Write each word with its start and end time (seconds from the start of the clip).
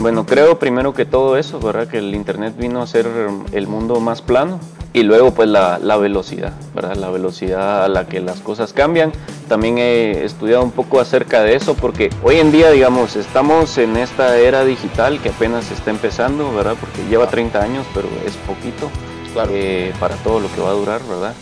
Bueno, 0.00 0.26
creo 0.26 0.58
primero 0.58 0.94
que 0.94 1.04
todo 1.04 1.36
eso, 1.36 1.58
¿verdad? 1.58 1.88
Que 1.88 1.98
el 1.98 2.14
Internet 2.14 2.54
vino 2.56 2.80
a 2.80 2.86
ser 2.86 3.08
el 3.52 3.66
mundo 3.66 3.98
más 3.98 4.22
plano 4.22 4.60
y 4.92 5.02
luego 5.02 5.32
pues 5.32 5.48
la, 5.48 5.78
la, 5.78 5.96
velocidad, 5.96 6.52
¿verdad? 6.74 6.94
La 6.96 7.10
velocidad 7.10 7.84
a 7.84 7.88
la 7.88 8.06
que 8.06 8.20
las 8.20 8.40
cosas 8.40 8.72
cambian. 8.72 9.12
También 9.48 9.78
he 9.78 10.24
estudiado 10.24 10.62
un 10.62 10.70
poco 10.70 11.00
acerca 11.00 11.42
de 11.42 11.56
eso 11.56 11.74
porque 11.74 12.10
hoy 12.22 12.36
en 12.36 12.52
día, 12.52 12.70
digamos, 12.70 13.16
estamos 13.16 13.76
en 13.78 13.96
esta 13.96 14.36
era 14.38 14.64
digital 14.64 15.20
que 15.20 15.30
apenas 15.30 15.70
está 15.70 15.90
empezando, 15.90 16.54
¿verdad? 16.54 16.76
Porque 16.78 17.04
lleva 17.08 17.28
30 17.28 17.60
años, 17.60 17.86
pero 17.94 18.08
es 18.24 18.36
poquito 18.36 18.90
claro. 19.32 19.50
eh, 19.52 19.92
para 19.98 20.14
todo 20.16 20.40
lo 20.40 20.52
que 20.52 20.60
va 20.60 20.70
a 20.70 20.74
durar, 20.74 21.00
¿verdad? 21.08 21.34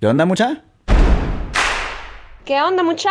¿Qué 0.00 0.06
onda, 0.06 0.24
mucha? 0.24 0.62
¿Qué 2.44 2.60
onda, 2.60 2.82
mucha? 2.82 3.10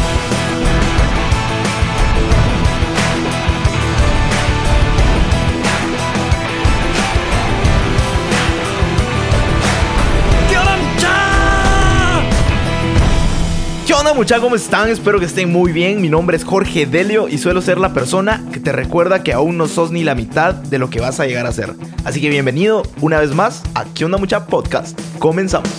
Onda 14.11 14.19
muchachos? 14.19 14.43
¿Cómo 14.43 14.55
están? 14.57 14.89
Espero 14.89 15.19
que 15.19 15.25
estén 15.25 15.49
muy 15.49 15.71
bien. 15.71 16.01
Mi 16.01 16.09
nombre 16.09 16.35
es 16.35 16.43
Jorge 16.43 16.85
Delio 16.85 17.29
y 17.29 17.37
suelo 17.37 17.61
ser 17.61 17.77
la 17.77 17.93
persona 17.93 18.43
que 18.51 18.59
te 18.59 18.73
recuerda 18.73 19.23
que 19.23 19.31
aún 19.31 19.57
no 19.57 19.69
sos 19.69 19.91
ni 19.91 20.03
la 20.03 20.15
mitad 20.15 20.53
de 20.53 20.79
lo 20.79 20.89
que 20.89 20.99
vas 20.99 21.21
a 21.21 21.25
llegar 21.25 21.45
a 21.45 21.51
ser. 21.53 21.73
Así 22.03 22.19
que 22.19 22.27
bienvenido 22.27 22.83
una 22.99 23.19
vez 23.19 23.33
más 23.33 23.63
a 23.73 23.85
¿Qué 23.85 24.03
onda 24.03 24.17
mucha 24.17 24.47
podcast? 24.47 24.99
Comenzamos. 25.17 25.69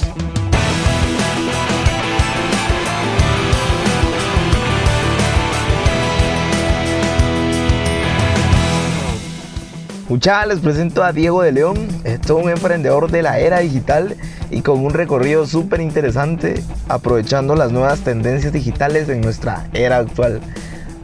Muchachos, 10.09 10.54
les 10.54 10.60
presento 10.60 11.02
a 11.04 11.12
Diego 11.12 11.42
de 11.42 11.52
León, 11.52 11.88
es 12.04 12.20
todo 12.20 12.38
un 12.38 12.51
emprendedor 12.51 13.10
de 13.10 13.23
la 13.23 13.40
era 13.40 13.59
digital 13.59 14.16
y 14.52 14.60
con 14.60 14.84
un 14.84 14.92
recorrido 14.92 15.46
súper 15.46 15.80
interesante 15.80 16.62
aprovechando 16.88 17.56
las 17.56 17.72
nuevas 17.72 18.00
tendencias 18.00 18.52
digitales 18.52 19.08
en 19.08 19.22
nuestra 19.22 19.66
era 19.72 19.96
actual. 19.96 20.40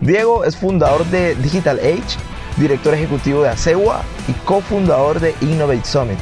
Diego 0.00 0.44
es 0.44 0.56
fundador 0.56 1.04
de 1.06 1.34
Digital 1.36 1.78
Age, 1.78 2.18
director 2.58 2.94
ejecutivo 2.94 3.42
de 3.42 3.48
Acewa 3.48 4.02
y 4.28 4.32
cofundador 4.44 5.18
de 5.18 5.34
Innovate 5.40 5.84
Summit, 5.84 6.18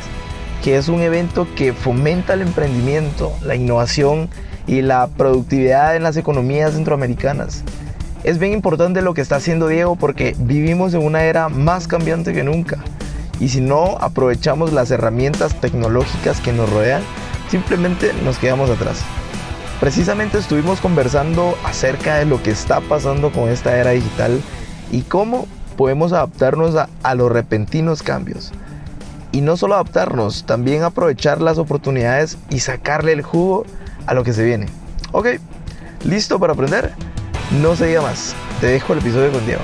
que 0.62 0.76
es 0.76 0.88
un 0.88 1.02
evento 1.02 1.46
que 1.56 1.72
fomenta 1.72 2.34
el 2.34 2.42
emprendimiento, 2.42 3.32
la 3.42 3.56
innovación 3.56 4.30
y 4.66 4.80
la 4.82 5.08
productividad 5.08 5.96
en 5.96 6.04
las 6.04 6.16
economías 6.16 6.72
centroamericanas. 6.72 7.64
Es 8.24 8.38
bien 8.38 8.52
importante 8.52 9.02
lo 9.02 9.14
que 9.14 9.20
está 9.20 9.36
haciendo 9.36 9.68
Diego 9.68 9.96
porque 9.96 10.34
vivimos 10.38 10.94
en 10.94 11.02
una 11.02 11.24
era 11.24 11.48
más 11.48 11.86
cambiante 11.86 12.32
que 12.32 12.42
nunca 12.42 12.78
y 13.40 13.48
si 13.48 13.60
no 13.60 13.96
aprovechamos 14.00 14.72
las 14.72 14.90
herramientas 14.90 15.60
tecnológicas 15.60 16.40
que 16.40 16.52
nos 16.52 16.70
rodean, 16.70 17.02
simplemente 17.50 18.12
nos 18.24 18.38
quedamos 18.38 18.70
atrás. 18.70 19.02
Precisamente 19.80 20.38
estuvimos 20.38 20.80
conversando 20.80 21.56
acerca 21.64 22.16
de 22.16 22.24
lo 22.24 22.42
que 22.42 22.50
está 22.50 22.80
pasando 22.80 23.30
con 23.30 23.48
esta 23.50 23.76
era 23.76 23.90
digital 23.90 24.40
y 24.90 25.02
cómo 25.02 25.46
podemos 25.76 26.12
adaptarnos 26.12 26.74
a, 26.74 27.14
los 27.14 27.30
repentinos 27.30 28.02
cambios. 28.02 28.52
Y 29.32 29.42
no 29.42 29.58
solo 29.58 29.74
adaptarnos, 29.74 30.44
también 30.44 30.82
aprovechar 30.82 31.42
las 31.42 31.58
oportunidades 31.58 32.38
y 32.48 32.60
sacarle 32.60 33.12
el 33.12 33.20
jugo 33.20 33.66
a 34.06 34.14
lo 34.14 34.24
que 34.24 34.32
se 34.32 34.44
viene. 34.44 34.66
Ok, 35.12 35.26
¿listo 36.04 36.40
para 36.40 36.54
aprender? 36.54 36.94
No 37.60 37.76
se 37.76 37.86
diga 37.86 38.00
más, 38.00 38.34
te 38.60 38.68
dejo 38.68 38.94
el 38.94 39.00
episodio 39.00 39.30
con 39.30 39.44
Diego. 39.44 39.62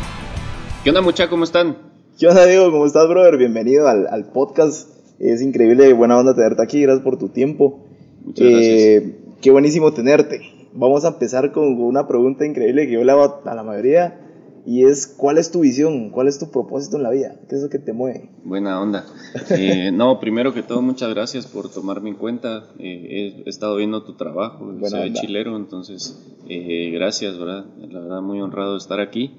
¿Qué 0.85 0.91
onda 0.91 1.01
mucha? 1.01 1.29
¿Cómo 1.31 1.45
están? 1.45 1.92
¿Qué 2.19 2.27
onda, 2.27 2.47
Diego? 2.47 2.71
¿Cómo 2.71 2.87
estás, 2.87 3.09
brother? 3.09 3.37
Bienvenido 3.37 3.89
al, 3.89 4.07
al 4.07 4.27
podcast. 4.27 4.89
Es 5.19 5.43
increíble, 5.43 5.93
buena 5.93 6.19
onda 6.19 6.35
tenerte 6.35 6.63
aquí. 6.63 6.83
Gracias 6.83 7.03
por 7.05 7.19
tu 7.19 7.29
tiempo. 7.29 7.81
Muchas 8.25 8.49
gracias. 8.49 9.05
Qué 9.41 9.51
buenísimo 9.51 9.93
tenerte. 9.93 10.41
Vamos 10.73 11.05
a 11.05 11.09
empezar 11.09 11.53
con 11.53 11.81
una 11.81 12.07
pregunta 12.07 12.47
increíble 12.47 12.87
que 12.87 12.93
yo 12.93 13.05
le 13.05 13.13
hago 13.13 13.41
a 13.45 13.55
la 13.55 13.63
mayoría. 13.63 14.19
Y 14.65 14.85
es, 14.85 15.09
¿cuál 15.09 15.39
es 15.39 15.51
tu 15.51 15.61
visión? 15.61 16.11
¿Cuál 16.11 16.29
es 16.29 16.39
tu 16.39 16.51
propósito 16.51 16.97
en 16.97 17.03
la 17.03 17.11
vida? 17.11 17.35
¿Qué 17.49 17.57
es 17.57 17.63
lo 17.63 17.69
que 17.69 17.81
te 17.81 17.93
mueve? 17.93 18.31
Buena 18.45 18.81
onda. 18.81 19.05
Eh, 19.51 19.91
no, 19.93 20.21
primero 20.21 20.55
que 20.55 20.63
todo, 20.63 20.81
muchas 20.83 21.11
gracias 21.13 21.47
por 21.47 21.69
tomarme 21.69 22.11
en 22.11 22.15
cuenta. 22.17 22.69
Eh, 22.79 23.43
he 23.45 23.49
estado 23.51 23.77
viendo 23.77 24.05
tu 24.05 24.15
trabajo, 24.15 24.65
Buena 24.67 24.89
soy 24.89 25.09
onda. 25.09 25.21
chilero, 25.21 25.57
entonces 25.57 26.17
eh, 26.49 26.91
gracias, 26.95 27.37
¿verdad? 27.39 27.65
La 27.91 28.01
verdad, 28.01 28.23
muy 28.23 28.41
honrado 28.41 28.73
de 28.73 28.79
estar 28.79 29.01
aquí. 29.01 29.35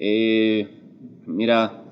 Eh, 0.00 0.68
mira, 1.26 1.83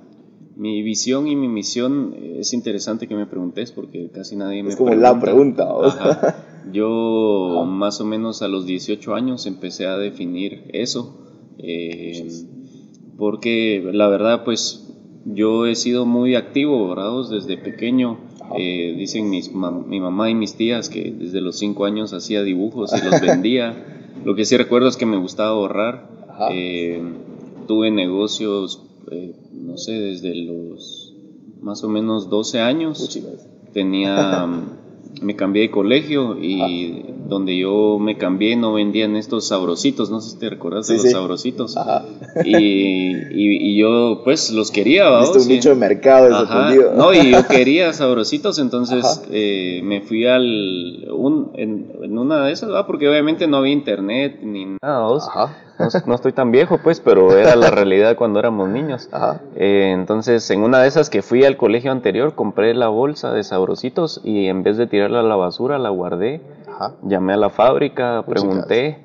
mi 0.62 0.82
visión 0.82 1.26
y 1.26 1.34
mi 1.36 1.48
misión 1.48 2.14
eh, 2.16 2.36
es 2.40 2.52
interesante 2.52 3.06
que 3.08 3.16
me 3.16 3.26
preguntes 3.26 3.72
porque 3.72 4.08
casi 4.18 4.36
nadie 4.36 4.62
me 4.62 4.70
Es 4.70 4.76
como 4.76 4.90
pregunta. 4.90 5.12
la 5.14 5.20
pregunta. 5.20 5.64
Yo 6.72 7.64
más 7.82 8.00
o 8.00 8.04
menos 8.04 8.42
a 8.42 8.48
los 8.48 8.64
18 8.66 9.14
años 9.14 9.46
empecé 9.46 9.86
a 9.86 9.96
definir 9.98 10.64
eso. 10.72 11.00
eh, 11.58 12.28
porque 13.18 13.82
la 13.92 14.08
verdad 14.08 14.42
pues 14.44 14.88
yo 15.24 15.66
he 15.66 15.74
sido 15.74 16.06
muy 16.06 16.34
activo, 16.34 16.88
¿verdad? 16.88 17.12
Desde 17.30 17.56
pequeño. 17.56 18.18
eh, 18.58 18.94
dicen 18.98 19.30
mis 19.30 19.52
mam- 19.54 19.86
mi 19.86 19.98
mamá 20.00 20.28
y 20.30 20.34
mis 20.34 20.54
tías 20.56 20.88
que 20.90 21.10
desde 21.10 21.40
los 21.40 21.58
5 21.58 21.84
años 21.86 22.12
hacía 22.12 22.42
dibujos 22.42 22.92
y 22.92 23.04
los 23.04 23.20
vendía. 23.20 23.74
Lo 24.24 24.34
que 24.36 24.44
sí 24.44 24.56
recuerdo 24.56 24.88
es 24.88 24.96
que 24.96 25.06
me 25.06 25.16
gustaba 25.18 25.50
ahorrar. 25.50 25.94
Eh, 26.52 27.02
tuve 27.66 27.90
negocios, 27.90 28.82
eh, 29.10 29.34
no 29.52 29.76
sé, 29.76 29.92
desde 29.92 30.34
los 30.34 31.12
más 31.60 31.82
o 31.84 31.88
menos 31.88 32.28
12 32.30 32.60
años 32.60 33.20
tenía 33.72 34.46
me 35.20 35.36
cambié 35.36 35.62
de 35.62 35.70
colegio 35.70 36.36
y 36.42 37.04
donde 37.28 37.56
yo 37.56 37.98
me 38.00 38.16
cambié 38.18 38.56
no 38.56 38.72
vendían 38.72 39.14
estos 39.14 39.46
sabrositos 39.46 40.10
no 40.10 40.20
sé 40.20 40.30
si 40.30 40.38
te 40.38 40.50
recuerdas 40.50 40.88
de 40.88 40.94
los 40.94 41.02
sí. 41.02 41.10
sabrositos 41.10 41.76
Ajá. 41.76 42.04
y, 42.44 42.56
y- 42.56 43.70
y 43.70 43.76
yo 43.78 44.22
pues 44.24 44.50
los 44.50 44.70
quería. 44.70 45.20
Viste 45.20 45.38
un 45.38 45.44
Sí. 45.44 45.52
nicho 45.52 45.68
de 45.70 45.74
mercado 45.76 46.34
Ajá. 46.34 46.74
no 46.96 47.12
y 47.14 47.30
yo 47.30 47.46
quería 47.48 47.92
sabrositos 47.92 48.58
entonces 48.58 49.22
eh, 49.30 49.80
me 49.84 50.00
fui 50.00 50.26
al 50.26 51.06
un, 51.12 51.50
en, 51.54 51.92
en 52.02 52.18
una 52.18 52.46
de 52.46 52.52
esas 52.52 52.70
¿va? 52.72 52.86
porque 52.86 53.08
obviamente 53.08 53.46
no 53.46 53.58
había 53.58 53.72
internet 53.72 54.40
ni 54.42 54.64
nada. 54.82 55.08
No, 55.82 55.88
no 56.06 56.14
estoy 56.14 56.32
tan 56.32 56.50
viejo 56.50 56.78
pues 56.78 57.00
pero 57.00 57.36
era 57.36 57.56
la 57.56 57.70
realidad 57.70 58.16
cuando 58.16 58.38
éramos 58.38 58.68
niños 58.68 59.08
Ajá. 59.12 59.40
eh, 59.56 59.92
entonces, 59.94 60.48
en 60.50 60.62
una 60.62 60.78
de 60.80 60.88
esas 60.88 61.10
que 61.10 61.22
fui 61.22 61.44
al 61.44 61.56
colegio 61.56 61.92
anterior, 61.92 62.34
compré 62.34 62.74
la 62.74 62.88
bolsa 62.88 63.32
de 63.32 63.42
sabrositos 63.44 64.20
y 64.24 64.46
en 64.48 64.62
vez 64.62 64.76
de 64.76 64.86
tirarla 64.86 65.20
a 65.20 65.22
la 65.22 65.36
basura, 65.36 65.78
la 65.78 65.90
guardé. 65.90 66.40
Ajá. 66.68 66.92
Llamé 67.02 67.34
a 67.34 67.36
la 67.36 67.50
fábrica, 67.50 68.24
pregunté 68.26 69.04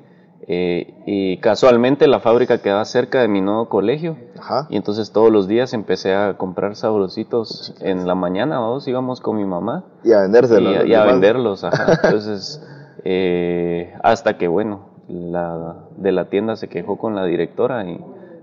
eh, 0.50 0.94
y 1.06 1.36
casualmente 1.38 2.06
la 2.08 2.20
fábrica 2.20 2.58
quedaba 2.58 2.84
cerca 2.86 3.20
de 3.20 3.28
mi 3.28 3.40
nuevo 3.42 3.68
colegio. 3.68 4.16
Ajá. 4.40 4.66
Y 4.70 4.76
entonces 4.76 5.12
todos 5.12 5.30
los 5.30 5.46
días 5.48 5.74
empecé 5.74 6.14
a 6.14 6.38
comprar 6.38 6.74
sabrositos 6.76 7.74
en 7.80 8.06
la 8.06 8.14
mañana, 8.14 8.58
vamos, 8.58 8.88
íbamos 8.88 9.20
con 9.20 9.36
mi 9.36 9.44
mamá 9.44 9.84
Y 10.04 10.12
a 10.12 10.20
vendérselo. 10.20 10.70
y, 10.72 10.76
a- 10.76 10.86
y 10.86 10.94
a 10.94 11.04
venderlos, 11.04 11.64
ajá. 11.64 11.98
Entonces, 12.02 12.62
eh, 13.04 13.94
hasta 14.02 14.38
que 14.38 14.48
bueno, 14.48 14.87
la 15.08 15.74
de 15.96 16.12
la 16.12 16.26
tienda 16.28 16.56
se 16.56 16.68
quejó 16.68 16.96
con 16.98 17.14
la 17.14 17.24
directora 17.24 17.84
y 17.88 17.98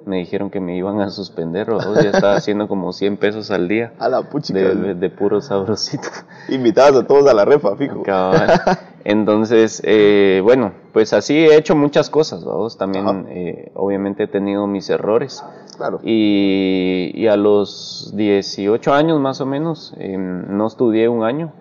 me 0.05 0.17
dijeron 0.17 0.51
que 0.51 0.59
me 0.59 0.77
iban 0.77 1.01
a 1.01 1.09
suspender, 1.09 1.69
o 1.71 1.79
ya 1.95 2.09
estaba 2.11 2.35
haciendo 2.37 2.67
como 2.67 2.93
100 2.93 3.17
pesos 3.17 3.49
al 3.49 3.67
día 3.67 3.93
A 3.97 4.07
la 4.07 4.21
puchica. 4.21 4.59
de, 4.59 4.75
de, 4.75 4.93
de 4.95 5.09
puros 5.09 5.45
sabrositos. 5.47 6.11
Invitadas 6.49 6.95
a 6.95 7.07
todos 7.07 7.27
a 7.27 7.33
la 7.33 7.43
refa, 7.45 7.75
fijo. 7.75 8.03
Cabal. 8.03 8.49
Entonces, 9.03 9.81
eh, 9.85 10.41
bueno, 10.43 10.73
pues 10.93 11.13
así 11.13 11.35
he 11.35 11.55
hecho 11.57 11.75
muchas 11.75 12.09
cosas, 12.09 12.43
vamos. 12.43 12.77
También, 12.77 13.25
eh, 13.29 13.71
obviamente, 13.75 14.23
he 14.23 14.27
tenido 14.27 14.65
mis 14.67 14.89
errores. 14.89 15.43
Claro. 15.77 15.99
Y, 16.03 17.11
y 17.13 17.27
a 17.27 17.35
los 17.37 18.13
18 18.15 18.93
años 18.93 19.19
más 19.19 19.41
o 19.41 19.45
menos, 19.45 19.93
eh, 19.99 20.17
no 20.17 20.65
estudié 20.67 21.07
un 21.09 21.23
año. 21.23 21.51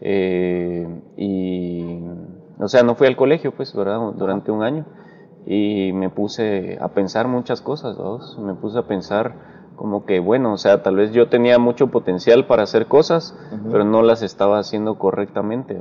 eh, 0.00 0.86
y, 1.18 1.98
o 2.58 2.68
sea, 2.68 2.82
no 2.82 2.94
fui 2.94 3.06
al 3.06 3.16
colegio, 3.16 3.54
pues, 3.54 3.74
¿verdad? 3.74 4.12
Durante 4.16 4.50
un 4.50 4.62
año. 4.62 4.84
Y 5.46 5.92
me 5.92 6.10
puse 6.10 6.78
a 6.80 6.88
pensar 6.88 7.28
muchas 7.28 7.60
cosas. 7.60 7.96
Me 8.38 8.54
puse 8.54 8.78
a 8.78 8.86
pensar 8.86 9.34
como 9.76 10.04
que, 10.06 10.18
bueno, 10.18 10.54
o 10.54 10.56
sea, 10.56 10.82
tal 10.82 10.96
vez 10.96 11.12
yo 11.12 11.28
tenía 11.28 11.58
mucho 11.58 11.88
potencial 11.88 12.46
para 12.46 12.64
hacer 12.64 12.86
cosas, 12.86 13.38
pero 13.70 13.84
no 13.84 14.02
las 14.02 14.22
estaba 14.22 14.58
haciendo 14.58 14.98
correctamente, 14.98 15.78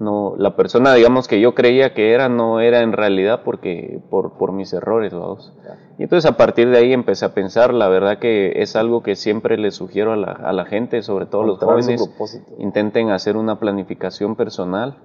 no, 0.00 0.34
la 0.36 0.56
persona, 0.56 0.92
digamos, 0.94 1.28
que 1.28 1.40
yo 1.40 1.54
creía 1.54 1.94
que 1.94 2.12
era, 2.12 2.28
no 2.28 2.60
era 2.60 2.82
en 2.82 2.92
realidad 2.92 3.42
porque, 3.44 4.00
por, 4.10 4.36
por 4.36 4.52
mis 4.52 4.72
errores, 4.72 5.14
vamos. 5.14 5.54
Y 5.98 6.02
entonces 6.02 6.28
a 6.28 6.36
partir 6.36 6.68
de 6.68 6.78
ahí 6.78 6.92
empecé 6.92 7.24
a 7.24 7.32
pensar, 7.32 7.72
la 7.72 7.88
verdad 7.88 8.18
que 8.18 8.60
es 8.60 8.74
algo 8.74 9.02
que 9.02 9.14
siempre 9.14 9.56
le 9.56 9.70
sugiero 9.70 10.12
a 10.12 10.16
la, 10.16 10.32
a 10.32 10.52
la 10.52 10.64
gente, 10.64 11.00
sobre 11.02 11.26
todo 11.26 11.44
los 11.44 11.62
Encontrar 11.62 11.98
su 11.98 12.06
jóvenes, 12.12 12.42
intenten 12.58 13.10
hacer 13.10 13.36
una 13.36 13.60
planificación 13.60 14.34
personal. 14.34 14.98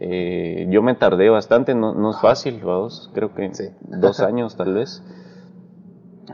Eh, 0.00 0.66
yo 0.70 0.82
me 0.82 0.94
tardé 0.94 1.28
bastante, 1.30 1.74
no, 1.74 1.94
no 1.94 2.10
es 2.10 2.20
fácil, 2.20 2.60
vamos, 2.64 3.10
creo 3.14 3.34
que 3.34 3.54
Sí. 3.54 3.64
dos 3.80 4.20
años 4.20 4.56
tal 4.56 4.74
vez. 4.74 5.02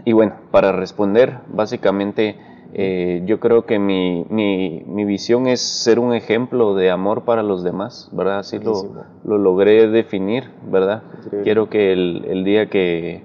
Y 0.05 0.13
bueno, 0.13 0.35
para 0.51 0.73
responder, 0.73 1.39
básicamente 1.49 2.37
eh, 2.75 3.23
yo 3.25 3.41
creo 3.41 3.65
que 3.65 3.79
mi, 3.79 4.27
mi, 4.29 4.83
mi 4.87 5.05
visión 5.05 5.47
es 5.47 5.61
ser 5.61 5.99
un 5.99 6.15
ejemplo 6.15 6.75
de 6.75 6.91
amor 6.91 7.25
para 7.25 7.43
los 7.43 7.65
demás, 7.65 8.09
¿verdad? 8.13 8.41
Así 8.41 8.59
lo, 8.59 9.07
lo 9.25 9.39
logré 9.39 9.89
definir, 9.89 10.51
¿verdad? 10.71 11.03
Increíble. 11.17 11.45
Quiero 11.45 11.71
que 11.71 11.93
el, 11.93 12.25
el 12.29 12.45
día 12.45 12.69
que, 12.69 13.23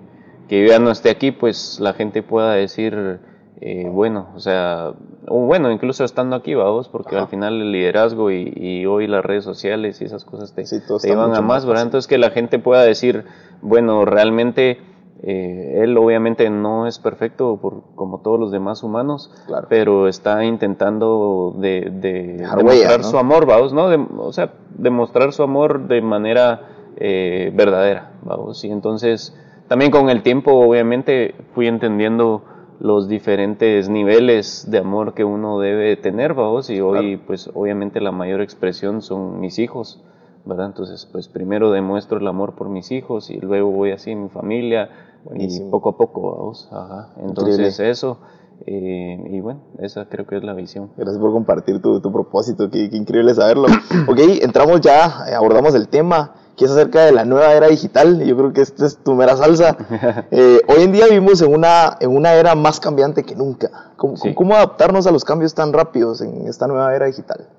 que 0.48 0.62
yo 0.62 0.68
ya 0.72 0.80
no 0.80 0.92
esté 0.92 1.10
aquí, 1.10 1.32
pues 1.32 1.80
la 1.82 1.94
gente 1.94 2.24
pueda 2.24 2.54
decir, 2.54 3.20
eh, 3.66 3.88
bueno, 3.90 4.28
o 4.36 4.42
sea, 4.42 4.92
o 5.30 5.40
bueno, 5.46 5.72
incluso 5.72 6.04
estando 6.04 6.36
aquí, 6.36 6.54
vamos, 6.54 6.90
porque 6.90 7.16
Ajá. 7.16 7.24
al 7.24 7.30
final 7.30 7.62
el 7.62 7.72
liderazgo 7.72 8.30
y, 8.30 8.52
y 8.58 8.86
hoy 8.86 9.08
las 9.08 9.24
redes 9.24 9.46
sociales 9.46 10.02
y 10.02 10.04
esas 10.06 10.26
cosas 10.26 10.54
te, 10.54 10.66
Sí, 10.66 10.82
te 10.82 11.08
llevan 11.08 11.34
a 11.34 11.40
más 11.40 11.66
¿verdad? 11.66 11.84
Entonces 11.84 12.10
que 12.10 12.18
la 12.18 12.32
gente 12.32 12.60
pueda 12.60 12.84
decir, 12.84 13.24
bueno, 13.62 14.04
realmente 14.04 14.82
eh, 15.22 15.80
él 15.82 15.98
obviamente 15.98 16.50
no 16.50 16.88
es 16.88 17.00
perfecto 17.00 17.56
por, 17.62 17.84
como 17.96 18.20
todos 18.20 18.38
los 18.38 18.52
demás 18.52 18.84
humanos, 18.84 19.32
Claro. 19.48 19.68
pero 19.70 20.10
está 20.10 20.44
intentando 20.44 21.54
de, 21.56 21.90
demostrar 21.90 22.66
huella, 22.66 22.98
¿no? 22.98 23.04
su 23.06 23.18
amor, 23.18 23.46
vamos, 23.46 23.72
¿no? 23.72 23.88
De- 23.88 24.06
o 24.18 24.34
sea, 24.34 24.52
demostrar 24.78 25.32
su 25.32 25.42
amor 25.42 25.88
de 25.88 26.02
manera 26.02 26.64
eh, 26.98 27.50
verdadera, 27.56 28.12
vamos. 28.24 28.62
Y 28.66 28.72
entonces, 28.72 29.34
también 29.70 29.90
con 29.90 30.10
el 30.10 30.22
tiempo, 30.22 30.52
obviamente, 30.52 31.34
fui 31.56 31.68
entendiendo 31.68 32.44
los 32.84 33.08
diferentes 33.08 33.88
niveles 33.88 34.70
de 34.70 34.80
amor 34.80 35.14
que 35.14 35.24
uno 35.24 35.58
debe 35.58 35.96
tener, 35.96 36.34
vamos, 36.34 36.70
y 36.70 36.82
hoy, 36.82 37.16
pues, 37.16 37.50
obviamente 37.54 38.02
la 38.02 38.12
mayor 38.12 38.42
expresión 38.42 39.02
son 39.02 39.40
mis 39.40 39.58
hijos, 39.58 40.04
¿verdad? 40.44 40.66
Entonces, 40.66 41.08
pues, 41.10 41.30
primero 41.30 41.72
demuestro 41.72 42.18
el 42.18 42.28
amor 42.28 42.56
por 42.56 42.68
mis 42.68 42.92
hijos 42.92 43.30
y 43.30 43.40
luego 43.40 43.72
voy 43.72 43.92
así 43.92 44.14
mi 44.16 44.28
familia 44.28 44.90
Buenísimo. 45.24 45.68
y 45.68 45.72
poco 45.72 45.92
a 45.92 45.98
poco, 45.98 46.36
vamos, 46.36 46.68
ajá. 46.74 47.14
Entonces, 47.22 47.58
Increíble. 47.58 47.90
eso, 47.90 48.18
eh, 48.66 49.18
y 49.30 49.40
bueno, 49.42 49.62
esa 49.80 50.06
creo 50.06 50.26
que 50.26 50.38
es 50.38 50.44
la 50.44 50.54
visión. 50.54 50.92
Gracias 50.98 51.20
por 51.20 51.32
compartir 51.34 51.82
tu, 51.82 52.00
tu 52.02 52.12
propósito, 52.12 52.70
qué, 52.70 52.90
qué 52.90 52.98
increíble 52.98 53.34
saberlo. 53.34 53.68
ok, 54.08 54.20
entramos 54.42 54.82
ya, 54.82 55.26
eh, 55.30 55.34
abordamos 55.36 55.76
el 55.76 55.88
tema 55.88 56.36
que 56.56 56.66
es 56.66 56.72
acerca 56.72 57.02
de 57.04 57.12
la 57.12 57.26
nueva 57.26 57.52
era 57.54 57.68
digital. 57.68 58.24
Yo 58.24 58.38
creo 58.38 58.54
que 58.54 58.62
esta 58.62 58.86
es 58.86 58.98
tu 58.98 59.16
mera 59.16 59.36
salsa. 59.36 59.76
Eh, 60.32 60.62
hoy 60.68 60.84
en 60.84 60.92
día 60.92 61.06
vivimos 61.06 61.42
en 61.42 61.54
una, 61.54 61.98
en 62.00 62.16
una 62.16 62.34
era 62.34 62.54
más 62.56 62.80
cambiante 62.80 63.24
que 63.24 63.36
nunca. 63.36 63.94
¿Cómo, 63.98 64.18
Sí. 64.18 64.34
cómo 64.36 64.54
adaptarnos 64.56 65.08
a 65.08 65.12
los 65.12 65.26
cambios 65.26 65.54
tan 65.56 65.74
rápidos 65.74 66.22
en 66.22 66.48
esta 66.48 66.68
nueva 66.68 66.96
era 66.96 67.08
digital? 67.08 67.50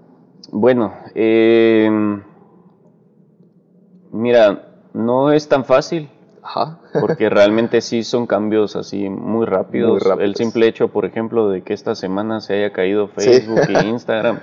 Bueno, 0.53 0.93
eh, 1.17 1.91
mira, 4.13 4.69
no 4.93 5.33
es 5.33 5.49
tan 5.49 5.65
fácil 5.65 6.09
Ajá. 6.45 6.79
porque 7.01 7.31
realmente 7.31 7.81
sí 7.81 8.05
son 8.05 8.27
cambios 8.27 8.77
así 8.77 9.09
muy 9.09 9.47
rápidos. 9.47 9.91
Muy 9.93 9.99
rápidos. 10.01 10.21
El 10.29 10.37
simple 10.37 10.69
hecho, 10.69 10.89
por 10.89 11.05
ejemplo, 11.07 11.49
de 11.49 11.63
que 11.63 11.73
esta 11.73 11.95
semana 11.95 12.41
se 12.41 12.55
haya 12.55 12.73
caído 12.73 13.11
Sí. 13.17 13.31
Facebook 13.31 13.61
y 13.69 13.77
Instagram, 13.89 14.39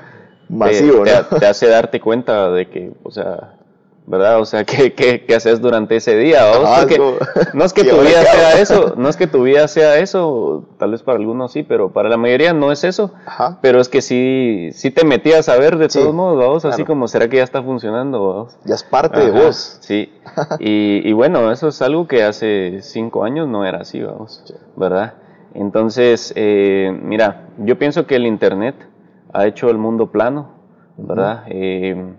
Masivo, 0.50 1.03
te, 1.03 1.12
¿no? 1.13 1.39
te 1.39 1.45
hace 1.45 1.68
darte 1.68 2.01
cuenta 2.01 2.50
de 2.51 2.68
que, 2.69 2.92
o 3.03 3.12
sea, 3.12 3.53
¿verdad? 4.07 4.39
O 4.39 4.45
sea, 4.45 4.63
¿qué, 4.65 4.94
qué, 4.94 5.25
qué 5.25 5.36
haces 5.36 5.62
durante 5.62 5.95
ese 5.95 6.15
día? 6.18 6.42
no 7.53 7.63
es 7.65 7.74
que 7.74 7.81
¿Y 7.81 7.89
tu 7.89 8.01
vida 8.01 8.24
sea 8.24 8.59
eso, 8.59 8.94
no 8.98 9.09
es 9.09 9.18
que 9.18 9.27
tu 9.27 9.44
vida 9.44 9.68
sea 9.68 9.98
eso, 10.00 10.65
tal 10.77 10.92
vez 10.92 11.03
para 11.03 11.18
algunos 11.18 11.51
sí, 11.51 11.63
pero 11.63 11.92
para 11.92 12.09
la 12.09 12.18
mayoría 12.18 12.53
no 12.53 12.71
es 12.71 12.83
eso. 12.83 13.12
Ajá. 13.25 13.59
Pero 13.62 13.80
es 13.80 13.89
que 13.89 14.01
sí, 14.01 14.69
sí 14.74 14.92
te 14.92 15.06
metías 15.06 15.50
a 15.50 15.57
ver 15.57 15.77
de 15.77 15.89
Sí, 15.89 16.00
todos 16.00 16.13
modos, 16.13 16.38
vamos, 16.39 16.65
así 16.65 16.83
como, 16.83 17.07
¿será 17.07 17.27
que 17.30 17.38
ya 17.38 17.44
está 17.44 17.62
funcionando? 17.62 18.27
vamos? 18.27 18.57
Ya 18.65 18.75
es 18.75 18.83
parte 18.83 19.19
de 19.19 19.31
vos. 19.31 19.77
Sí. 19.81 20.13
Y, 20.59 21.01
y 21.07 21.13
bueno, 21.13 21.51
eso 21.51 21.68
es 21.68 21.81
algo 21.81 22.07
que 22.07 22.24
hace 22.24 22.80
cinco 22.81 23.24
años 23.24 23.48
no 23.48 23.65
era 23.65 23.80
así, 23.80 24.01
vamos, 24.01 24.44
¿verdad? 24.75 25.15
Entonces, 25.53 26.31
eh, 26.36 26.98
mira, 27.03 27.48
yo 27.57 27.77
pienso 27.77 28.06
que 28.06 28.15
el 28.15 28.25
Internet 28.25 28.75
ha 29.33 29.45
hecho 29.48 29.69
el 29.69 29.77
mundo 29.77 30.12
plano, 30.12 30.51
¿verdad? 30.98 31.44
Eh, 31.48 32.13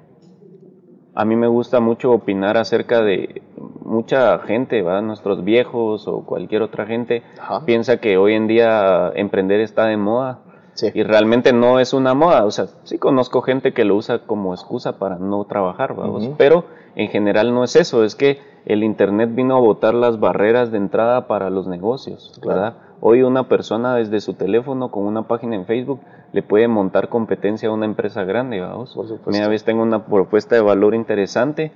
a 1.15 1.25
mí 1.25 1.37
me 1.37 1.47
gusta 1.47 1.81
mucho 1.81 2.11
opinar 2.13 2.57
acerca 2.57 3.03
de 3.03 3.43
mucha 3.85 4.39
gente, 4.41 4.81
¿verdad? 4.83 5.03
Nuestros 5.03 5.45
viejos 5.45 6.09
o 6.09 6.25
cualquier 6.25 6.63
otra 6.63 6.87
gente 6.87 7.23
Ajá. 7.41 7.65
piensa 7.67 7.99
que 7.99 8.17
hoy 8.17 8.35
en 8.35 8.47
día 8.47 9.11
emprender 9.15 9.61
está 9.61 9.87
de 9.87 9.97
moda. 9.97 10.39
Sí. 10.75 10.89
Y 10.95 11.03
realmente 11.03 11.53
no 11.53 11.81
es 11.81 11.93
una 11.93 12.15
moda, 12.15 12.47
o 12.47 12.51
sea, 12.51 12.65
sí 12.85 12.97
conozco 12.97 13.43
gente 13.43 13.73
que 13.75 13.85
lo 13.85 13.95
usa 13.95 14.21
como 14.21 14.55
excusa 14.55 14.99
para 14.99 15.17
no 15.19 15.45
trabajar, 15.45 15.95
vamos, 15.95 16.31
pero 16.39 16.65
en 16.97 17.09
general 17.09 17.53
no 17.55 17.63
es 17.63 17.77
eso, 17.77 18.05
es 18.05 18.15
que 18.15 18.39
el 18.65 18.83
Internet 18.83 19.35
vino 19.35 19.55
a 19.55 19.61
botar 19.61 19.93
las 19.93 20.19
barreras 20.19 20.71
de 20.73 20.79
entrada 20.79 21.27
para 21.27 21.51
los 21.51 21.67
negocios, 21.67 22.39
Claro. 22.41 22.59
¿verdad? 22.61 22.77
Hoy 23.03 23.23
una 23.23 23.49
persona 23.49 23.97
desde 23.97 24.21
su 24.21 24.33
teléfono 24.33 24.91
con 24.91 25.05
una 25.05 25.25
página 25.29 25.57
en 25.57 25.67
Facebook 25.67 26.01
le 26.33 26.43
puede 26.43 26.67
montar 26.69 27.09
competencia 27.09 27.69
a 27.69 27.73
una 27.73 27.85
empresa 27.87 28.25
grande, 28.25 28.61
vamos. 28.61 28.93
Por 28.95 29.07
supuesto. 29.07 29.31
Mira, 29.31 29.49
ves, 29.49 29.65
tengo 29.65 29.83
una 29.83 30.05
propuesta 30.07 30.55
de 30.55 30.63
valor 30.63 30.95
interesante 30.95 31.73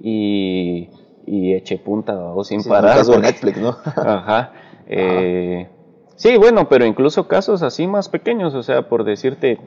y, 0.00 0.88
y 1.26 1.54
eché 1.54 1.78
punta, 1.78 2.14
vamos, 2.14 2.48
sin 2.48 2.62
Sí, 2.62 2.68
parar. 2.68 2.96
caso 2.96 3.12
porque- 3.12 3.26
Netflix, 3.28 3.58
¿no? 3.58 3.68
Ajá. 3.96 4.52
eh, 4.86 5.68
sí, 6.16 6.36
bueno, 6.36 6.68
pero 6.68 6.84
incluso 6.86 7.28
casos 7.28 7.62
así 7.62 7.86
más 7.86 8.08
pequeños, 8.08 8.54
o 8.54 8.62
sea, 8.62 8.88
por 8.88 9.04
decirte, 9.04 9.58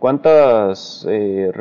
¿cuántas, 0.00 1.06
eh, 1.08 1.52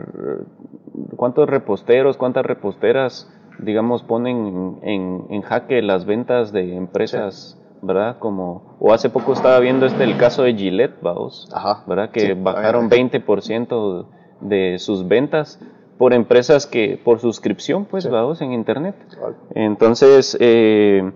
cuántos 1.15 1.47
reposteros, 1.49 2.17
cuántas 2.17 2.45
reposteras, 2.45 3.29
digamos, 3.59 4.01
ponen 4.03 4.79
en, 4.81 5.25
en 5.29 5.41
jaque 5.43 5.81
las 5.83 6.05
ventas 6.05 6.51
de 6.51 6.75
empresas, 6.75 7.60
¿verdad? 7.81 8.17
Como, 8.19 8.75
o 8.79 8.93
hace 8.93 9.09
poco 9.09 9.33
estaba 9.33 9.59
viendo 9.59 9.85
este, 9.85 10.03
el 10.03 10.17
caso 10.17 10.43
de 10.43 10.53
Gillette, 10.53 11.01
vamos, 11.01 11.49
Ajá. 11.53 11.83
¿verdad? 11.87 12.11
Que 12.11 12.19
Sí, 12.21 12.33
bajaron 12.33 12.87
obviamente. 12.87 13.19
20% 13.25 14.05
de 14.41 14.77
sus 14.79 15.07
ventas 15.07 15.59
por 15.97 16.13
empresas 16.13 16.65
que, 16.67 16.99
por 17.03 17.19
suscripción, 17.19 17.85
pues, 17.85 18.03
Sí. 18.05 18.09
vamos, 18.09 18.41
en 18.41 18.53
Internet. 18.53 18.95
Vale. 19.21 19.35
Entonces, 19.55 20.35
eh, 20.39 21.11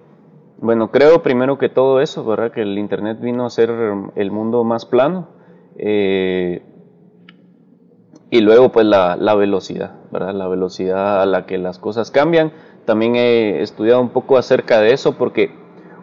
bueno, 0.57 0.91
creo 0.91 1.21
primero 1.23 1.57
que 1.57 1.69
todo 1.69 2.01
eso, 2.01 2.23
¿verdad? 2.25 2.51
Que 2.51 2.61
el 2.61 2.77
Internet 2.77 3.19
vino 3.19 3.45
a 3.45 3.49
ser 3.49 3.71
el 4.15 4.31
mundo 4.31 4.63
más 4.63 4.85
plano. 4.85 5.27
eh, 5.77 6.61
y 8.31 8.41
luego, 8.41 8.69
pues, 8.71 8.85
la, 8.85 9.15
la 9.15 9.35
velocidad, 9.35 9.93
¿verdad? 10.11 10.33
La 10.33 10.47
velocidad 10.47 11.21
a 11.21 11.25
la 11.25 11.45
que 11.45 11.57
las 11.57 11.79
cosas 11.79 12.11
cambian. 12.11 12.51
También 12.85 13.15
he 13.15 13.61
estudiado 13.61 14.01
un 14.01 14.09
poco 14.09 14.37
acerca 14.37 14.79
de 14.81 14.93
eso 14.93 15.13
porque 15.17 15.51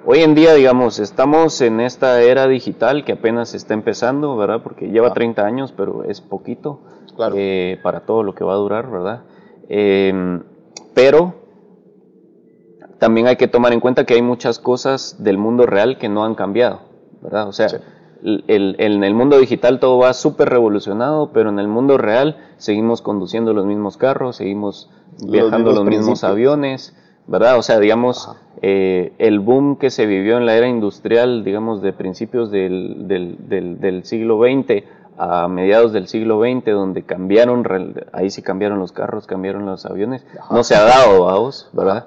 hoy 0.04 0.21
en 0.21 0.35
día, 0.35 0.54
digamos, 0.54 0.99
estamos 0.99 1.61
en 1.61 1.80
esta 1.80 2.21
era 2.23 2.47
digital 2.49 3.04
que 3.04 3.12
apenas 3.12 3.54
está 3.54 3.75
empezando, 3.75 4.37
¿verdad? 4.37 4.62
Porque 4.62 4.88
lleva 4.88 5.09
Ah. 5.09 5.14
30 5.14 5.44
años, 5.47 5.73
pero 5.76 6.04
es 6.04 6.21
poquito 6.21 6.80
Claro. 7.16 7.35
eh, 7.38 7.78
para 7.82 8.00
todo 8.00 8.23
lo 8.23 8.35
que 8.35 8.44
va 8.44 8.54
a 8.54 8.56
durar, 8.56 8.90
¿verdad? 8.90 9.23
Eh, 9.68 10.40
pero 10.94 11.35
también 12.99 13.26
hay 13.26 13.37
que 13.37 13.49
tomar 13.49 13.73
en 13.73 13.80
cuenta 13.80 14.04
que 14.04 14.14
hay 14.14 14.23
muchas 14.23 14.59
cosas 14.59 15.23
del 15.23 15.38
mundo 15.38 15.66
real 15.66 15.99
que 15.99 16.09
no 16.09 16.25
han 16.25 16.35
cambiado, 16.35 16.80
¿verdad? 17.21 17.49
O 17.49 17.52
sea, 17.52 17.68
Sí. 17.68 17.76
el- 18.23 18.44
el- 18.47 18.76
en 18.78 19.02
el 19.04 19.14
mundo 19.14 19.38
digital 19.38 19.80
todo 19.80 19.99
va 19.99 20.12
súper 20.14 20.49
revolucionado, 20.49 21.30
pero 21.32 21.50
en 21.50 21.59
el 21.59 21.66
mundo 21.68 21.99
real 21.99 22.37
seguimos 22.59 23.02
conduciendo 23.02 23.52
los 23.52 23.66
mismos 23.66 23.97
carros, 23.97 24.37
seguimos 24.37 24.88
Los 25.21 25.30
viajando 25.30 25.71
mismos 25.71 25.75
los 25.75 25.85
mismos 25.85 26.25
aviones, 26.25 26.97
¿verdad? 27.26 27.59
O 27.59 27.62
sea, 27.62 27.79
digamos, 27.79 28.31
eh, 28.62 29.12
el 29.19 29.41
boom 29.41 29.76
que 29.76 29.91
se 29.91 30.07
vivió 30.07 30.37
en 30.38 30.47
la 30.47 30.55
era 30.57 30.69
industrial, 30.69 31.45
digamos, 31.45 31.83
de 31.83 31.93
principios 31.93 32.50
del, 32.50 33.09
del, 33.09 33.37
del- 33.49 33.81
del 33.81 34.05
siglo 34.05 34.38
XX 34.41 34.85
a 35.19 35.47
mediados 35.47 35.93
del 35.93 36.09
siglo 36.09 36.41
XX, 36.41 36.64
donde 36.73 37.02
cambiaron, 37.02 37.64
ahí 38.12 38.31
sí 38.31 38.43
cambiaron 38.43 38.79
los 38.79 38.93
carros, 38.93 39.26
cambiaron 39.26 39.67
los 39.67 39.85
aviones, 39.87 40.25
Ajá. 40.41 40.55
no 40.55 40.64
se 40.64 40.75
ha 40.75 40.83
dado, 40.83 41.25
vamos, 41.26 41.69
¿verdad? 41.73 42.07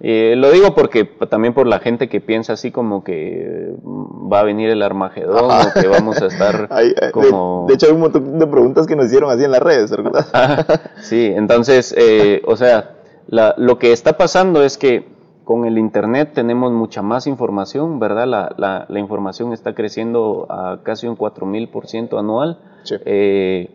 Eh, 0.00 0.34
lo 0.36 0.50
digo 0.50 0.74
porque 0.74 1.04
también 1.30 1.54
por 1.54 1.66
la 1.66 1.78
gente 1.78 2.08
que 2.10 2.20
piensa 2.20 2.52
así 2.52 2.70
como 2.70 3.02
que 3.02 3.72
mm, 3.82 4.30
va 4.30 4.40
a 4.40 4.42
venir 4.42 4.68
el 4.68 4.82
Armagedón 4.82 5.50
Ajá. 5.50 5.68
o 5.74 5.80
que 5.80 5.86
vamos 5.88 6.20
a 6.20 6.26
estar 6.26 6.68
de- 6.74 7.10
como... 7.12 7.64
de, 7.68 7.74
hecho, 7.74 7.86
hay 7.86 7.92
un 7.92 8.00
montón 8.00 8.38
de 8.38 8.46
preguntas 8.46 8.86
que 8.86 8.94
nos 8.96 9.06
hicieron 9.06 9.30
así 9.30 9.44
en 9.44 9.52
las 9.52 9.62
redes, 9.62 9.90
¿verdad? 9.90 10.66
Sí, 11.00 11.32
entonces, 11.34 11.94
eh, 11.96 12.42
o 12.46 12.56
sea, 12.56 12.95
la- 13.28 13.54
lo 13.56 13.78
que 13.78 13.92
está 13.92 14.16
pasando 14.16 14.62
es 14.62 14.78
que 14.78 15.14
con 15.44 15.64
el 15.64 15.78
Internet 15.78 16.32
tenemos 16.34 16.72
mucha 16.72 17.02
más 17.02 17.26
información, 17.26 17.98
¿verdad? 18.00 18.26
La, 18.26 18.54
la- 18.58 18.86
la 18.88 18.98
información 18.98 19.52
está 19.52 19.74
creciendo 19.74 20.46
a 20.50 20.80
casi 20.82 21.06
un 21.06 21.16
4000% 21.16 22.18
anual. 22.18 22.58
Sí. 22.84 22.96
Eh, 23.04 23.70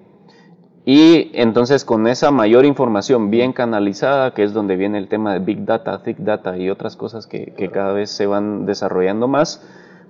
Y 0.84 1.30
entonces 1.40 1.86
con 1.86 2.08
esa 2.08 2.32
mayor 2.32 2.66
información 2.66 3.30
bien 3.30 3.54
canalizada, 3.54 4.34
que 4.34 4.44
es 4.44 4.52
donde 4.52 4.76
viene 4.78 4.98
el 4.98 5.10
tema 5.10 5.32
de 5.34 5.40
Big 5.40 5.64
Data, 5.64 6.02
Thick 6.02 6.18
Data 6.18 6.58
y 6.58 6.72
otras 6.72 6.96
cosas 6.96 7.28
que, 7.28 7.54
que 7.56 7.70
cada 7.70 7.94
vez 7.94 8.10
se 8.10 8.26
van 8.26 8.66
desarrollando 8.66 9.28
más, 9.28 9.62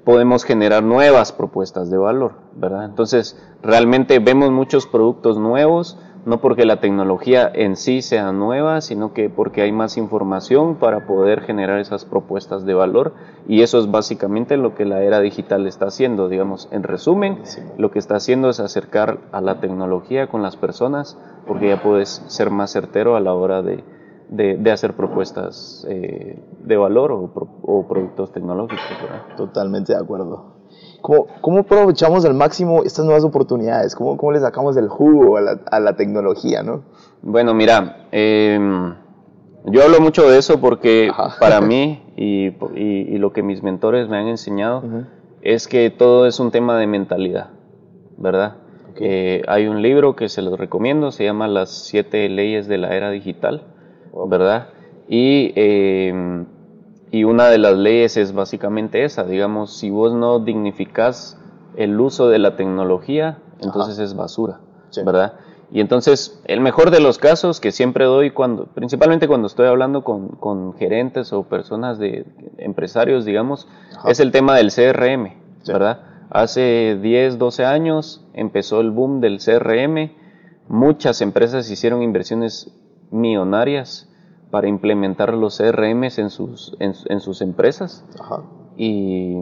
podemos 0.06 0.46
generar 0.46 0.82
nuevas 0.82 1.34
propuestas 1.34 1.92
de 1.92 1.98
valor, 1.98 2.36
¿verdad? 2.56 2.86
Entonces, 2.86 3.38
realmente 3.62 4.20
vemos 4.20 4.50
muchos 4.52 4.88
productos 4.88 5.38
nuevos, 5.38 6.00
no 6.26 6.40
porque 6.40 6.66
la 6.66 6.80
tecnología 6.80 7.50
en 7.54 7.76
sí 7.76 8.02
sea 8.02 8.32
nueva, 8.32 8.82
sino 8.82 9.14
que 9.14 9.30
porque 9.30 9.62
hay 9.62 9.72
más 9.72 9.98
información 9.98 10.76
para 10.76 11.08
poder 11.08 11.42
generar 11.42 11.80
esas 11.80 12.06
propuestas 12.06 12.66
de 12.66 12.74
valor 12.74 13.14
y 13.48 13.62
eso 13.62 13.80
es 13.80 13.90
básicamente 13.90 14.58
lo 14.58 14.76
que 14.76 14.86
la 14.86 15.02
era 15.02 15.20
digital 15.20 15.66
está 15.68 15.88
haciendo, 15.88 16.30
digamos, 16.30 16.70
en 16.72 16.84
resumen, 16.84 17.40
lo 17.78 17.92
que 17.92 18.00
está 18.00 18.16
haciendo 18.16 18.50
es 18.50 18.60
acercar 18.60 19.20
a 19.32 19.42
la 19.42 19.60
tecnología 19.60 20.28
con 20.28 20.42
las 20.42 20.58
personas 20.58 21.18
porque 21.48 21.70
ya 21.70 21.82
puedes 21.82 22.24
ser 22.28 22.52
más 22.52 22.72
certero 22.72 23.16
a 23.16 23.20
la 23.20 23.34
hora 23.34 23.62
de, 23.62 23.84
de, 24.30 24.72
hacer 24.72 24.94
propuestas 24.94 25.86
eh, 25.90 26.40
de 26.60 26.78
valor 26.78 27.12
o, 27.12 27.32
o 27.64 27.88
productos 27.88 28.32
tecnológicos. 28.32 28.86
Totalmente 29.38 29.94
de 29.94 30.00
acuerdo. 30.00 30.61
¿Cómo, 31.02 31.28
¿Cómo, 31.42 31.60
aprovechamos 31.60 32.26
al 32.26 32.34
máximo 32.34 32.84
estas 32.84 33.06
nuevas 33.06 33.24
oportunidades? 33.24 33.96
¿Cómo, 33.96 34.18
cómo 34.18 34.32
le 34.32 34.40
sacamos 34.40 34.78
el 34.78 34.88
jugo 34.88 35.38
a 35.38 35.42
la, 35.42 35.60
a 35.72 35.80
la 35.80 35.96
tecnología? 35.96 36.64
¿no? 36.64 36.84
Bueno, 37.22 37.54
mira, 37.54 38.08
em, 38.12 38.94
yo 39.66 39.84
hablo 39.84 40.00
mucho 40.00 40.30
de 40.30 40.38
eso 40.38 40.60
porque 40.60 41.12
para 41.40 41.62
mí 41.62 42.04
y, 42.16 42.48
y, 42.48 43.16
y, 43.16 43.18
lo 43.18 43.34
que 43.34 43.44
mis 43.44 43.64
mentores 43.64 44.10
me 44.10 44.18
han 44.18 44.28
enseñado 44.28 44.84
es 45.42 45.68
que 45.68 45.90
todo 45.90 46.28
es 46.28 46.40
un 46.40 46.52
tema 46.52 46.78
de 46.78 46.88
mentalidad, 46.88 47.50
¿verdad? 48.18 48.58
Eh, 49.00 49.42
hay 49.48 49.68
un 49.68 49.82
libro 49.82 50.16
que 50.16 50.30
se 50.30 50.42
los 50.42 50.60
recomiendo, 50.60 51.12
se 51.12 51.24
llama 51.24 51.48
Las 51.48 51.70
siete 51.70 52.28
leyes 52.30 52.68
de 52.68 52.78
la 52.78 52.96
era 52.96 53.10
digital, 53.10 53.64
¿verdad? 54.28 54.68
Y 55.08 55.54
eh, 55.56 56.46
y 57.12 57.26
una 57.26 57.50
de 57.50 57.58
las 57.58 57.76
leyes 57.76 58.16
es 58.16 58.34
básicamente 58.34 59.04
esa, 59.04 59.26
digamos, 59.26 59.78
si 59.78 59.90
vos 59.90 60.14
no 60.14 60.40
dignificás 60.40 61.38
el 61.76 62.00
uso 62.00 62.30
de 62.30 62.40
la 62.40 62.56
tecnología, 62.56 63.40
entonces 63.60 64.00
es 64.00 64.16
basura, 64.16 64.62
¿verdad? 65.06 65.34
Y 65.74 65.80
entonces, 65.82 66.42
el 66.46 66.60
mejor 66.62 66.92
de 66.92 67.00
los 67.00 67.18
casos 67.18 67.60
que 67.60 67.72
siempre 67.72 68.06
doy, 68.06 68.32
cuando, 68.32 68.66
principalmente 68.66 69.28
cuando 69.28 69.48
estoy 69.48 69.68
hablando 69.68 70.04
con, 70.04 70.30
con 70.30 70.74
gerentes 70.74 71.32
o 71.32 71.44
personas 71.44 72.00
de 72.00 72.26
empresarios, 72.58 73.26
digamos, 73.26 73.68
es 74.06 74.20
el 74.20 74.32
tema 74.32 74.56
del 74.56 74.72
CRM, 74.72 75.34
¿verdad? 75.68 76.04
Hace 76.30 76.98
10, 77.02 77.38
12 77.38 77.66
años 77.66 78.26
empezó 78.34 78.80
el 78.80 78.92
boom 78.92 79.20
del 79.20 79.40
CRM, 79.40 80.12
muchas 80.70 81.22
empresas 81.22 81.70
hicieron 81.70 82.04
inversiones 82.04 82.74
millonarias 83.12 84.11
para 84.52 84.68
implementar 84.68 85.34
los 85.34 85.58
CRMs 85.58 86.20
en 86.20 86.30
sus, 86.30 86.76
en, 86.80 87.20
sus 87.22 87.42
empresas 87.42 88.06
Y, 88.78 89.36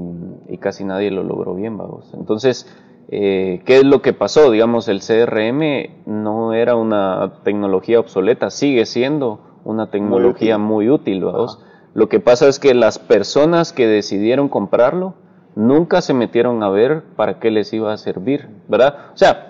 casi 0.60 0.84
nadie 0.84 1.10
lo 1.10 1.24
logró 1.24 1.56
bien, 1.56 1.78
vamos. 1.78 2.12
Entonces, 2.14 2.68
eh, 3.10 3.62
¿qué 3.66 3.78
es 3.78 3.84
lo 3.86 4.02
que 4.02 4.14
pasó? 4.14 4.52
Digamos, 4.52 4.88
el 4.88 5.00
CRM 5.00 6.06
no 6.06 6.54
era 6.54 6.76
una 6.76 7.42
tecnología 7.44 8.00
obsoleta, 8.00 8.50
sigue 8.50 8.86
siendo 8.86 9.40
una 9.64 9.90
tecnología 9.90 10.58
muy 10.58 10.90
útil, 10.90 11.24
vamos. 11.24 11.60
Lo 11.94 12.08
que 12.08 12.20
pasa 12.20 12.48
es 12.48 12.60
que 12.60 12.74
las 12.74 13.00
personas 13.00 13.74
que 13.74 13.88
decidieron 13.88 14.48
comprarlo 14.48 15.16
nunca 15.56 16.02
se 16.02 16.14
metieron 16.14 16.62
a 16.64 16.70
ver 16.70 17.04
para 17.16 17.40
qué 17.40 17.52
les 17.52 17.74
iba 17.74 17.92
a 17.92 17.98
servir, 17.98 18.48
¿verdad? 18.68 19.12
O 19.14 19.18
sea, 19.18 19.49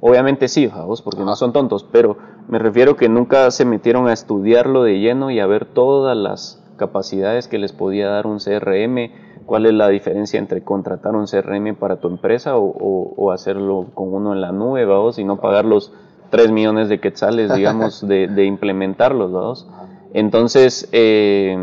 obviamente 0.00 0.48
sí, 0.48 0.66
vamos, 0.66 1.02
porque 1.02 1.24
no 1.24 1.34
son 1.36 1.52
tontos, 1.52 1.84
pero 1.90 2.16
me 2.48 2.58
refiero 2.58 2.96
que 2.96 3.08
nunca 3.08 3.50
se 3.50 3.64
metieron 3.64 4.08
a 4.08 4.12
estudiarlo 4.12 4.82
de 4.82 4.98
lleno 5.00 5.30
y 5.30 5.40
a 5.40 5.46
ver 5.46 5.66
todas 5.66 6.16
las 6.16 6.62
capacidades 6.76 7.48
que 7.48 7.58
les 7.58 7.72
podía 7.72 8.08
dar 8.08 8.26
un 8.26 8.38
CRM, 8.38 9.10
cuál 9.46 9.66
es 9.66 9.74
la 9.74 9.88
diferencia 9.88 10.38
entre 10.38 10.62
contratar 10.62 11.16
un 11.16 11.26
CRM 11.26 11.74
para 11.74 11.96
tu 11.96 12.08
empresa 12.08 12.54
o, 12.56 13.32
hacerlo 13.32 13.88
con 13.94 14.14
uno 14.14 14.32
en 14.32 14.40
la 14.40 14.52
nube, 14.52 14.84
vamos, 14.84 15.18
y 15.18 15.24
no 15.24 15.40
pagar 15.40 15.64
los 15.64 15.92
3 16.30 16.50
millones 16.50 16.88
de 16.88 17.00
quetzales, 17.00 17.54
digamos, 17.54 18.00
de, 18.08 18.28
de 18.28 18.44
implementarlos, 18.44 19.32
vamos. 19.32 19.68
Entonces, 20.14 20.88
eh, 20.92 21.56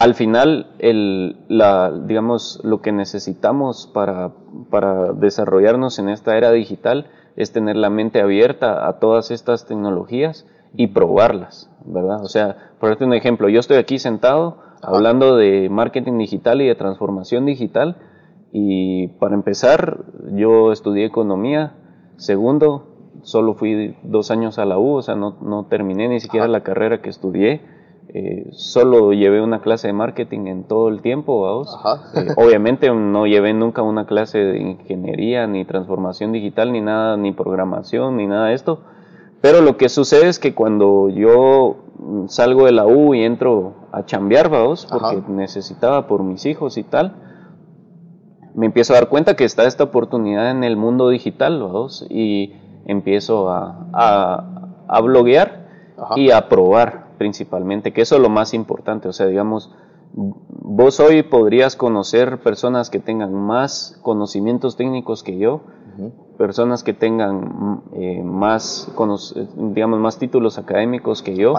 al 0.00 0.14
final, 0.14 0.66
el, 0.78 1.36
la, 1.48 1.92
digamos, 1.92 2.58
lo 2.64 2.80
que 2.80 2.90
necesitamos 2.90 3.86
para, 3.92 4.32
para 4.70 5.12
desarrollarnos 5.12 5.98
en 5.98 6.08
esta 6.08 6.38
era 6.38 6.52
digital 6.52 7.10
es 7.36 7.52
tener 7.52 7.76
la 7.76 7.90
mente 7.90 8.22
abierta 8.22 8.88
a 8.88 8.98
todas 8.98 9.30
estas 9.30 9.66
tecnologías 9.66 10.46
y 10.74 10.86
probarlas, 10.86 11.70
¿verdad? 11.84 12.24
O 12.24 12.28
sea, 12.28 12.56
por 12.80 12.88
darte 12.88 13.04
un 13.04 13.12
ejemplo, 13.12 13.50
yo 13.50 13.60
estoy 13.60 13.76
aquí 13.76 13.98
sentado 13.98 14.56
hablando 14.80 15.36
de 15.36 15.68
marketing 15.68 16.16
digital 16.16 16.62
y 16.62 16.66
de 16.66 16.76
transformación 16.76 17.44
digital 17.44 17.98
y 18.52 19.08
para 19.18 19.34
empezar 19.34 19.98
yo 20.32 20.72
estudié 20.72 21.04
economía, 21.04 21.74
segundo, 22.16 22.86
solo 23.20 23.52
fui 23.52 23.98
dos 24.02 24.30
años 24.30 24.58
a 24.58 24.64
la 24.64 24.78
U, 24.78 24.94
o 24.94 25.02
sea, 25.02 25.14
no, 25.14 25.36
no 25.42 25.66
terminé 25.66 26.08
ni 26.08 26.20
siquiera 26.20 26.48
la 26.48 26.62
carrera 26.62 27.02
que 27.02 27.10
estudié 27.10 27.60
eh, 28.12 28.48
solo 28.52 29.12
llevé 29.12 29.40
una 29.40 29.60
clase 29.60 29.86
de 29.86 29.92
marketing 29.92 30.46
en 30.46 30.64
todo 30.64 30.88
el 30.88 31.00
tiempo, 31.00 31.42
vamos. 31.42 31.76
Eh, 32.14 32.28
obviamente 32.36 32.92
no 32.92 33.26
llevé 33.26 33.54
nunca 33.54 33.82
una 33.82 34.06
clase 34.06 34.38
de 34.38 34.58
ingeniería, 34.58 35.46
ni 35.46 35.64
transformación 35.64 36.32
digital, 36.32 36.72
ni 36.72 36.80
nada, 36.80 37.16
ni 37.16 37.32
programación, 37.32 38.16
ni 38.16 38.26
nada 38.26 38.48
de 38.48 38.54
esto. 38.54 38.80
Pero 39.40 39.60
lo 39.60 39.76
que 39.76 39.88
sucede 39.88 40.28
es 40.28 40.38
que 40.38 40.54
cuando 40.54 41.08
yo 41.08 41.76
salgo 42.26 42.66
de 42.66 42.72
la 42.72 42.86
U 42.86 43.14
y 43.14 43.22
entro 43.22 43.74
a 43.92 44.04
chambear, 44.04 44.50
vamos, 44.50 44.86
porque 44.86 45.22
necesitaba 45.28 46.06
por 46.06 46.22
mis 46.22 46.46
hijos 46.46 46.78
y 46.78 46.82
tal, 46.82 47.14
me 48.54 48.66
empiezo 48.66 48.92
a 48.92 48.96
dar 48.96 49.08
cuenta 49.08 49.36
que 49.36 49.44
está 49.44 49.64
esta 49.64 49.84
oportunidad 49.84 50.50
en 50.50 50.64
el 50.64 50.76
mundo 50.76 51.08
digital, 51.08 51.62
vamos, 51.62 52.06
y 52.10 52.54
empiezo 52.86 53.50
a, 53.50 53.86
a, 53.92 54.74
a 54.88 55.00
bloguear 55.00 55.68
y 56.16 56.30
a 56.30 56.48
probar 56.48 56.99
principalmente, 57.20 57.92
que 57.92 58.00
eso 58.00 58.16
es 58.16 58.22
lo 58.22 58.30
más 58.30 58.54
importante, 58.54 59.06
o 59.06 59.12
sea, 59.12 59.26
digamos, 59.26 59.70
vos 60.14 61.00
hoy 61.00 61.22
podrías 61.22 61.76
conocer 61.76 62.38
personas 62.38 62.88
que 62.88 62.98
tengan 62.98 63.34
más 63.34 64.00
conocimientos 64.00 64.78
técnicos 64.78 65.22
que 65.22 65.36
yo, 65.36 65.60
personas 66.38 66.82
que 66.82 66.94
tengan 66.94 67.82
eh, 67.92 68.22
más, 68.24 68.90
digamos, 69.54 70.00
más 70.00 70.18
títulos 70.18 70.56
académicos 70.56 71.20
que 71.20 71.36
yo, 71.36 71.52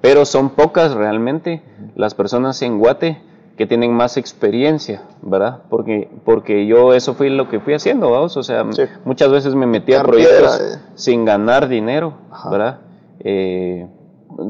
pero 0.00 0.24
son 0.24 0.50
pocas 0.50 0.92
realmente 0.92 1.62
las 1.94 2.14
personas 2.14 2.60
en 2.62 2.80
Guate 2.80 3.22
que 3.56 3.68
tienen 3.68 3.94
más 3.94 4.16
experiencia, 4.16 5.02
¿verdad? 5.22 5.62
Porque, 5.70 6.10
porque 6.24 6.66
yo 6.66 6.94
eso 6.94 7.14
fue 7.14 7.30
lo 7.30 7.48
que 7.48 7.60
fui 7.60 7.74
haciendo, 7.74 8.10
vamos, 8.10 8.36
o 8.36 8.42
sea, 8.42 8.64
muchas 9.04 9.30
veces 9.30 9.54
me 9.54 9.68
metí 9.68 9.94
a 9.94 10.02
proyectos 10.02 10.60
eh. 10.60 10.80
sin 10.96 11.24
ganar 11.24 11.68
dinero, 11.68 12.14
¿verdad? 12.50 12.80
Eh, 13.20 13.86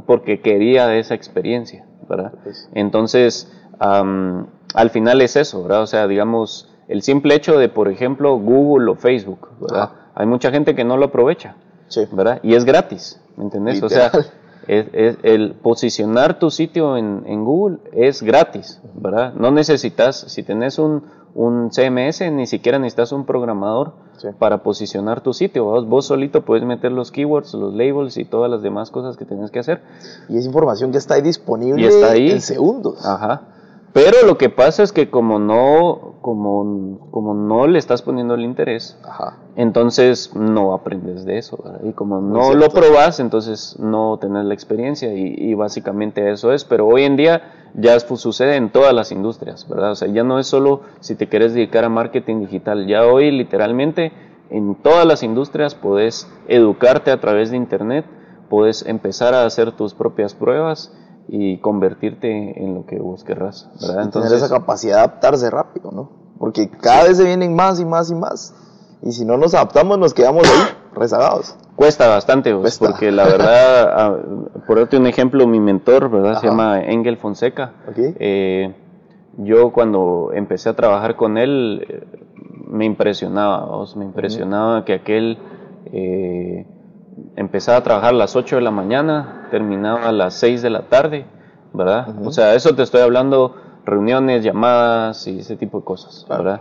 porque 0.07 0.41
quería 0.41 0.95
esa 0.97 1.15
experiencia, 1.15 1.87
¿verdad? 2.09 2.33
Entonces, 2.75 3.53
al 3.79 4.91
final 4.91 5.21
es 5.21 5.37
eso, 5.37 5.63
¿verdad? 5.63 5.83
O 5.83 5.87
sea, 5.87 6.07
digamos, 6.07 6.69
el 6.89 7.03
simple 7.03 7.35
hecho 7.35 7.59
de, 7.59 7.69
por 7.69 7.89
ejemplo, 7.89 8.39
Google 8.39 8.91
o 8.91 8.95
Facebook, 8.95 9.49
¿verdad? 9.61 9.91
Hay 10.15 10.27
mucha 10.27 10.51
gente 10.51 10.75
que 10.75 10.85
no 10.85 10.97
lo 10.97 11.07
aprovecha, 11.07 11.57
¿verdad? 12.13 12.41
Y 12.43 12.55
es 12.55 12.65
gratis, 12.65 13.21
¿me 13.37 13.45
entendés? 13.45 13.83
O 13.83 13.89
sea, 13.89 14.11
es, 14.69 15.17
el 15.23 15.55
posicionar 15.55 16.39
tu 16.39 16.51
sitio 16.51 16.97
en, 16.97 17.25
en, 17.27 17.45
Google 17.45 17.79
es 17.93 18.23
gratis, 18.23 18.81
¿verdad? 18.95 19.35
No 19.35 19.51
necesitas, 19.51 20.17
si 20.17 20.43
tenés 20.43 20.79
un, 20.79 21.05
un 21.35 21.71
CMS, 21.71 22.31
ni 22.33 22.47
siquiera 22.47 22.79
necesitas 22.79 23.13
un 23.13 23.25
programador 23.25 23.95
para 24.39 24.63
posicionar 24.63 25.21
tu 25.21 25.33
sitio. 25.33 25.65
¿vos? 25.65 25.89
vos 25.89 26.07
solito 26.07 26.43
puedes 26.43 26.65
meter 26.65 26.93
los 26.93 27.11
keywords, 27.11 27.55
los 27.55 27.75
labels 27.75 28.17
y 28.17 28.25
todas 28.25 28.51
las 28.51 28.63
demás 28.63 28.91
cosas 28.91 29.17
que 29.17 29.25
tienes 29.25 29.51
que 29.51 29.59
hacer. 29.59 29.83
Y 30.29 30.37
es 30.37 30.47
información 30.47 30.93
que 30.93 30.99
está 30.99 31.15
ahí 31.15 31.23
disponible 31.23 31.89
en 32.33 32.41
segundos. 32.41 33.05
Ajá. 33.05 33.43
Pero 33.93 34.27
lo 34.27 34.39
que 34.39 34.49
pasa 34.49 34.83
es 34.83 34.93
que 34.93 35.11
como 35.11 35.39
no, 35.39 36.12
como, 36.23 37.11
como 37.11 37.35
no 37.35 37.67
le 37.67 37.79
estás 37.79 38.01
poniendo 38.01 38.35
el 38.35 38.43
interés, 38.43 38.99
entonces 39.57 40.35
no 40.35 40.73
aprendes 40.73 41.27
de 41.27 41.37
eso. 41.37 41.63
Y 41.83 41.93
como 41.93 42.21
no 42.21 42.55
lo 42.55 42.69
probas, 42.71 43.21
entonces 43.21 43.77
no 43.79 44.19
tenés 44.19 44.45
la 44.45 44.55
experiencia 44.55 45.13
y, 45.13 45.35
y, 45.37 45.55
básicamente 45.55 46.31
eso 46.31 46.53
es. 46.53 46.65
Pero 46.65 46.87
hoy 46.87 47.03
en 47.03 47.17
día 47.17 47.71
ya 47.75 47.99
sucede 48.01 48.57
en 48.57 48.71
todas 48.71 48.95
las 48.95 49.13
industrias, 49.13 49.69
¿verdad? 49.69 49.91
O 49.91 49.95
sea, 49.97 50.09
ya 50.09 50.23
no 50.23 50.39
es 50.39 50.47
solo 50.47 50.83
si 51.01 51.17
te 51.17 51.29
quieres 51.29 51.53
dedicar 51.53 51.85
a 51.85 51.89
marketing 51.89 52.41
digital. 52.41 52.87
Ya 52.87 53.05
hoy 53.05 53.31
literalmente 53.31 54.13
en 54.49 54.77
todas 54.77 55.05
las 55.05 55.23
industrias 55.23 55.75
puedes 55.75 56.31
educarte 56.47 57.11
a 57.11 57.21
través 57.21 57.51
de 57.51 57.57
Internet, 57.57 58.05
puedes 58.49 58.87
empezar 58.87 59.35
a 59.35 59.45
hacer 59.45 59.73
tus 59.73 59.93
propias 59.93 60.35
pruebas 60.35 60.95
y 61.29 61.59
convertirte 61.59 62.63
en 62.63 62.75
lo 62.75 62.87
que 62.87 62.99
vos 62.99 63.25
querrás, 63.25 63.71
¿verdad? 63.81 64.05
Entonces, 64.05 64.31
tener 64.31 64.45
esa 64.45 64.55
capacidad 64.55 64.95
de 64.95 65.01
adaptarse 65.01 65.51
rápido, 65.51 65.91
¿no? 65.93 66.11
Porque 66.39 66.69
cada 66.69 67.05
vez 67.05 67.17
se 67.17 67.25
vienen 67.25 67.55
más 67.55 67.81
y 67.81 67.85
más 67.85 68.11
y 68.11 68.15
más. 68.15 68.55
Y 69.03 69.13
si 69.13 69.25
no 69.25 69.37
nos 69.37 69.55
adaptamos, 69.55 69.99
nos 69.99 70.15
quedamos 70.15 70.49
ahí, 70.49 70.75
rezagados. 70.95 71.57
Cuesta 71.77 72.09
bastante, 72.09 72.53
vos, 72.53 72.63
Cuesta. 72.63 72.87
porque 72.87 73.11
la 73.11 73.25
verdad, 73.25 73.93
ah, 73.97 74.17
por 74.67 74.79
darte 74.79 74.97
un 74.97 75.07
ejemplo, 75.07 75.47
mi 75.47 75.61
mentor, 75.61 76.11
¿verdad? 76.11 76.41
Se 76.41 76.47
llama 76.47 76.81
Engel 76.81 77.17
Fonseca. 77.17 77.73
Ok. 77.89 77.97
Eh, 77.99 78.75
yo 79.39 79.73
cuando 79.73 80.31
empecé 80.35 80.69
a 80.69 80.75
trabajar 80.75 81.17
con 81.17 81.39
él, 81.39 81.87
eh, 81.89 82.07
me 82.69 82.85
impresionaba, 82.85 83.65
vos, 83.67 83.97
me 83.97 84.05
impresionaba 84.05 84.85
que 84.85 84.95
aquel 84.95 85.39
eh, 85.87 86.67
empezaba 87.37 87.79
a 87.79 87.83
trabajar 87.83 88.11
a 88.11 88.17
las 88.17 88.37
8 88.37 88.57
de 88.57 88.63
la 88.63 88.71
mañana, 88.71 89.49
terminaba 89.51 90.09
a 90.09 90.13
las 90.13 90.35
6 90.35 90.63
de 90.63 90.71
la 90.71 90.83
tarde, 90.83 91.27
¿verdad? 91.73 92.09
Ujú. 92.09 92.29
O 92.29 92.33
sea, 92.33 92.55
eso 92.55 92.75
te 92.75 92.83
estoy 92.83 93.01
hablando, 93.01 93.55
reuniones, 93.85 94.45
llamadas 94.45 95.27
y 95.27 95.41
ese 95.41 95.57
tipo 95.57 95.79
de 95.81 95.85
cosas, 95.85 96.25
Claro. 96.27 96.45
¿verdad? 96.45 96.61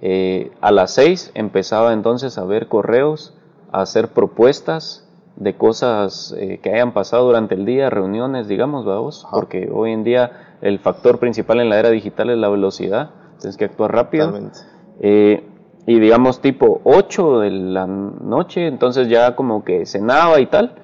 Eh, 0.00 0.50
a 0.60 0.72
las 0.72 0.92
6 0.94 1.30
empezaba 1.34 1.92
entonces 1.92 2.36
a 2.38 2.44
ver 2.44 2.68
correos, 2.68 3.34
a 3.70 3.82
hacer 3.82 4.08
propuestas 4.08 5.08
de 5.36 5.54
cosas 5.56 6.34
eh, 6.36 6.58
que 6.62 6.74
hayan 6.74 6.92
pasado 6.92 7.24
durante 7.26 7.54
el 7.54 7.64
día, 7.64 7.88
reuniones, 7.88 8.48
digamos, 8.48 8.84
vamos, 8.84 9.26
porque 9.30 9.70
hoy 9.72 9.92
en 9.92 10.04
día 10.04 10.56
el 10.60 10.78
factor 10.78 11.18
principal 11.18 11.60
en 11.60 11.70
la 11.70 11.78
era 11.78 11.90
digital 11.90 12.30
es 12.30 12.38
la 12.38 12.48
velocidad, 12.48 13.10
tienes 13.40 13.56
que 13.56 13.64
actuar 13.64 13.92
rápido. 13.92 14.26
Totalmente. 14.26 14.58
Eh, 15.00 15.48
y 15.86 15.98
digamos 15.98 16.40
tipo 16.40 16.80
8 16.84 17.40
de 17.40 17.50
la 17.50 17.86
noche, 17.86 18.66
entonces 18.66 19.08
ya 19.08 19.34
como 19.36 19.64
que 19.64 19.84
cenaba 19.86 20.40
y 20.40 20.46
tal, 20.46 20.74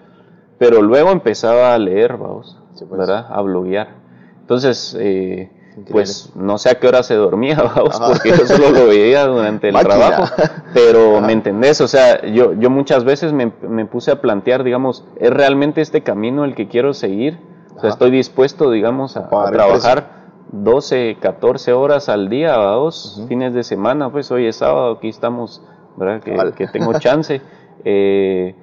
pero 0.59 0.83
luego 0.83 1.11
empezaba 1.11 1.75
a 1.75 1.79
leer, 1.79 2.17
vamos, 2.17 2.59
Sí, 2.75 2.85
pues. 2.89 2.99
¿verdad? 3.01 3.27
A 3.31 3.41
bloguear. 3.43 3.89
Entonces, 4.41 4.97
eh, 4.99 5.51
pues 5.91 6.33
no 6.35 6.59
sé 6.59 6.71
a 6.71 6.79
qué 6.81 6.89
hora 6.89 7.03
se 7.05 7.15
dormía, 7.15 7.57
vamos, 7.77 7.95
Ajá. 8.01 8.09
porque 8.09 8.31
yo 8.31 8.47
solo 8.47 8.71
lo 8.71 8.87
veía 8.87 9.27
durante 9.27 9.69
el 9.69 9.75
Máquina. 9.75 9.95
trabajo, 9.95 10.35
pero 10.75 11.21
me 11.21 11.33
entendés, 11.33 11.81
o 11.81 11.87
sea, 11.89 12.25
yo, 12.27 12.55
yo 12.55 12.69
muchas 12.71 13.05
veces 13.05 13.33
me, 13.33 13.53
me 13.69 13.87
puse 13.87 14.11
a 14.11 14.21
plantear, 14.21 14.65
digamos, 14.65 15.05
¿es 15.21 15.31
realmente 15.31 15.81
este 15.81 16.03
camino 16.03 16.45
el 16.45 16.55
que 16.57 16.67
quiero 16.67 16.95
seguir? 16.95 17.39
O 17.69 17.73
sea, 17.75 17.79
Ajá. 17.81 17.89
estoy 17.91 18.11
dispuesto, 18.11 18.71
digamos, 18.73 19.17
a, 19.17 19.29
a 19.31 19.51
trabajar 19.53 20.18
12, 20.51 21.17
14 21.21 21.73
horas 21.73 22.09
al 22.09 22.29
día, 22.29 22.57
vamos, 22.57 23.17
Ujú. 23.19 23.29
fines 23.29 23.55
de 23.55 23.63
semana, 23.63 24.11
pues 24.11 24.31
hoy 24.31 24.47
es 24.47 24.57
sábado, 24.57 24.93
aquí 24.93 25.09
estamos, 25.09 25.63
¿verdad? 25.97 26.53
Que, 26.55 26.67
tengo 26.69 26.99
chance. 26.99 27.41
Eh, 27.85 28.57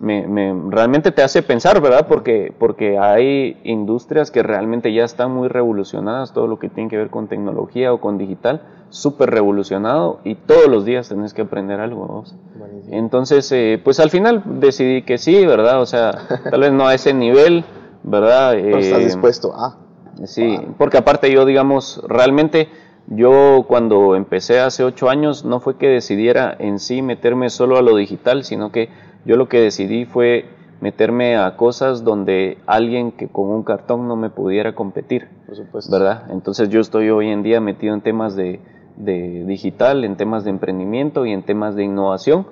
me, 0.00 0.26
me- 0.26 0.52
realmente 0.70 1.12
te 1.12 1.22
hace 1.22 1.42
pensar, 1.42 1.80
¿verdad? 1.80 2.06
Porque, 2.08 2.52
porque 2.58 2.98
hay 2.98 3.56
industrias 3.64 4.32
que 4.32 4.42
realmente 4.42 4.92
ya 4.92 5.04
están 5.04 5.30
muy 5.30 5.46
revolucionadas, 5.48 6.32
todo 6.32 6.48
lo 6.48 6.58
que 6.58 6.68
tiene 6.68 6.90
que 6.90 6.96
ver 6.96 7.08
con 7.08 7.28
tecnología 7.28 7.92
o 7.92 8.00
con 8.00 8.18
digital, 8.18 8.62
súper 8.90 9.30
revolucionado 9.30 10.18
y 10.24 10.34
todos 10.34 10.66
los 10.68 10.84
días 10.84 11.08
tenés 11.08 11.32
que 11.34 11.42
aprender 11.42 11.80
algo. 11.80 12.24
Buenísimo. 12.54 12.96
Entonces, 12.96 13.50
eh, 13.52 13.80
pues 13.82 14.00
al 14.00 14.10
final 14.10 14.42
decidí 14.44 15.02
que 15.02 15.18
sí, 15.18 15.46
¿verdad? 15.46 15.80
O 15.80 15.86
sea, 15.86 16.10
tal 16.50 16.60
vez 16.60 16.72
no 16.72 16.88
a 16.88 16.94
ese 16.94 17.14
nivel, 17.14 17.64
¿verdad? 18.02 18.52
Pero 18.54 18.78
estás 18.78 19.02
Eh, 19.02 19.04
dispuesto 19.04 19.54
a. 19.54 19.85
Sí, 20.24 20.58
porque 20.78 20.98
aparte 20.98 21.30
yo, 21.30 21.44
digamos, 21.44 22.02
realmente 22.08 22.68
yo 23.08 23.64
cuando 23.68 24.16
empecé 24.16 24.60
hace 24.60 24.82
ocho 24.82 25.08
años 25.08 25.44
no 25.44 25.60
fue 25.60 25.76
que 25.76 25.88
decidiera 25.88 26.54
en 26.58 26.78
sí 26.78 27.02
meterme 27.02 27.50
solo 27.50 27.76
a 27.76 27.82
lo 27.82 27.96
digital, 27.96 28.44
sino 28.44 28.72
que 28.72 28.88
yo 29.24 29.36
lo 29.36 29.48
que 29.48 29.60
decidí 29.60 30.04
fue 30.04 30.46
meterme 30.80 31.36
a 31.36 31.56
cosas 31.56 32.04
donde 32.04 32.58
alguien 32.66 33.12
que 33.12 33.28
con 33.28 33.48
un 33.48 33.62
cartón 33.62 34.08
no 34.08 34.16
me 34.16 34.30
pudiera 34.30 34.74
competir, 34.74 35.28
Por 35.46 35.56
supuesto. 35.56 35.90
¿verdad? 35.90 36.24
Entonces 36.30 36.68
yo 36.68 36.80
estoy 36.80 37.10
hoy 37.10 37.28
en 37.28 37.42
día 37.42 37.60
metido 37.60 37.94
en 37.94 38.02
temas 38.02 38.36
de, 38.36 38.60
de 38.96 39.44
digital, 39.46 40.04
en 40.04 40.16
temas 40.16 40.44
de 40.44 40.50
emprendimiento 40.50 41.26
y 41.26 41.32
en 41.32 41.42
temas 41.42 41.76
de 41.76 41.84
innovación, 41.84 42.46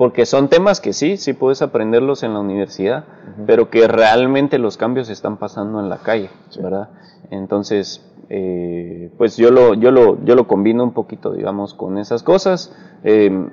porque 0.00 0.24
son 0.24 0.48
temas 0.48 0.80
que 0.80 0.94
sí, 0.94 1.18
sí 1.18 1.34
puedes 1.34 1.60
aprenderlos 1.60 2.22
en 2.22 2.32
la 2.32 2.40
universidad, 2.40 3.04
pero 3.46 3.68
que 3.68 3.86
realmente 3.86 4.58
los 4.58 4.78
cambios 4.78 5.10
están 5.10 5.36
pasando 5.36 5.78
en 5.78 5.90
la 5.90 5.98
calle, 5.98 6.30
¿verdad? 6.58 6.88
Entonces, 7.30 8.02
eh, 8.30 9.12
pues 9.18 9.36
yo 9.36 9.50
lo, 9.50 9.74
yo, 9.74 9.90
lo, 9.90 10.24
yo 10.24 10.36
lo 10.36 10.46
combino 10.48 10.84
un 10.84 10.94
poquito, 10.94 11.34
digamos, 11.34 11.74
con 11.74 11.98
esas 11.98 12.22
cosas. 12.22 12.74
Eh, 13.04 13.46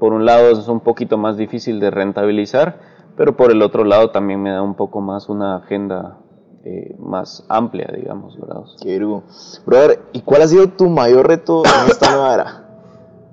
por 0.00 0.14
un 0.14 0.24
lado 0.24 0.52
es 0.52 0.66
un 0.66 0.80
poquito 0.80 1.18
más 1.18 1.36
difícil 1.36 1.78
de 1.78 1.90
rentabilizar, 1.90 2.78
pero 3.18 3.36
por 3.36 3.50
el 3.50 3.60
otro 3.60 3.84
lado 3.84 4.12
también 4.12 4.40
me 4.42 4.50
da 4.50 4.62
un 4.62 4.76
poco 4.76 5.02
más 5.02 5.28
una 5.28 5.56
agenda 5.56 6.20
eh, 6.64 6.96
más 7.00 7.44
amplia, 7.50 7.92
digamos, 7.94 8.40
¿verdad? 8.40 8.62
Qué 8.80 8.92
virgo. 8.92 9.24
Brother, 9.66 10.00
¿y 10.14 10.22
cuál 10.22 10.40
ha 10.40 10.48
sido 10.48 10.68
tu 10.68 10.88
mayor 10.88 11.28
reto 11.28 11.62
en 11.66 11.90
esta 11.90 12.10
nueva 12.12 12.32
era? 12.32 12.68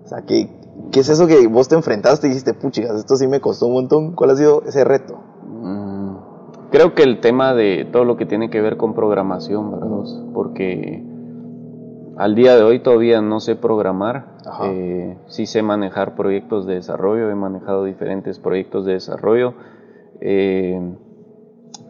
O 0.03 0.07
sea, 0.09 0.23
¿qué, 0.23 0.58
¿qué 0.91 1.01
es 1.01 1.09
eso 1.09 1.27
que 1.27 1.47
vos 1.47 1.67
te 1.67 1.75
enfrentaste 1.75 2.27
y 2.27 2.29
dijiste, 2.29 2.53
puchicas, 2.53 2.95
esto 2.95 3.15
sí 3.15 3.27
me 3.27 3.39
costó 3.39 3.67
un 3.67 3.73
montón? 3.73 4.15
¿Cuál 4.15 4.31
ha 4.31 4.35
sido 4.35 4.63
ese 4.65 4.83
reto? 4.83 5.19
Mm, 5.43 5.89
Creo 6.71 6.93
que 6.93 7.03
el 7.03 7.19
tema 7.19 7.53
de 7.55 7.89
todo 7.91 8.05
lo 8.05 8.15
que 8.15 8.25
tiene 8.25 8.49
que 8.49 8.61
ver 8.61 8.77
con 8.77 8.93
programación, 8.93 9.71
¿verdad? 9.71 9.87
Porque 10.33 11.03
al 12.17 12.35
día 12.35 12.55
de 12.55 12.63
hoy 12.63 12.79
todavía 12.81 13.21
no 13.21 13.39
sé 13.39 13.55
programar, 13.55 14.35
eh, 14.65 15.17
sí 15.27 15.45
sé 15.45 15.63
manejar 15.63 16.15
proyectos 16.15 16.67
de 16.67 16.75
desarrollo, 16.75 17.29
he 17.31 17.35
manejado 17.35 17.85
diferentes 17.85 18.39
proyectos 18.39 18.85
de 18.85 18.93
desarrollo, 18.93 19.53
eh, 20.21 20.79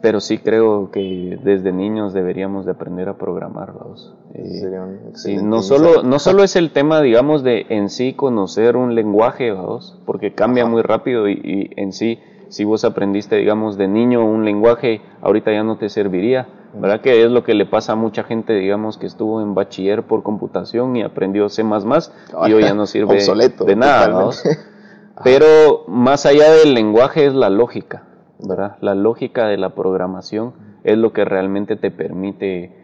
pero 0.02 0.20
sí 0.20 0.38
creo 0.38 0.90
que 0.90 1.38
desde 1.42 1.72
niños 1.72 2.12
deberíamos 2.12 2.64
de 2.64 2.72
aprender 2.72 3.08
a 3.08 3.18
programar, 3.18 3.72
¿verdad? 3.72 3.96
Eh, 4.34 4.58
Sería 4.60 4.82
un 4.82 4.98
Sí, 5.14 5.32
excelente 5.32 5.42
no 5.44 5.62
solo, 5.62 6.02
no 6.02 6.18
solo 6.18 6.42
es 6.42 6.56
el 6.56 6.70
tema, 6.70 7.00
digamos, 7.02 7.42
de 7.42 7.66
en 7.68 7.90
sí 7.90 8.14
conocer 8.14 8.76
un 8.76 8.94
lenguaje, 8.94 9.50
vamos, 9.50 9.98
porque 10.06 10.32
cambia 10.34 10.64
Ajá. 10.64 10.72
muy 10.72 10.82
rápido 10.82 11.28
y, 11.28 11.32
y 11.32 11.80
en 11.80 11.92
sí, 11.92 12.18
si 12.48 12.64
vos 12.64 12.84
aprendiste, 12.84 13.36
digamos, 13.36 13.76
de 13.76 13.88
niño 13.88 14.24
un 14.24 14.44
lenguaje, 14.44 15.02
ahorita 15.20 15.52
ya 15.52 15.62
no 15.62 15.76
te 15.76 15.88
serviría, 15.88 16.48
¿verdad? 16.74 17.00
Que 17.00 17.22
es 17.24 17.30
lo 17.30 17.44
que 17.44 17.54
le 17.54 17.66
pasa 17.66 17.92
a 17.92 17.96
mucha 17.96 18.22
gente, 18.24 18.54
digamos, 18.54 18.96
que 18.98 19.06
estuvo 19.06 19.40
en 19.42 19.54
bachiller 19.54 20.04
por 20.04 20.22
computación 20.22 20.96
y 20.96 21.02
aprendió 21.02 21.48
C++ 21.48 21.62
y 21.62 22.52
hoy 22.52 22.62
ya 22.62 22.74
no 22.74 22.86
sirve 22.86 23.14
Obsoleto, 23.14 23.64
de 23.64 23.76
nada. 23.76 24.30
Pero 25.24 25.84
más 25.86 26.24
allá 26.24 26.50
del 26.50 26.72
lenguaje 26.74 27.26
es 27.26 27.34
la 27.34 27.50
lógica, 27.50 28.04
¿verdad? 28.46 28.76
La 28.80 28.94
lógica 28.94 29.46
de 29.46 29.56
la 29.56 29.74
programación 29.74 30.52
es 30.84 30.96
lo 30.98 31.12
que 31.12 31.24
realmente 31.24 31.76
te 31.76 31.90
permite 31.90 32.76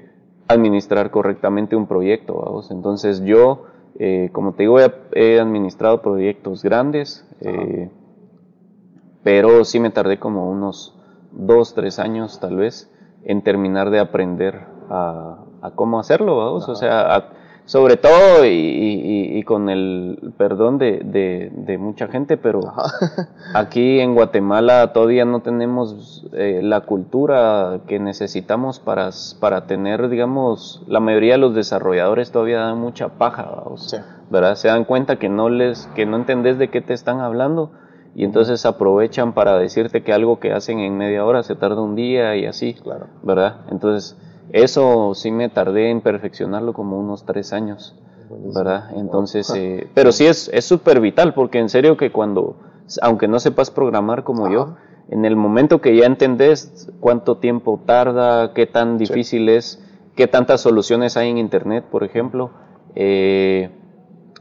administrar 0.49 1.11
correctamente 1.11 1.77
un 1.77 1.87
proyecto, 1.87 2.35
vamos. 2.35 2.71
Entonces 2.71 3.23
yo, 3.25 3.64
eh, 3.99 4.31
como 4.33 4.53
te 4.53 4.64
digo, 4.64 4.79
he, 4.81 4.92
he 5.14 5.40
administrado 5.40 6.03
proyectos 6.03 6.62
grandes, 6.62 7.27
eh, 7.40 7.90
pero 9.23 9.64
sí 9.64 9.81
me 9.81 9.90
tardé 9.90 10.19
como 10.19 10.51
unos 10.51 10.95
dos, 11.33 11.75
tres 11.75 11.99
años 11.99 12.38
tal 12.40 12.57
vez 12.57 12.90
en 13.25 13.42
terminar 13.42 13.90
de 13.90 13.99
aprender 13.99 14.66
a, 14.88 15.45
a 15.62 15.71
cómo 15.73 15.99
hacerlo, 15.99 16.37
vamos. 16.37 16.69
O 16.69 16.75
sea, 16.77 17.14
a- 17.16 17.31
sobre 17.66 17.96
todo 17.96 18.44
y, 18.46 18.48
y- 18.48 19.38
y 19.38 19.42
con 19.42 19.68
el 19.68 20.33
perdón 20.38 20.79
de, 20.79 21.00
de- 21.05 21.50
de 21.52 21.79
mucha 21.79 22.09
gente, 22.09 22.37
pero 22.38 22.61
aquí 23.55 24.00
en 24.00 24.14
Guatemala 24.14 24.92
todavía 24.92 25.24
no 25.24 25.40
tenemos 25.40 26.24
eh, 26.33 26.61
la 26.62 26.81
cultura 26.83 27.81
que 27.87 27.98
necesitamos 27.98 28.79
para, 28.81 29.11
para 29.40 29.66
tener, 29.66 30.09
digamos, 30.09 30.83
la 30.87 31.00
mayoría 31.00 31.33
de 31.35 31.38
los 31.38 31.55
desarrolladores 31.55 32.31
todavía 32.33 32.61
dan 32.61 32.79
mucha 32.79 33.09
paja. 33.09 33.46
Sí. 33.76 33.96
¿verdad? 34.31 34.55
Se 34.57 34.68
dan 34.68 34.85
cuenta 34.85 35.16
que 35.16 35.29
no 35.29 35.48
les, 35.48 35.87
que 35.88 36.07
no 36.07 36.16
entendés 36.16 36.59
de 36.59 36.68
qué 36.68 36.81
te 36.81 36.94
están 36.94 37.20
hablando 37.20 37.70
y 38.16 38.24
entonces 38.24 38.64
aprovechan 38.66 39.35
para 39.35 39.57
decirte 39.59 40.02
que 40.02 40.12
algo 40.12 40.40
que 40.40 40.52
hacen 40.52 40.79
en 40.81 40.96
media 40.96 41.24
hora 41.24 41.42
se 41.42 41.55
tarda 41.55 41.81
un 41.83 41.94
día 41.94 42.35
y 42.37 42.46
así, 42.46 42.74
Claro. 42.74 43.07
¿verdad? 43.22 43.57
Entonces, 43.70 44.16
eso 44.52 45.12
sí 45.14 45.30
me 45.30 45.48
tardé 45.48 45.90
en 45.90 46.00
perfeccionarlo 46.00 46.72
como 46.72 46.98
unos 46.98 47.24
tres 47.24 47.52
años, 47.52 47.94
¿verdad? 48.54 48.90
Entonces, 48.96 49.50
eh, 49.56 49.88
pero 49.94 50.12
sí 50.12 50.26
es 50.26 50.48
es 50.52 50.64
súper 50.64 51.00
vital 51.00 51.35
porque 51.35 51.59
en 51.59 51.68
serio 51.68 51.96
que 51.96 52.11
cuando, 52.12 52.56
aunque 53.02 53.28
no 53.28 53.38
sepas 53.40 53.70
programar 53.70 54.24
como 54.24 54.50
yo, 54.50 54.76
en 55.09 55.24
el 55.24 55.37
momento 55.37 55.80
que 55.80 55.96
ya 55.96 56.06
entendés 56.06 56.88
cuánto 57.00 57.37
tiempo 57.37 57.80
tarda, 57.87 58.52
qué 58.54 58.66
tan 58.66 58.98
difícil 58.98 59.48
es, 59.48 59.82
qué 60.16 60.26
tantas 60.26 60.61
soluciones 60.61 61.16
hay 61.16 61.30
en 61.30 61.38
Internet, 61.38 61.85
por 61.90 62.02
ejemplo, 62.04 62.50
eh, 62.96 63.70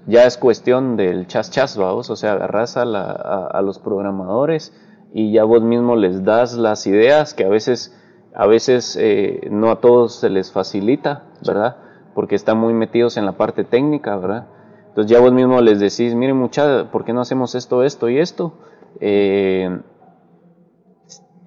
ya 0.07 0.25
es 0.25 0.37
cuestión 0.37 0.97
del 0.97 1.27
chas 1.27 1.51
chas, 1.51 1.77
vamos, 1.77 2.09
o 2.09 2.15
sea, 2.15 2.33
agarras 2.33 2.77
a, 2.77 2.85
la- 2.85 3.11
a- 3.11 3.47
a 3.47 3.61
los 3.61 3.79
programadores 3.79 4.73
y 5.13 5.31
ya 5.31 5.43
vos 5.43 5.61
mismo 5.61 5.95
les 5.95 6.23
das 6.23 6.53
las 6.55 6.85
ideas 6.87 7.33
que 7.33 7.45
a 7.45 7.49
veces, 7.49 7.95
a 8.35 8.47
veces 8.47 8.97
eh, 8.99 9.47
no 9.51 9.71
a 9.71 9.79
todos 9.79 10.15
se 10.19 10.29
les 10.29 10.51
facilita, 10.51 11.23
¿verdad? 11.45 11.77
Porque 12.13 12.35
están 12.35 12.57
muy 12.57 12.73
metidos 12.73 13.17
en 13.17 13.25
la 13.25 13.33
parte 13.33 13.63
técnica, 13.63 14.15
¿verdad? 14.17 14.47
Entonces 14.89 15.11
ya 15.11 15.19
vos 15.19 15.33
mismo 15.33 15.59
les 15.61 15.79
decís, 15.79 16.15
miren 16.15 16.37
mucha, 16.37 16.91
¿por 16.91 17.03
qué 17.05 17.13
no 17.13 17.21
hacemos 17.21 17.55
esto, 17.55 17.83
esto 17.83 18.09
y 18.09 18.19
esto? 18.19 18.53
Eh, 18.99 19.79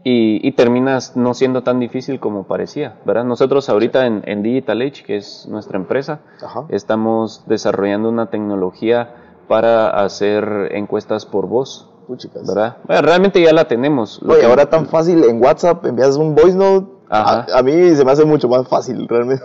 y, 0.04 0.46
y 0.46 0.52
terminas 0.52 1.16
no 1.16 1.34
siendo 1.34 1.62
tan 1.62 1.80
difícil 1.80 2.20
como 2.20 2.44
parecía, 2.44 2.96
¿verdad? 3.04 3.24
Nosotros 3.24 3.68
ahorita 3.68 4.06
en, 4.06 4.22
en 4.26 4.42
Digital 4.42 4.80
Age, 4.80 5.04
que 5.04 5.16
es 5.16 5.46
nuestra 5.48 5.76
empresa, 5.78 6.20
Ajá. 6.42 6.64
estamos 6.68 7.44
desarrollando 7.46 8.08
una 8.08 8.30
tecnología 8.30 9.14
para 9.48 9.90
hacer 9.90 10.70
encuestas 10.72 11.26
por 11.26 11.46
voz, 11.46 11.90
Puchicas. 12.08 12.44
¿verdad? 12.46 12.78
Bueno, 12.86 13.02
realmente 13.02 13.40
ya 13.40 13.52
la 13.52 13.68
tenemos. 13.68 14.20
Lo 14.22 14.32
Oye, 14.32 14.40
que- 14.40 14.46
ahora 14.46 14.68
tan 14.68 14.86
fácil 14.86 15.22
en 15.22 15.40
WhatsApp 15.40 15.84
envías 15.86 16.16
un 16.16 16.34
voice 16.34 16.56
note. 16.56 16.88
Ajá. 17.10 17.46
A, 17.54 17.58
a 17.60 17.62
mí 17.62 17.72
se 17.94 18.04
me 18.04 18.10
hace 18.12 18.24
mucho 18.24 18.48
más 18.48 18.66
fácil, 18.68 19.06
realmente. 19.08 19.44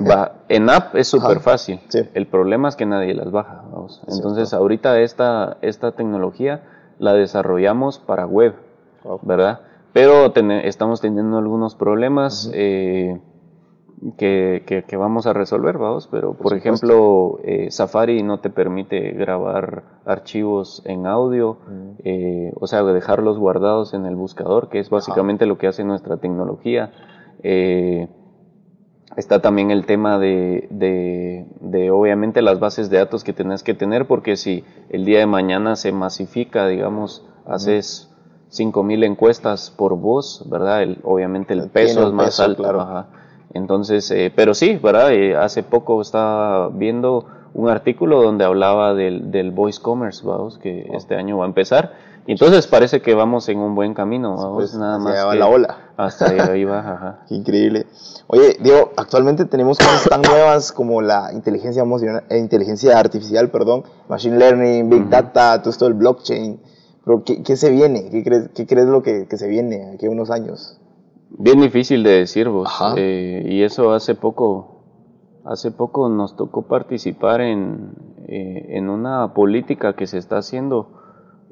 En 0.50 0.70
app 0.70 0.96
es 0.96 1.08
súper 1.08 1.40
fácil. 1.40 1.80
Sí. 1.90 2.00
El 2.14 2.28
problema 2.28 2.68
es 2.70 2.76
que 2.76 2.86
nadie 2.86 3.14
las 3.14 3.32
baja. 3.32 3.64
vamos. 3.72 4.02
Cierto. 4.06 4.16
Entonces, 4.16 4.54
ahorita 4.54 5.00
esta, 5.00 5.58
esta 5.62 5.92
tecnología 5.94 6.64
la 7.00 7.14
desarrollamos 7.14 8.00
para 8.00 8.26
web, 8.26 8.56
Wow. 9.04 9.20
¿verdad? 9.24 9.60
Pero 9.94 10.32
tene- 10.32 10.68
estamos 10.68 11.00
teniendo 11.02 11.38
algunos 11.38 11.76
problemas 11.76 12.50
eh, 12.54 13.22
que, 14.18 14.64
que- 14.66 14.84
que 14.84 14.98
vamos 14.98 15.26
a 15.28 15.34
resolver, 15.34 15.78
vamos. 15.78 16.08
Pero, 16.12 16.34
por, 16.34 16.56
ejemplo, 16.56 17.40
eh, 17.44 17.72
Safari 17.72 18.24
no 18.24 18.40
te 18.40 18.50
permite 18.50 19.12
grabar 19.12 19.84
archivos 20.06 20.82
en 20.86 21.06
audio, 21.08 21.58
Mm. 21.68 21.90
eh, 22.04 22.54
o 22.60 22.68
sea, 22.68 22.84
dejarlos 22.84 23.38
guardados 23.38 23.94
en 23.94 24.06
el 24.06 24.16
buscador, 24.16 24.70
que 24.70 24.80
es 24.80 24.90
básicamente 24.90 25.46
lo 25.46 25.58
que 25.58 25.68
hace 25.68 25.84
nuestra 25.84 26.18
tecnología. 26.18 26.92
Eh, 27.44 28.08
Está 29.16 29.42
también 29.44 29.70
el 29.70 29.86
tema 29.86 30.18
de, 30.18 30.68
de, 30.72 31.46
de, 31.62 31.92
obviamente 31.92 32.42
las 32.42 32.60
bases 32.60 32.90
de 32.90 32.98
datos 32.98 33.24
que 33.24 33.32
tenés 33.32 33.62
que 33.62 33.76
tener 33.76 34.08
porque 34.08 34.36
si 34.38 34.64
el 34.90 35.06
día 35.06 35.20
de 35.20 35.28
mañana 35.28 35.76
se 35.76 35.92
masifica, 35.92 36.66
digamos, 36.66 37.24
haces 37.46 38.10
5000 38.48 39.04
encuestas 39.04 39.70
por 39.70 39.96
voz, 40.00 40.44
¿verdad? 40.50 40.82
El- 40.82 40.98
obviamente 41.04 41.54
el 41.54 41.70
peso 41.70 42.08
es 42.08 42.14
más 42.14 42.26
peso, 42.28 42.44
alto. 42.44 42.64
claro. 42.64 42.82
ajá. 42.82 43.08
Entonces, 43.54 44.10
eh, 44.12 44.32
pero 44.36 44.54
sí, 44.54 44.78
¿verdad? 44.82 45.12
Eh, 45.14 45.36
hace 45.36 45.64
poco 45.64 46.02
estaba 46.02 46.70
viendo 46.70 47.26
un 47.54 47.70
artículo 47.70 48.22
donde 48.24 48.46
hablaba 48.46 48.94
del, 48.96 49.30
del 49.32 49.52
voice 49.52 49.80
commerce, 49.82 50.26
vamos, 50.26 50.58
que 50.58 50.88
este 50.94 51.16
año 51.16 51.38
va 51.38 51.46
a 51.46 51.48
empezar. 51.48 51.94
Y 52.26 52.32
entonces 52.32 52.68
parece 52.68 53.02
que 53.02 53.14
vamos 53.14 53.50
en 53.50 53.60
un 53.60 53.76
buen 53.76 53.94
camino, 53.94 54.36
vamos, 54.38 54.56
Pues, 54.56 54.76
nada 54.76 54.98
más. 54.98 55.14
allá 55.14 55.26
va 55.26 55.34
que 55.34 55.40
la 55.40 55.48
ola. 55.48 55.78
Hasta 55.98 56.30
ahí 56.52 56.64
va, 56.64 56.80
ajá. 56.80 57.20
Qué 57.28 57.36
increíble. 57.36 57.86
Oye, 58.28 58.58
Diego, 58.62 58.94
actualmente 58.96 59.46
tenemos 59.46 59.78
cosas 59.78 60.08
tan 60.10 60.22
nuevas 60.22 60.72
como 60.72 61.02
la 61.02 61.32
inteligencia 61.34 61.82
emocional, 61.84 62.24
eh, 62.30 62.38
inteligencia 62.38 62.98
artificial, 62.98 63.50
perdón, 63.52 63.84
machine 64.08 64.38
learning, 64.38 64.90
big 64.90 65.10
data, 65.10 65.60
todo 65.60 65.70
esto 65.70 65.86
del 65.86 65.96
blockchain. 65.96 66.60
Pero 67.06 67.24
¿qué, 67.26 67.44
qué 67.44 67.58
se 67.58 67.70
viene? 67.70 68.10
¿Qué 68.10 68.24
crees, 68.24 68.50
qué 68.56 68.66
crees 68.66 68.88
lo 68.88 69.04
que, 69.04 69.28
que 69.28 69.38
se 69.38 69.48
viene 69.50 69.92
aquí 69.94 70.06
a 70.06 70.10
unos 70.10 70.32
años? 70.32 70.80
Bien 71.38 71.60
difícil 71.60 72.04
de 72.04 72.12
decir 72.12 72.50
vos. 72.50 72.68
Ajá. 72.68 72.94
Eh, 72.98 73.46
y 73.50 73.64
eso 73.64 73.94
hace 73.94 74.16
poco, 74.16 74.84
hace 75.46 75.72
poco 75.72 76.10
nos 76.10 76.36
tocó 76.36 76.68
participar 76.68 77.42
en, 77.42 77.96
eh, 78.28 78.78
en 78.78 78.90
una 78.90 79.34
política 79.34 79.94
que 79.96 80.08
se 80.08 80.18
está 80.18 80.38
haciendo 80.38 80.92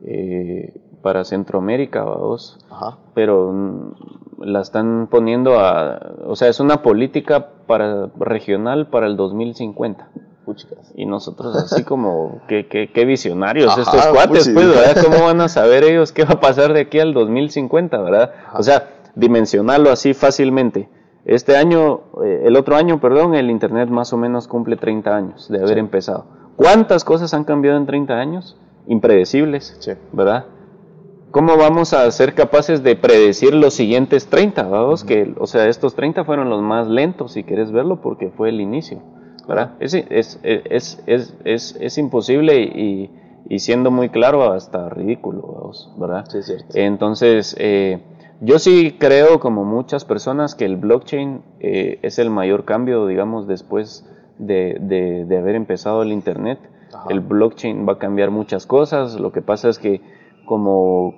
eh, 0.03 0.81
para 1.01 1.23
Centroamérica, 1.23 2.03
vos. 2.03 2.59
Ajá. 2.69 2.97
Pero 3.13 3.95
la 4.39 4.61
están 4.61 5.07
poniendo 5.09 5.59
a, 5.59 5.99
o 6.25 6.35
sea, 6.35 6.47
es 6.47 6.59
una 6.59 6.81
política 6.81 7.49
para 7.67 8.07
regional 8.17 8.87
para 8.87 9.07
el 9.07 9.17
2050. 9.17 10.09
Puchicas. 10.45 10.91
Y 10.95 11.05
nosotros 11.05 11.55
así 11.55 11.83
como, 11.83 12.41
qué, 12.47 12.67
qué, 12.67 12.91
qué 12.91 13.05
visionarios 13.05 13.71
Ajá, 13.71 13.81
estos 13.81 14.07
cuates, 14.07 14.49
pues, 14.49 14.67
¿verdad? 14.67 15.03
¿Cómo 15.03 15.25
van 15.25 15.41
a 15.41 15.47
saber 15.47 15.83
ellos 15.83 16.11
qué 16.11 16.23
va 16.25 16.33
a 16.33 16.39
pasar 16.39 16.73
de 16.73 16.81
aquí 16.81 16.99
al 16.99 17.13
2050, 17.13 18.01
verdad? 18.01 18.31
O 18.53 18.63
sea, 18.63 18.87
dimensionarlo 19.15 19.91
así 19.91 20.13
fácilmente. 20.13 20.89
Este 21.25 21.55
año, 21.55 22.01
eh, 22.23 22.43
el 22.45 22.55
otro 22.55 22.75
año, 22.75 22.99
perdón, 22.99 23.35
el 23.35 23.51
Internet 23.51 23.89
más 23.89 24.11
o 24.13 24.17
menos 24.17 24.47
cumple 24.47 24.75
30 24.75 25.15
años 25.15 25.49
de 25.49 25.59
haber 25.59 25.77
empezado. 25.77 26.25
¿Cuántas 26.55 27.03
cosas 27.03 27.33
han 27.33 27.43
cambiado 27.43 27.77
en 27.77 27.85
30 27.85 28.13
años? 28.15 28.57
Impredecibles, 28.87 29.77
Sí. 29.79 29.91
¿verdad? 30.11 30.45
¿Cómo 31.29 31.55
vamos 31.55 31.93
a 31.93 32.09
ser 32.11 32.33
capaces 32.33 32.83
de 32.83 32.95
predecir 32.97 33.53
los 33.53 33.73
siguientes 33.73 34.27
30? 34.27 34.63
Vamos, 34.63 35.03
que, 35.05 35.33
o 35.39 35.47
sea, 35.47 35.67
estos 35.69 35.95
30 35.95 36.25
fueron 36.25 36.49
los 36.49 36.61
más 36.61 36.87
lentos, 36.87 37.31
si 37.33 37.43
quieres 37.43 37.71
verlo, 37.71 38.01
porque 38.01 38.29
fue 38.31 38.49
el 38.49 38.59
inicio, 38.59 38.99
¿verdad? 39.47 39.75
Es, 39.79 39.93
es, 39.93 40.39
es, 40.43 41.01
es, 41.05 41.37
es, 41.45 41.77
es 41.79 41.97
imposible 41.97 42.59
y, 42.61 43.09
y 43.47 43.59
siendo 43.59 43.91
muy 43.91 44.09
claro, 44.09 44.51
hasta 44.51 44.89
ridículo, 44.89 45.71
¿verdad? 45.97 46.25
Sí, 46.27 46.43
cierto. 46.43 46.65
Entonces, 46.73 47.55
eh, 47.59 48.01
yo 48.41 48.59
sí 48.59 48.97
creo, 48.99 49.39
como 49.39 49.63
muchas 49.63 50.03
personas, 50.03 50.55
que 50.55 50.65
el 50.65 50.75
blockchain 50.75 51.41
eh, 51.59 51.99
es 52.01 52.19
el 52.19 52.29
mayor 52.29 52.65
cambio, 52.65 53.05
digamos, 53.07 53.47
después 53.47 54.05
de, 54.39 54.77
de- 54.81 55.25
de 55.25 55.37
haber 55.37 55.55
empezado 55.55 56.01
el 56.01 56.11
Internet. 56.11 56.59
Ajá. 56.93 57.05
El 57.09 57.19
blockchain 57.21 57.87
va 57.87 57.93
a 57.93 57.97
cambiar 57.99 58.31
muchas 58.31 58.65
cosas. 58.65 59.19
Lo 59.19 59.31
que 59.31 59.41
pasa 59.41 59.69
es 59.69 59.79
que 59.79 60.01
como 60.45 61.13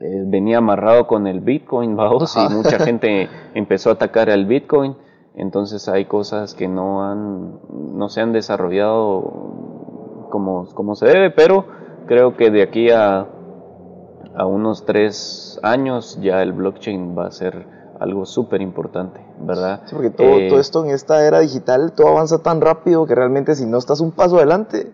eh, 0.00 0.24
venía 0.26 0.58
amarrado 0.58 1.06
con 1.06 1.26
el 1.28 1.40
Bitcoin, 1.40 1.94
vamos, 2.02 2.36
Ajá. 2.36 2.48
y 2.52 2.56
mucha 2.56 2.78
gente 2.84 3.28
empezó 3.54 3.90
a 3.90 3.92
atacar 3.94 4.28
al 4.28 4.44
Bitcoin, 4.46 4.96
entonces 5.36 5.88
hay 5.88 6.04
cosas 6.06 6.54
que 6.54 6.66
no 6.68 7.04
han, 7.04 7.60
no 7.96 8.08
se 8.10 8.20
han 8.20 8.32
desarrollado 8.32 10.26
como, 10.30 10.66
como 10.74 10.94
se 10.96 11.06
debe, 11.06 11.30
pero 11.30 11.66
creo 12.06 12.36
que 12.36 12.50
de 12.50 12.62
aquí 12.62 12.90
a, 12.90 13.26
a 14.34 14.46
unos 14.46 14.84
tres 14.84 15.58
años 15.62 16.18
ya 16.20 16.42
el 16.42 16.52
blockchain 16.52 17.16
va 17.16 17.26
a 17.26 17.30
ser 17.30 17.66
algo 18.00 18.26
súper 18.26 18.60
importante, 18.62 19.20
¿verdad? 19.40 19.82
Sí, 19.86 19.94
porque 19.94 20.10
todo, 20.10 20.38
Eh, 20.38 20.48
todo 20.48 20.58
esto 20.60 20.84
en 20.84 20.90
esta 20.90 21.24
era 21.26 21.40
digital, 21.40 21.92
todo 21.92 22.08
avanza 22.08 22.42
tan 22.42 22.60
rápido 22.60 23.06
que 23.06 23.14
realmente 23.14 23.54
si 23.54 23.64
no 23.66 23.78
estás 23.78 24.00
un 24.00 24.10
paso 24.12 24.36
adelante, 24.38 24.92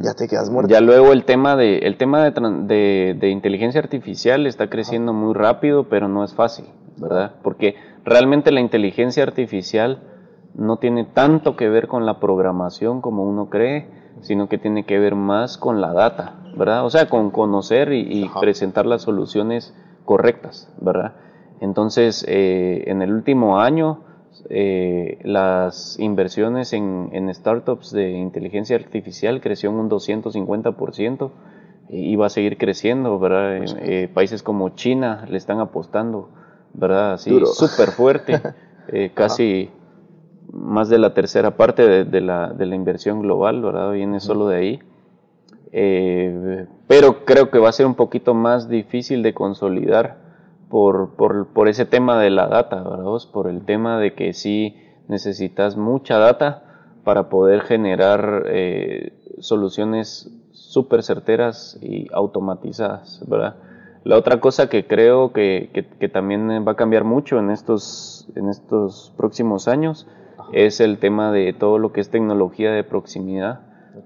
ya 0.00 0.14
te 0.14 0.26
quedas 0.28 0.48
muerto. 0.48 0.70
Ya 0.72 0.80
luego 0.80 1.12
el 1.12 1.24
tema 1.24 1.56
de 1.56 1.78
el 1.78 1.98
tema 1.98 2.24
de- 2.30 3.16
de 3.20 3.28
inteligencia 3.28 3.80
artificial 3.80 4.46
está 4.46 4.70
creciendo 4.70 5.12
muy 5.12 5.34
rápido, 5.34 5.88
pero 5.90 6.08
no 6.08 6.24
es 6.24 6.32
fácil, 6.32 6.64
¿verdad? 6.96 7.32
Porque 7.42 7.74
realmente 8.04 8.50
la 8.50 8.60
inteligencia 8.60 9.22
artificial 9.22 10.02
no 10.54 10.78
tiene 10.78 11.04
tanto 11.04 11.56
que 11.56 11.68
ver 11.68 11.88
con 11.88 12.06
la 12.06 12.18
programación 12.20 13.02
como 13.02 13.24
uno 13.24 13.50
cree, 13.50 13.88
sino 14.22 14.48
que 14.48 14.58
tiene 14.58 14.84
que 14.84 14.98
ver 14.98 15.14
más 15.14 15.58
con 15.58 15.80
la 15.80 15.92
data, 15.92 16.34
¿verdad? 16.56 16.84
O 16.84 16.90
sea, 16.90 17.08
con 17.08 17.30
conocer 17.30 17.92
y, 17.92 18.30
presentar 18.40 18.86
las 18.86 19.02
soluciones 19.02 19.74
correctas, 20.04 20.72
¿verdad? 20.80 21.12
Entonces, 21.60 22.24
eh, 22.28 22.84
en 22.86 23.02
el 23.02 23.12
último 23.12 23.60
año, 23.60 24.00
eh, 24.50 25.18
las 25.22 25.98
inversiones 25.98 26.72
en, 26.72 27.10
en 27.12 27.32
startups 27.32 27.92
de 27.92 28.10
inteligencia 28.12 28.76
artificial 28.76 29.40
creció 29.40 29.70
en 29.70 29.76
un 29.76 29.90
250% 29.90 31.30
y 31.90 32.16
va 32.16 32.26
a 32.26 32.30
seguir 32.30 32.56
creciendo, 32.56 33.18
¿verdad? 33.18 33.58
Pues 33.58 33.76
Eh, 33.80 34.08
países 34.12 34.42
como 34.42 34.70
China 34.70 35.26
le 35.28 35.36
están 35.36 35.60
apostando, 35.60 36.30
¿verdad? 36.72 37.14
Así, 37.14 37.38
súper 37.44 37.90
fuerte, 37.90 38.40
casi 39.14 39.70
más 40.54 40.88
de 40.88 40.98
la 40.98 41.14
tercera 41.14 41.56
parte 41.56 41.86
de, 41.86 42.04
de 42.04 42.20
la, 42.20 42.52
de 42.52 42.66
la 42.66 42.74
inversión 42.76 43.20
global, 43.22 43.60
¿verdad? 43.62 43.92
Viene 43.92 44.20
solo 44.20 44.48
de 44.48 44.56
ahí. 44.56 44.80
Eh, 45.72 46.66
pero 46.86 47.24
creo 47.24 47.50
que 47.50 47.58
va 47.58 47.68
a 47.68 47.72
ser 47.72 47.86
un 47.86 47.94
poquito 47.94 48.34
más 48.34 48.68
difícil 48.68 49.22
de 49.22 49.34
consolidar 49.34 50.16
por, 50.68 51.16
por, 51.16 51.48
por 51.48 51.68
ese 51.68 51.84
tema 51.84 52.20
de 52.20 52.30
la 52.30 52.46
data, 52.46 52.82
¿verdad? 52.82 53.04
Por 53.32 53.48
el 53.48 53.64
tema 53.64 53.98
de 53.98 54.14
que 54.14 54.32
sí 54.32 54.76
necesitas 55.08 55.76
mucha 55.76 56.18
data 56.18 56.62
para 57.04 57.28
poder 57.28 57.62
generar 57.62 58.44
eh, 58.46 59.12
soluciones 59.40 60.30
súper 60.52 61.02
certeras 61.02 61.78
y 61.82 62.06
automatizadas, 62.12 63.22
¿verdad? 63.26 63.56
La 64.04 64.16
otra 64.16 64.38
cosa 64.40 64.68
que 64.68 64.86
creo 64.86 65.32
que, 65.32 65.70
que- 65.72 65.86
que 65.86 66.08
también 66.08 66.48
va 66.66 66.72
a 66.72 66.76
cambiar 66.76 67.04
mucho 67.04 67.38
en 67.38 67.50
estos, 67.50 68.28
en 68.36 68.48
estos 68.48 69.12
próximos 69.16 69.66
años 69.66 70.06
es 70.52 70.80
el 70.80 70.98
tema 70.98 71.32
de 71.32 71.52
todo 71.52 71.78
lo 71.78 71.92
que 71.92 72.00
es 72.00 72.10
tecnología 72.10 72.72
de 72.72 72.84
proximidad. 72.84 73.60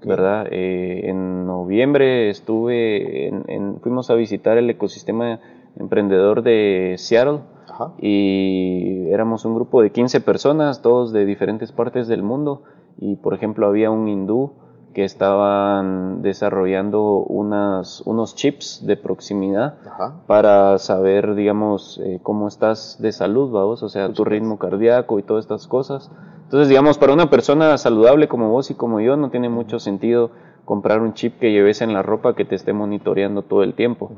¿verdad? 0.05 0.45
Eh, 0.51 1.09
en 1.09 1.47
noviembre 1.47 2.29
estuve, 2.29 3.27
en- 3.27 3.43
en- 3.47 3.79
fuimos 3.81 4.11
a 4.11 4.13
visitar 4.13 4.55
el 4.59 4.69
ecosistema 4.69 5.39
emprendedor 5.79 6.43
de 6.43 6.93
Seattle 6.99 7.39
Ajá. 7.67 7.93
y 7.99 9.07
éramos 9.09 9.45
un 9.45 9.55
grupo 9.55 9.81
de 9.81 9.91
15 9.91 10.21
personas, 10.21 10.83
todos 10.83 11.11
de 11.11 11.25
diferentes 11.25 11.71
partes 11.71 12.07
del 12.07 12.21
mundo 12.21 12.61
y 12.99 13.15
por 13.15 13.33
ejemplo 13.33 13.65
había 13.67 13.89
un 13.89 14.07
hindú 14.07 14.51
que 14.93 15.03
estaban 15.03 16.21
desarrollando 16.21 17.23
unas, 17.23 18.01
unos 18.01 18.35
chips 18.35 18.85
de 18.85 18.97
proximidad 18.97 19.75
Ajá. 19.85 20.15
para 20.27 20.77
saber, 20.77 21.35
digamos, 21.35 21.99
eh, 22.03 22.19
cómo 22.23 22.47
estás 22.47 22.97
de 22.99 23.11
salud, 23.11 23.51
vamos, 23.51 23.83
o 23.83 23.89
sea, 23.89 24.11
tu 24.13 24.23
ritmo 24.25 24.57
cardíaco 24.57 25.19
y 25.19 25.23
todas 25.23 25.45
estas 25.45 25.67
cosas. 25.67 26.11
Entonces, 26.43 26.69
digamos, 26.69 26.97
para 26.97 27.13
una 27.13 27.29
persona 27.29 27.77
saludable 27.77 28.27
como 28.27 28.49
vos 28.49 28.71
y 28.71 28.75
como 28.75 28.99
yo, 28.99 29.15
no 29.17 29.29
tiene 29.29 29.49
mucho 29.49 29.79
sentido 29.79 30.31
comprar 30.69 31.01
un 31.01 31.13
chip 31.13 31.39
que 31.39 31.51
lleves 31.51 31.81
en 31.81 31.93
la 31.93 32.03
ropa 32.03 32.35
que 32.35 32.45
te 32.45 32.53
esté 32.53 32.73
monitoreando 32.73 33.41
todo 33.41 33.63
el 33.63 33.73
tiempo. 33.73 34.11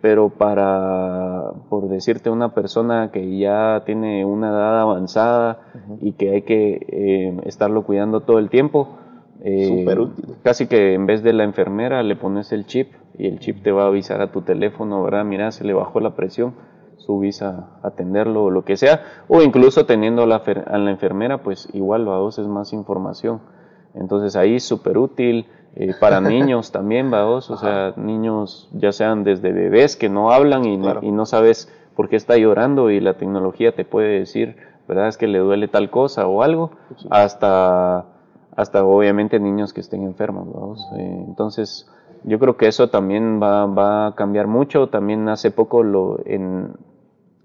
Pero 0.00 0.30
para, 0.30 1.52
por 1.68 1.88
decirte, 1.88 2.30
una 2.30 2.54
persona 2.54 3.10
que 3.12 3.38
ya 3.38 3.82
tiene 3.84 4.24
una 4.24 4.48
edad 4.48 4.80
avanzada 4.80 5.58
y 6.00 6.12
que 6.12 6.30
hay 6.30 6.42
que 6.42 6.86
eh, 6.88 7.40
estarlo 7.44 7.82
cuidando 7.84 8.20
todo 8.20 8.38
el 8.38 8.48
tiempo, 8.48 8.88
Eh, 9.42 9.66
Súper 9.68 10.00
útil. 10.00 10.24
Casi 10.42 10.66
que 10.66 10.94
en 10.94 11.06
vez 11.06 11.22
de 11.22 11.32
la 11.32 11.44
enfermera 11.44 12.02
le 12.02 12.16
pones 12.16 12.50
el 12.52 12.66
chip 12.66 12.92
y 13.16 13.26
el 13.26 13.38
chip 13.38 13.62
te 13.62 13.70
va 13.72 13.84
a 13.84 13.86
avisar 13.86 14.20
a 14.20 14.32
tu 14.32 14.42
teléfono, 14.42 15.02
¿verdad? 15.02 15.24
Mira, 15.24 15.50
se 15.52 15.64
le 15.64 15.72
bajó 15.74 16.00
la 16.00 16.14
presión, 16.14 16.54
subís 16.96 17.42
a 17.42 17.78
atenderlo 17.82 18.44
o 18.44 18.50
lo 18.50 18.64
que 18.64 18.76
sea. 18.76 19.02
O 19.28 19.42
incluso 19.42 19.86
teniendo 19.86 20.22
a 20.22 20.26
la, 20.26 20.42
fer- 20.44 20.64
a 20.66 20.78
la 20.78 20.90
enfermera, 20.90 21.38
pues 21.42 21.68
igual 21.72 22.08
a 22.08 22.18
vos 22.18 22.38
es 22.38 22.46
más 22.46 22.72
información. 22.72 23.40
Entonces 23.94 24.36
ahí 24.36 24.60
súper 24.60 24.98
útil. 24.98 25.46
eh, 25.76 25.94
para 26.00 26.20
niños 26.20 26.72
también, 26.72 27.10
vaos, 27.10 27.50
o 27.50 27.56
sea, 27.56 27.92
niños 27.96 28.68
ya 28.72 28.90
sean 28.92 29.22
desde 29.24 29.52
bebés 29.52 29.96
que 29.96 30.08
no 30.08 30.32
hablan 30.32 30.64
y, 30.64 30.76
no- 30.76 30.84
Claro. 30.84 31.00
y 31.02 31.12
no 31.12 31.26
sabes 31.26 31.72
por 31.94 32.08
qué 32.08 32.16
está 32.16 32.36
llorando 32.36 32.90
y 32.90 33.00
la 33.00 33.14
tecnología 33.14 33.72
te 33.74 33.84
puede 33.84 34.18
decir, 34.20 34.56
¿verdad? 34.88 35.08
Es 35.08 35.16
que 35.16 35.26
le 35.28 35.38
duele 35.38 35.68
tal 35.68 35.90
cosa 35.90 36.26
o 36.26 36.42
algo, 36.42 36.70
hasta, 37.10 38.04
hasta 38.58 38.84
obviamente 38.84 39.38
niños 39.38 39.72
que 39.72 39.80
estén 39.80 40.02
enfermos, 40.02 40.52
vamos. 40.52 40.84
Eh, 40.98 41.24
entonces, 41.28 41.88
yo 42.24 42.40
creo 42.40 42.56
que 42.56 42.66
eso 42.66 42.90
también 42.90 43.40
va, 43.40 43.66
va 43.66 44.08
a 44.08 44.14
cambiar 44.16 44.48
mucho. 44.48 44.88
También 44.88 45.28
hace 45.28 45.52
poco 45.52 45.84
lo, 45.84 46.18
en, 46.26 46.72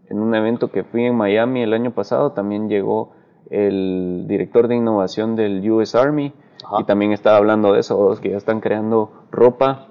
en 0.10 0.20
un 0.20 0.34
evento 0.34 0.72
que 0.72 0.84
fui 0.84 1.06
en 1.06 1.16
Miami 1.16 1.62
el 1.62 1.74
año 1.74 1.92
pasado, 1.92 2.32
también 2.32 2.68
llegó 2.68 3.12
el 3.52 4.26
director 4.28 4.68
de 4.68 4.76
innovación 4.76 5.36
del 5.36 5.70
US 5.72 5.94
Army 5.94 6.34
Ajá. 6.66 6.78
y 6.82 6.84
también 6.86 7.12
estaba 7.12 7.38
hablando 7.38 7.74
de 7.74 7.82
eso, 7.82 8.18
que 8.20 8.32
ya 8.32 8.38
están 8.38 8.60
creando 8.60 9.12
ropa 9.32 9.90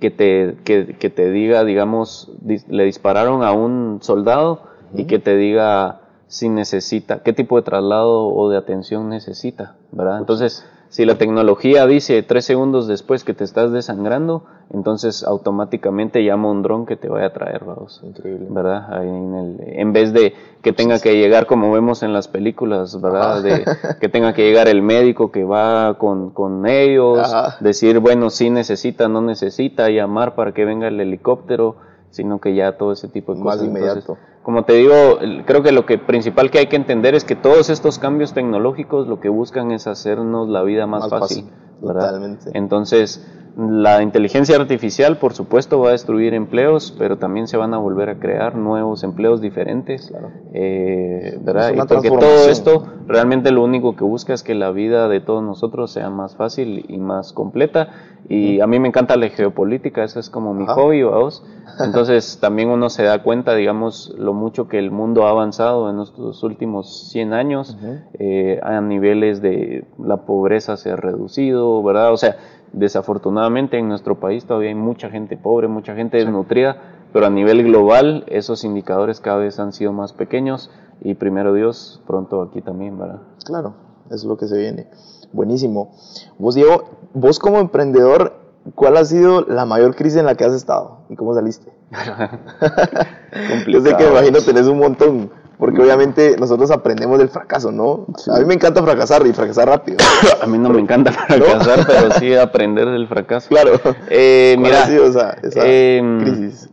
que 0.00 0.10
te, 0.10 0.56
que, 0.64 0.96
que 0.98 1.08
te 1.08 1.30
diga, 1.30 1.64
digamos, 1.64 2.30
dis- 2.44 2.66
le 2.68 2.84
dispararon 2.84 3.42
a 3.42 3.52
un 3.52 4.00
soldado 4.02 4.62
y 4.94 5.04
que 5.04 5.18
te 5.18 5.36
diga 5.36 5.99
si 6.30 6.48
necesita, 6.48 7.22
qué 7.24 7.32
tipo 7.32 7.56
de 7.56 7.62
traslado 7.62 8.28
o 8.28 8.48
de 8.48 8.56
atención 8.56 9.08
necesita, 9.08 9.74
¿verdad? 9.90 10.18
Entonces, 10.20 10.64
si 10.88 11.04
la 11.04 11.16
tecnología 11.16 11.86
dice 11.86 12.22
tres 12.22 12.44
segundos 12.44 12.86
después 12.86 13.24
que 13.24 13.34
te 13.34 13.42
estás 13.44 13.72
desangrando, 13.72 14.44
entonces 14.72 15.24
automáticamente 15.24 16.24
llama 16.24 16.48
un 16.50 16.62
dron 16.62 16.86
que 16.86 16.96
te 16.96 17.08
vaya 17.08 17.26
a 17.26 17.32
traer, 17.32 17.64
vamos. 17.64 18.00
Increíble. 18.04 18.46
¿verdad? 18.48 18.92
Ahí 18.94 19.08
en, 19.08 19.34
el- 19.34 19.60
en 19.78 19.92
vez 19.92 20.12
de 20.12 20.34
que 20.62 20.72
tenga 20.72 21.00
que 21.00 21.16
llegar 21.16 21.46
como 21.46 21.72
vemos 21.72 22.02
en 22.04 22.12
las 22.12 22.28
películas, 22.28 23.00
¿verdad? 23.00 23.42
De 23.42 23.64
que 24.00 24.08
tenga 24.08 24.32
que 24.32 24.42
llegar 24.44 24.68
el 24.68 24.82
médico 24.82 25.32
que 25.32 25.44
va 25.44 25.98
con, 25.98 26.30
con 26.30 26.66
ellos, 26.66 27.18
Ajá. 27.18 27.56
decir, 27.60 27.98
bueno, 27.98 28.30
si 28.30 28.50
necesita, 28.50 29.08
no 29.08 29.20
necesita, 29.20 29.88
llamar 29.90 30.36
para 30.36 30.52
que 30.52 30.64
venga 30.64 30.86
el 30.88 31.00
helicóptero, 31.00 31.76
sino 32.10 32.40
que 32.40 32.54
ya 32.54 32.76
todo 32.76 32.92
ese 32.92 33.08
tipo 33.08 33.34
de 33.34 33.40
Más 33.40 33.54
cosas. 33.56 33.68
inmediato. 33.68 33.98
Entonces, 34.00 34.29
como 34.50 34.64
te 34.64 34.72
digo, 34.72 35.20
creo 35.46 35.62
que 35.62 35.70
lo 35.70 35.86
que 35.86 35.96
principal 35.96 36.50
que 36.50 36.58
hay 36.58 36.66
que 36.66 36.74
entender 36.74 37.14
es 37.14 37.22
que 37.22 37.36
todos 37.36 37.70
estos 37.70 38.00
cambios 38.00 38.34
tecnológicos 38.34 39.06
lo 39.06 39.20
que 39.20 39.28
buscan 39.28 39.70
es 39.70 39.86
hacernos 39.86 40.48
la 40.48 40.62
vida 40.62 40.88
más, 40.88 41.02
Más 41.02 41.10
fácil. 41.10 41.44
fácil, 41.44 41.69
¿verdad? 41.80 42.06
totalmente. 42.06 42.50
Entonces, 42.54 43.24
la 43.56 44.02
inteligencia 44.02 44.56
artificial, 44.56 45.18
por 45.18 45.34
supuesto, 45.34 45.80
va 45.80 45.88
a 45.88 45.92
destruir 45.92 46.34
empleos, 46.34 46.94
pero 46.98 47.18
también 47.18 47.48
se 47.48 47.56
van 47.56 47.74
a 47.74 47.78
volver 47.78 48.08
a 48.08 48.18
crear 48.18 48.54
nuevos 48.54 49.02
empleos 49.02 49.40
diferentes, 49.40 50.08
Claro. 50.08 50.30
eh, 50.54 51.38
¿verdad? 51.42 51.72
Y 51.74 51.80
porque 51.86 52.10
todo 52.10 52.48
esto 52.48 52.84
realmente 53.06 53.50
lo 53.50 53.64
único 53.64 53.96
que 53.96 54.04
busca 54.04 54.32
es 54.32 54.42
que 54.42 54.54
la 54.54 54.70
vida 54.70 55.08
de 55.08 55.20
todos 55.20 55.42
nosotros 55.42 55.90
sea 55.90 56.10
más 56.10 56.36
fácil 56.36 56.84
y 56.88 56.98
más 56.98 57.32
completa. 57.32 57.88
Y 58.28 58.60
a 58.60 58.66
mí 58.68 58.78
me 58.78 58.86
encanta 58.86 59.16
la 59.16 59.28
geopolítica, 59.28 60.04
eso 60.04 60.20
es 60.20 60.30
como 60.30 60.54
mi 60.54 60.64
Ajá. 60.64 60.74
hobby, 60.74 61.02
vamos. 61.02 61.42
Entonces 61.84 62.38
también 62.40 62.68
uno 62.68 62.90
se 62.90 63.02
da 63.02 63.22
cuenta, 63.22 63.54
digamos, 63.54 64.14
lo 64.16 64.32
mucho 64.34 64.68
que 64.68 64.78
el 64.78 64.90
mundo 64.90 65.26
ha 65.26 65.30
avanzado 65.30 65.90
en 65.90 66.00
estos 66.00 66.42
últimos 66.42 67.08
100 67.10 67.32
años 67.32 67.76
eh, 68.18 68.60
a 68.62 68.80
niveles 68.80 69.40
de 69.40 69.84
la 69.98 70.18
pobreza 70.18 70.76
se 70.76 70.90
ha 70.90 70.96
reducido, 70.96 71.69
¿verdad? 71.82 72.12
O 72.12 72.16
sea, 72.16 72.36
desafortunadamente 72.72 73.78
en 73.78 73.88
nuestro 73.88 74.20
país 74.20 74.44
todavía 74.44 74.68
hay 74.68 74.74
mucha 74.74 75.10
gente 75.10 75.36
pobre, 75.36 75.68
mucha 75.68 75.94
gente 75.94 76.18
desnutrida, 76.18 76.76
pero 77.12 77.26
a 77.26 77.30
nivel 77.30 77.64
global 77.64 78.24
esos 78.28 78.64
indicadores 78.64 79.20
cada 79.20 79.38
vez 79.38 79.58
han 79.58 79.72
sido 79.72 79.92
más 79.92 80.12
pequeños 80.12 80.70
y 81.00 81.14
primero 81.14 81.54
Dios, 81.54 82.00
pronto 82.06 82.42
aquí 82.42 82.60
también, 82.60 82.98
¿verdad? 82.98 83.22
Claro, 83.44 83.74
es 84.10 84.24
lo 84.24 84.36
que 84.36 84.46
se 84.46 84.58
viene. 84.58 84.88
Buenísimo. 85.32 85.92
Vos, 86.38 86.54
Diego, 86.54 86.84
vos 87.14 87.38
como 87.38 87.58
emprendedor, 87.58 88.34
¿cuál 88.74 88.96
ha 88.96 89.04
sido 89.04 89.42
la 89.42 89.64
mayor 89.64 89.94
crisis 89.94 90.18
en 90.18 90.26
la 90.26 90.34
que 90.34 90.44
has 90.44 90.52
estado 90.52 90.98
y 91.08 91.16
cómo 91.16 91.34
saliste? 91.34 91.72
Yo 93.68 93.80
sé 93.80 93.96
que 93.96 94.08
imagino 94.08 94.40
tenés 94.40 94.66
un 94.66 94.78
montón, 94.78 95.30
porque 95.60 95.82
obviamente 95.82 96.36
nosotros 96.38 96.70
aprendemos 96.70 97.18
del 97.18 97.28
fracaso, 97.28 97.70
¿no? 97.70 98.06
A 98.34 98.38
mí 98.38 98.46
me 98.46 98.54
encanta 98.54 98.82
fracasar 98.82 99.26
y 99.26 99.32
fracasar 99.34 99.68
rápido. 99.68 99.98
A 100.42 100.46
mí 100.46 100.56
no 100.56 100.70
me 100.70 100.80
encanta 100.80 101.12
fracasar, 101.12 101.86
pero 101.86 102.10
sí 102.12 102.34
aprender 102.34 102.88
del 102.88 103.06
fracaso. 103.06 103.50
Claro. 103.50 103.72
Eh, 104.08 104.54
¿Cuál 104.58 104.72
mira, 104.72 104.86
sido 104.86 105.04
esa, 105.04 105.36
esa 105.42 105.60
em, 105.66 106.20
crisis? 106.20 106.70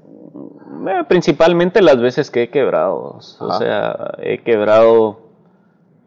Eh, 0.87 1.03
Principalmente 1.09 1.81
las 1.81 1.99
veces 1.99 2.31
que 2.31 2.43
he 2.43 2.49
quebrado. 2.49 3.19
O 3.39 3.51
sea, 3.59 4.13
he 4.19 4.41
quebrado, 4.41 5.19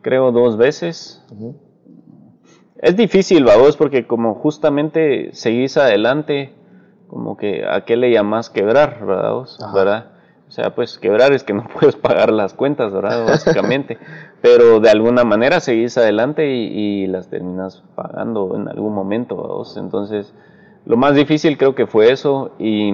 creo, 0.00 0.32
dos 0.32 0.56
veces. 0.56 1.22
Es 2.78 2.96
difícil, 2.96 3.44
vos, 3.44 3.76
porque 3.76 4.06
como 4.06 4.36
justamente 4.36 5.28
seguís 5.34 5.76
adelante, 5.76 6.54
como 7.08 7.36
que 7.36 7.62
a 7.68 7.84
qué 7.84 7.98
le 7.98 8.10
llamás 8.10 8.48
quebrar, 8.48 9.04
¿verdad? 9.04 9.32
vos? 9.32 9.58
¿verdad? 9.74 10.12
O 10.50 10.52
sea, 10.52 10.74
pues 10.74 10.98
quebrar 10.98 11.32
es 11.32 11.44
que 11.44 11.54
no 11.54 11.64
puedes 11.80 11.94
pagar 11.94 12.32
las 12.32 12.54
cuentas, 12.54 12.92
¿verdad? 12.92 13.24
Básicamente. 13.24 13.98
Pero 14.42 14.80
de 14.80 14.90
alguna 14.90 15.22
manera 15.22 15.60
seguís 15.60 15.96
adelante 15.96 16.52
y, 16.52 17.04
y 17.04 17.06
las 17.06 17.30
terminas 17.30 17.84
pagando 17.94 18.56
en 18.56 18.66
algún 18.66 18.92
momento, 18.92 19.36
vos. 19.36 19.76
Entonces, 19.76 20.34
lo 20.86 20.96
más 20.96 21.14
difícil 21.14 21.56
creo 21.56 21.76
que 21.76 21.86
fue 21.86 22.10
eso 22.10 22.50
y 22.58 22.92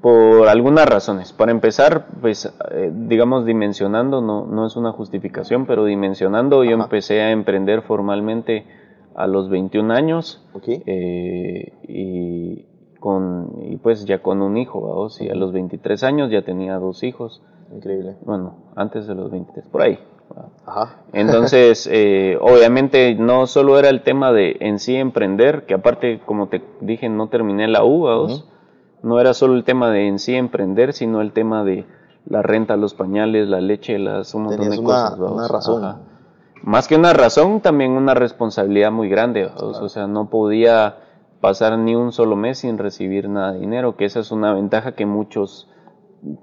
por 0.00 0.46
algunas 0.46 0.86
razones. 0.88 1.32
Para 1.32 1.50
empezar, 1.50 2.06
pues 2.20 2.48
eh, 2.70 2.92
digamos 2.94 3.44
dimensionando, 3.44 4.20
no, 4.20 4.46
no 4.46 4.64
es 4.68 4.76
una 4.76 4.92
justificación, 4.92 5.66
pero 5.66 5.84
dimensionando 5.84 6.62
yo 6.62 6.76
empecé 6.76 7.22
a 7.22 7.32
emprender 7.32 7.82
formalmente 7.82 8.66
a 9.16 9.26
los 9.26 9.50
21 9.50 9.92
años 9.92 10.46
Ok. 10.52 10.68
eh, 10.68 11.72
y, 11.88 12.66
con, 13.00 13.50
y 13.62 13.76
pues 13.76 14.04
ya 14.04 14.22
con 14.22 14.42
un 14.42 14.56
hijo, 14.56 14.80
¿vamos? 14.80 15.20
y 15.20 15.28
a 15.28 15.34
los 15.34 15.52
23 15.52 16.02
años 16.04 16.30
ya 16.30 16.42
tenía 16.42 16.78
dos 16.78 17.02
hijos, 17.02 17.42
Increíble. 17.74 18.16
bueno, 18.24 18.54
antes 18.74 19.06
de 19.06 19.14
los 19.14 19.30
23, 19.30 19.66
por 19.68 19.82
ahí. 19.82 19.98
Ajá. 20.66 20.96
Entonces, 21.12 21.88
eh, 21.92 22.36
obviamente 22.40 23.14
no 23.14 23.46
solo 23.46 23.78
era 23.78 23.88
el 23.90 24.02
tema 24.02 24.32
de 24.32 24.56
en 24.60 24.78
sí 24.78 24.96
emprender, 24.96 25.66
que 25.66 25.74
aparte, 25.74 26.20
como 26.26 26.48
te 26.48 26.62
dije, 26.80 27.08
no 27.08 27.28
terminé 27.28 27.68
la 27.68 27.84
U, 27.84 28.02
¿vamos? 28.04 28.48
No 29.02 29.20
era 29.20 29.34
solo 29.34 29.54
el 29.54 29.62
tema 29.64 29.90
de 29.90 30.08
en 30.08 30.18
sí 30.18 30.34
emprender, 30.34 30.92
sino 30.92 31.20
el 31.20 31.32
tema 31.32 31.62
de 31.64 31.84
la 32.28 32.42
renta, 32.42 32.76
los 32.76 32.94
pañales, 32.94 33.48
la 33.48 33.60
leche, 33.60 33.98
las, 34.00 34.34
un 34.34 34.42
montón 34.44 34.62
Tenías 34.62 34.80
de 34.80 34.84
una- 34.84 34.94
cosas. 34.94 35.18
¿vamos? 35.18 35.36
una 35.38 35.48
razón. 35.48 35.84
Ajá. 35.84 35.98
Más 36.62 36.88
que 36.88 36.96
una 36.96 37.12
razón, 37.12 37.60
también 37.60 37.92
una 37.92 38.14
responsabilidad 38.14 38.90
muy 38.90 39.08
grande. 39.08 39.44
¿vamos? 39.46 39.78
O 39.80 39.88
sea, 39.88 40.08
no 40.08 40.28
podía 40.28 40.96
pasar 41.46 41.78
ni 41.78 41.94
un 41.94 42.10
solo 42.10 42.34
mes 42.34 42.58
sin 42.58 42.76
recibir 42.76 43.28
nada 43.28 43.52
de 43.52 43.60
dinero, 43.60 43.96
que 43.96 44.04
esa 44.04 44.18
es 44.18 44.32
una 44.32 44.52
ventaja 44.52 44.96
que 44.96 45.06
muchos 45.06 45.70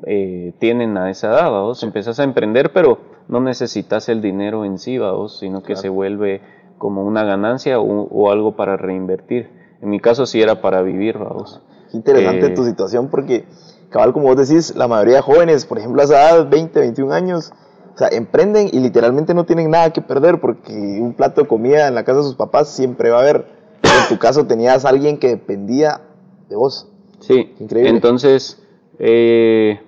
eh, 0.07 0.53
tienen 0.59 0.95
a 0.95 1.09
esa 1.09 1.27
edad, 1.27 1.51
¿vamos? 1.51 1.83
Empezás 1.83 2.21
a 2.21 2.23
emprender, 2.23 2.71
pero 2.71 2.99
no 3.27 3.41
necesitas 3.41 4.07
el 4.07 4.21
dinero 4.21 4.63
en 4.63 4.77
sí, 4.77 4.97
¿vamos? 4.97 5.39
Sino 5.39 5.61
que 5.61 5.75
se 5.75 5.89
vuelve 5.89 6.39
como 6.77 7.03
una 7.03 7.25
ganancia 7.25 7.81
o, 7.81 8.03
o 8.03 8.31
algo 8.31 8.55
para 8.55 8.77
reinvertir. 8.77 9.49
En 9.81 9.89
mi 9.89 9.99
caso 9.99 10.25
sí 10.25 10.41
era 10.41 10.61
para 10.61 10.81
vivir, 10.81 11.17
¿vamos? 11.17 11.61
Qué 11.91 11.97
interesante 11.97 12.45
Eh, 12.45 12.49
tu 12.51 12.63
situación 12.63 13.09
porque, 13.09 13.43
cabal, 13.89 14.13
como 14.13 14.27
vos 14.27 14.47
decís, 14.47 14.73
la 14.73 14.87
mayoría 14.87 15.15
de 15.15 15.21
jóvenes, 15.21 15.65
por 15.65 15.79
ejemplo, 15.79 16.01
a 16.01 16.05
esa 16.05 16.31
edad, 16.31 16.49
20, 16.49 16.79
21 16.79 17.11
años, 17.11 17.51
o 17.93 17.97
sea, 17.97 18.07
emprenden 18.07 18.69
y 18.71 18.79
literalmente 18.79 19.33
no 19.33 19.43
tienen 19.43 19.69
nada 19.69 19.91
que 19.91 20.01
perder 20.01 20.39
porque 20.39 20.71
un 20.71 21.13
plato 21.13 21.41
de 21.41 21.47
comida 21.49 21.89
en 21.89 21.95
la 21.95 22.05
casa 22.05 22.19
de 22.19 22.23
sus 22.23 22.35
papás 22.35 22.69
siempre 22.69 23.09
va 23.09 23.17
a 23.17 23.21
haber. 23.23 23.62
En 24.01 24.07
tu 24.09 24.17
caso 24.19 24.45
tenías 24.47 24.85
a 24.85 24.89
alguien 24.89 25.17
que 25.19 25.27
dependía 25.29 26.01
de 26.49 26.55
vos. 26.55 26.89
Sí, 27.19 27.53
Increíble. 27.59 27.89
entonces, 27.89 28.61
eh, 28.99 29.79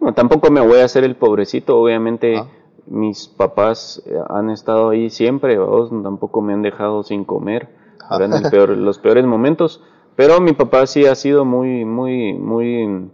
bueno, 0.00 0.14
tampoco 0.14 0.50
me 0.50 0.60
voy 0.60 0.78
a 0.80 0.84
hacer 0.84 1.04
el 1.04 1.16
pobrecito, 1.16 1.78
obviamente 1.78 2.36
Ah. 2.36 2.46
mis 2.86 3.26
papás 3.28 4.02
eh, 4.06 4.14
han 4.28 4.50
estado 4.50 4.90
ahí 4.90 5.08
siempre, 5.10 5.58
¿vos? 5.58 5.90
tampoco 6.02 6.42
me 6.42 6.52
han 6.52 6.62
dejado 6.62 7.02
sin 7.02 7.24
comer 7.24 7.68
Ah. 8.08 8.18
los 8.76 8.98
peores 8.98 9.24
momentos, 9.26 9.82
pero 10.16 10.40
mi 10.40 10.52
papá 10.52 10.86
sí 10.86 11.06
ha 11.06 11.14
sido 11.14 11.44
muy, 11.46 11.84
muy, 11.86 12.34
muy, 12.34 13.08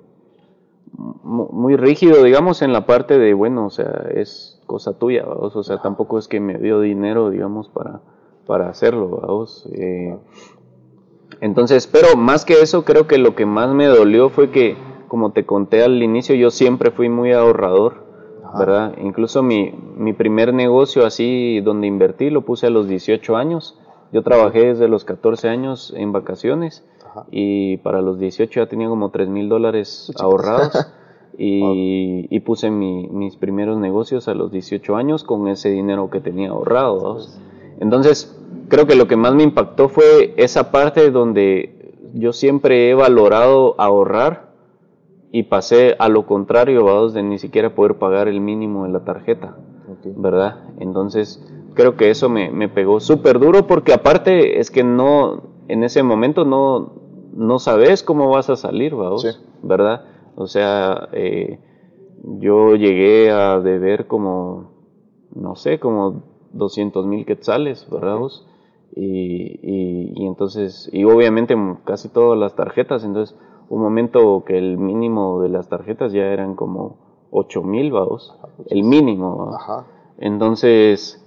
mu- 1.22 1.48
muy 1.52 1.76
rígido, 1.76 2.22
digamos, 2.24 2.62
en 2.62 2.72
la 2.72 2.86
parte 2.86 3.18
de, 3.18 3.32
bueno, 3.34 3.66
o 3.66 3.70
sea, 3.70 4.06
es 4.14 4.60
cosa 4.66 4.92
tuya, 4.94 5.24
¿vos? 5.24 5.54
o 5.56 5.62
sea, 5.62 5.80
tampoco 5.80 6.18
es 6.18 6.26
que 6.28 6.40
me 6.40 6.58
dio 6.58 6.80
dinero, 6.80 7.30
digamos, 7.30 7.68
para, 7.68 8.00
para 8.50 8.68
hacerlo, 8.68 9.06
¿vos? 9.06 9.68
Eh, 9.72 10.16
entonces, 11.40 11.86
pero 11.86 12.16
más 12.16 12.44
que 12.44 12.54
eso, 12.60 12.84
creo 12.84 13.06
que 13.06 13.16
lo 13.16 13.36
que 13.36 13.46
más 13.46 13.72
me 13.72 13.86
dolió 13.86 14.28
fue 14.28 14.50
que, 14.50 14.76
como 15.06 15.30
te 15.30 15.46
conté 15.46 15.84
al 15.84 16.02
inicio, 16.02 16.34
yo 16.34 16.50
siempre 16.50 16.90
fui 16.90 17.08
muy 17.08 17.32
ahorrador, 17.32 18.04
Ajá. 18.44 18.58
¿verdad? 18.58 18.94
Incluso 19.00 19.44
mi, 19.44 19.72
mi 19.96 20.12
primer 20.14 20.52
negocio 20.52 21.06
así 21.06 21.60
donde 21.60 21.86
invertí 21.86 22.28
lo 22.30 22.40
puse 22.42 22.66
a 22.66 22.70
los 22.70 22.88
18 22.88 23.36
años, 23.36 23.78
Yo 24.12 24.22
trabajé 24.24 24.66
desde 24.66 24.88
los 24.88 25.04
14 25.04 25.48
años 25.48 25.94
en 25.96 26.10
vacaciones 26.10 26.84
Ajá. 27.08 27.26
y 27.30 27.76
para 27.76 28.02
los 28.02 28.18
18 28.18 28.58
ya 28.60 28.66
tenía 28.68 28.88
como 28.88 29.10
3 29.10 29.28
mil 29.28 29.48
dólares 29.48 30.10
ahorrados 30.18 30.72
y, 31.38 32.26
y 32.28 32.40
puse 32.40 32.70
mi- 32.72 33.06
mis 33.08 33.36
primeros 33.36 33.78
negocios 33.78 34.26
a 34.26 34.34
los 34.34 34.50
18 34.50 34.96
años 34.96 35.22
con 35.22 35.46
ese 35.46 35.70
dinero 35.70 36.10
que 36.10 36.18
tenía 36.20 36.50
ahorrado. 36.50 36.98
¿vos? 36.98 37.40
Entonces, 37.80 38.36
creo 38.68 38.86
que 38.86 38.94
lo 38.94 39.08
que 39.08 39.16
más 39.16 39.34
me 39.34 39.42
impactó 39.42 39.88
fue 39.88 40.34
esa 40.36 40.70
parte 40.70 41.10
donde 41.10 41.94
yo 42.14 42.32
siempre 42.32 42.88
he 42.90 42.94
valorado 42.94 43.74
ahorrar 43.78 44.50
y 45.32 45.44
pasé 45.44 45.96
a 45.98 46.08
lo 46.08 46.26
contrario, 46.26 46.82
¿vos? 46.82 47.14
de 47.14 47.22
ni 47.22 47.38
siquiera 47.38 47.74
poder 47.74 47.96
pagar 47.96 48.28
el 48.28 48.40
mínimo 48.40 48.84
de 48.84 48.90
la 48.90 49.04
tarjeta. 49.04 49.56
¿verdad? 50.16 50.62
Entonces, 50.78 51.44
creo 51.74 51.96
que 51.96 52.10
eso 52.10 52.28
me, 52.28 52.50
me 52.50 52.68
pegó 52.68 53.00
súper 53.00 53.38
duro 53.40 53.66
porque 53.66 53.92
aparte 53.92 54.60
es 54.60 54.70
que 54.70 54.84
no, 54.84 55.42
en 55.68 55.82
ese 55.82 56.02
momento 56.04 56.44
no, 56.44 56.92
no 57.34 57.58
sabes 57.58 58.02
cómo 58.04 58.30
vas 58.30 58.50
a 58.50 58.56
salir, 58.56 58.94
vamos, 58.94 59.22
Sí. 59.22 59.28
¿verdad? 59.62 60.04
O 60.36 60.46
sea, 60.46 61.08
eh, 61.12 61.58
yo 62.38 62.76
llegué 62.76 63.30
a 63.30 63.58
deber 63.60 64.06
como, 64.06 64.70
no 65.34 65.56
sé, 65.56 65.78
como 65.80 66.22
200 66.52 67.06
mil 67.06 67.24
quetzales, 67.26 67.86
¿verdad? 67.90 68.18
vos? 68.18 68.46
Y, 68.94 69.60
y, 69.62 70.12
y 70.16 70.26
entonces, 70.26 70.90
y 70.92 71.04
obviamente 71.04 71.56
casi 71.84 72.08
todas 72.08 72.38
las 72.38 72.56
tarjetas, 72.56 73.04
entonces, 73.04 73.38
un 73.68 73.82
momento 73.82 74.42
que 74.44 74.58
el 74.58 74.78
mínimo 74.78 75.40
de 75.40 75.48
las 75.48 75.68
tarjetas 75.68 76.12
ya 76.12 76.24
eran 76.24 76.56
como 76.56 76.96
8 77.30 77.62
mil, 77.62 77.92
vamos, 77.92 78.34
el 78.66 78.82
mínimo, 78.82 79.46
¿va? 79.46 79.56
Ajá. 79.56 79.86
Entonces 80.18 81.19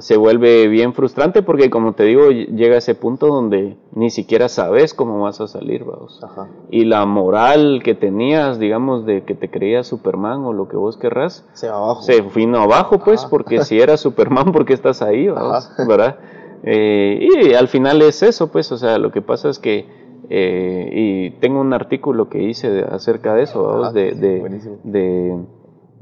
se 0.00 0.16
vuelve 0.16 0.66
bien 0.68 0.92
frustrante 0.92 1.42
porque 1.42 1.70
como 1.70 1.92
te 1.92 2.02
digo 2.04 2.30
llega 2.30 2.76
ese 2.76 2.94
punto 2.94 3.28
donde 3.28 3.76
ni 3.92 4.10
siquiera 4.10 4.48
sabes 4.48 4.92
cómo 4.94 5.20
vas 5.22 5.40
a 5.40 5.46
salir, 5.46 5.84
vamos. 5.84 6.20
Ajá. 6.22 6.48
Y 6.70 6.84
la 6.84 7.06
moral 7.06 7.80
que 7.84 7.94
tenías, 7.94 8.58
digamos, 8.58 9.06
de 9.06 9.22
que 9.22 9.34
te 9.34 9.50
creías 9.50 9.86
Superman 9.86 10.44
o 10.44 10.52
lo 10.52 10.66
que 10.68 10.76
vos 10.76 10.96
querrás, 10.96 11.48
Se 11.52 11.68
va 11.68 11.76
abajo. 11.76 12.02
se 12.02 12.20
vino 12.22 12.58
abajo, 12.58 12.98
pues, 12.98 13.20
Ajá. 13.20 13.30
porque 13.30 13.58
si 13.64 13.80
eras 13.80 14.00
Superman, 14.00 14.52
¿por 14.52 14.64
qué 14.64 14.72
estás 14.74 15.00
ahí, 15.02 15.28
vamos? 15.28 15.70
¿verdad? 15.88 16.16
Eh, 16.64 17.28
y 17.46 17.54
al 17.54 17.68
final 17.68 18.02
es 18.02 18.22
eso, 18.22 18.50
pues, 18.50 18.72
o 18.72 18.78
sea, 18.78 18.98
lo 18.98 19.12
que 19.12 19.22
pasa 19.22 19.48
es 19.48 19.58
que, 19.58 19.86
eh, 20.30 20.90
y 20.92 21.30
tengo 21.40 21.60
un 21.60 21.72
artículo 21.74 22.28
que 22.30 22.42
hice 22.42 22.70
de- 22.70 22.82
acerca 22.84 23.34
de 23.34 23.42
eso, 23.42 23.62
vamos, 23.62 23.84
Ajá, 23.88 23.92
de, 23.92 24.12
de, 24.14 24.60
de, 24.82 25.38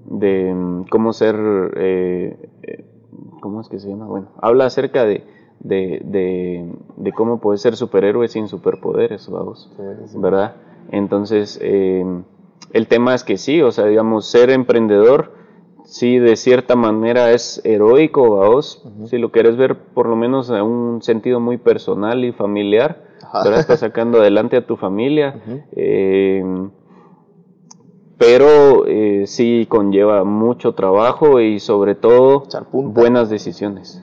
de, 0.06 0.54
mm, 0.54 0.84
cómo 0.88 1.12
ser, 1.12 1.34
eh, 1.76 2.48
eh, 2.62 2.84
¿cómo 3.42 3.60
es 3.60 3.68
que 3.68 3.78
se 3.78 3.88
llama? 3.88 4.06
Bueno, 4.06 4.28
habla 4.40 4.64
acerca 4.66 5.04
de, 5.04 5.24
de, 5.60 6.00
de, 6.04 6.72
de 6.96 7.12
cómo 7.12 7.40
puedes 7.40 7.60
ser 7.60 7.76
superhéroe 7.76 8.28
sin 8.28 8.48
superpoderes, 8.48 9.28
vamos. 9.28 9.70
¿verdad? 10.14 10.54
Entonces, 10.90 11.58
eh, 11.60 12.04
el 12.72 12.86
tema 12.86 13.14
es 13.14 13.24
que 13.24 13.36
sí, 13.36 13.60
o 13.60 13.72
sea, 13.72 13.86
digamos, 13.86 14.26
ser 14.26 14.50
emprendedor, 14.50 15.32
sí, 15.84 16.18
de 16.18 16.36
cierta 16.36 16.76
manera 16.76 17.32
es 17.32 17.60
heroico, 17.64 18.28
vos, 18.28 18.84
si 19.04 19.18
lo 19.18 19.30
quieres 19.30 19.56
ver 19.56 19.76
por 19.76 20.06
lo 20.06 20.16
menos 20.16 20.50
a 20.50 20.62
un 20.62 21.02
sentido 21.02 21.40
muy 21.40 21.58
personal 21.58 22.24
y 22.24 22.32
familiar. 22.32 23.10
¿verdad? 23.32 23.60
Estás 23.60 23.80
sacando 23.80 24.20
adelante 24.20 24.56
a 24.58 24.66
tu 24.66 24.76
familia, 24.76 25.40
eh, 25.72 26.44
pero 28.22 28.86
eh, 28.86 29.24
sí 29.26 29.66
conlleva 29.68 30.22
mucho 30.22 30.74
trabajo 30.74 31.40
y 31.40 31.58
sobre 31.58 31.96
todo 31.96 32.44
buenas 32.72 33.28
decisiones. 33.30 34.00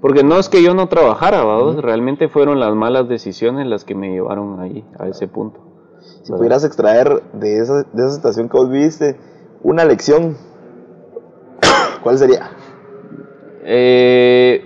Porque 0.00 0.24
no 0.24 0.38
es 0.38 0.48
que 0.48 0.62
yo 0.62 0.72
no 0.72 0.88
trabajara, 0.88 1.44
¿vados? 1.44 1.76
realmente 1.82 2.28
fueron 2.28 2.60
las 2.60 2.74
malas 2.74 3.08
decisiones 3.08 3.66
las 3.66 3.84
que 3.84 3.94
me 3.94 4.10
llevaron 4.10 4.58
ahí, 4.60 4.86
a 4.98 5.06
ese 5.08 5.28
punto. 5.28 5.60
Si 6.22 6.32
pudieras 6.32 6.64
extraer 6.64 7.22
de 7.34 7.58
esa, 7.58 7.82
de 7.82 8.06
esa 8.06 8.12
situación 8.12 8.48
que 8.48 8.56
vos 8.56 8.70
viviste 8.70 9.18
una 9.62 9.84
lección, 9.84 10.38
¿cuál 12.02 12.16
sería? 12.16 12.50
Eh, 13.64 14.64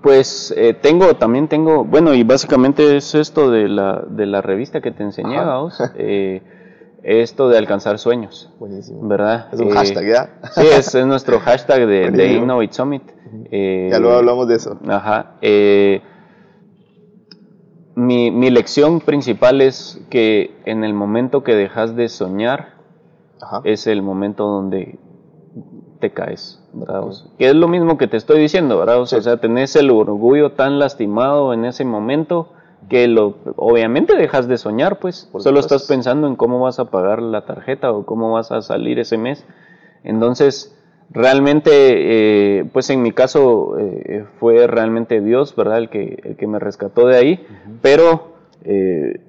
pues 0.00 0.54
eh, 0.56 0.74
tengo, 0.74 1.14
también 1.14 1.48
tengo, 1.48 1.84
bueno, 1.84 2.14
y 2.14 2.22
básicamente 2.22 2.96
es 2.96 3.16
esto 3.16 3.50
de 3.50 3.68
la, 3.68 4.04
de 4.08 4.26
la 4.26 4.42
revista 4.42 4.80
que 4.80 4.92
te 4.92 5.02
enseñé. 5.02 5.38
Eh, 5.96 6.42
esto 7.04 7.48
de 7.50 7.58
alcanzar 7.58 7.98
sueños, 7.98 8.50
Buenísimo. 8.58 9.06
¿verdad? 9.06 9.48
Es 9.52 9.60
un 9.60 9.68
Eh, 9.68 9.72
hashtag, 9.72 10.06
¿ya? 10.06 10.30
Sí, 10.54 10.62
es, 10.66 10.94
es 10.94 11.06
nuestro 11.06 11.38
hashtag 11.38 11.86
de, 11.86 12.10
de. 12.10 12.32
Innovate 12.32 12.72
Summit. 12.72 13.02
Eh, 13.50 13.88
Ya 13.90 13.98
luego 13.98 14.16
hablamos 14.16 14.48
de 14.48 14.56
eso. 14.56 14.78
Ajá. 14.88 15.32
eh, 15.42 16.00
mi, 17.96 18.30
mi 18.32 18.50
lección 18.50 19.00
principal 19.00 19.60
es 19.60 20.00
que 20.10 20.56
en 20.64 20.82
el 20.82 20.94
momento 20.94 21.44
que 21.44 21.54
dejas 21.54 21.94
de 21.94 22.08
soñar, 22.08 22.74
Ajá. 23.40 23.60
es 23.64 23.86
el 23.86 24.02
momento 24.02 24.46
donde 24.46 24.98
te 26.00 26.10
caes, 26.12 26.60
¿verdad? 26.72 27.02
Que 27.38 27.48
es 27.50 27.54
lo 27.54 27.68
mismo 27.68 27.96
que 27.96 28.08
te 28.08 28.16
estoy 28.16 28.40
diciendo, 28.40 28.78
¿verdad? 28.78 29.00
O 29.00 29.06
sea, 29.06 29.18
Sí. 29.20 29.20
o 29.20 29.22
sea, 29.30 29.36
tenés 29.40 29.76
el 29.76 29.90
orgullo 29.90 30.52
tan 30.52 30.78
lastimado 30.80 31.52
en 31.54 31.64
ese 31.66 31.84
momento 31.84 32.48
que 32.88 33.08
lo, 33.08 33.36
obviamente 33.56 34.16
dejas 34.16 34.48
de 34.48 34.58
soñar, 34.58 34.98
pues. 34.98 35.28
Solo 35.44 35.60
estás 35.60 35.86
pensando 35.88 36.26
en 36.26 36.36
cómo 36.36 36.60
vas 36.60 36.78
a 36.78 36.86
pagar 36.86 37.22
la 37.22 37.44
tarjeta 37.46 37.92
o 37.92 38.04
cómo 38.04 38.32
vas 38.32 38.52
a 38.52 38.60
salir 38.62 38.98
ese 38.98 39.16
mes. 39.18 39.44
Entonces, 40.02 40.76
realmente, 41.10 41.70
eh, 41.72 42.64
pues 42.72 42.90
en 42.90 43.02
mi 43.02 43.12
caso 43.12 43.78
eh, 43.78 44.24
fue 44.38 44.66
realmente 44.66 45.20
Dios, 45.20 45.54
¿verdad? 45.56 45.78
El 45.78 45.88
que, 45.88 46.18
el 46.24 46.36
que 46.36 46.46
me 46.46 46.58
rescató 46.58 47.06
de 47.06 47.16
ahí, 47.16 47.46
pero 47.82 48.34
eh, 48.64 49.20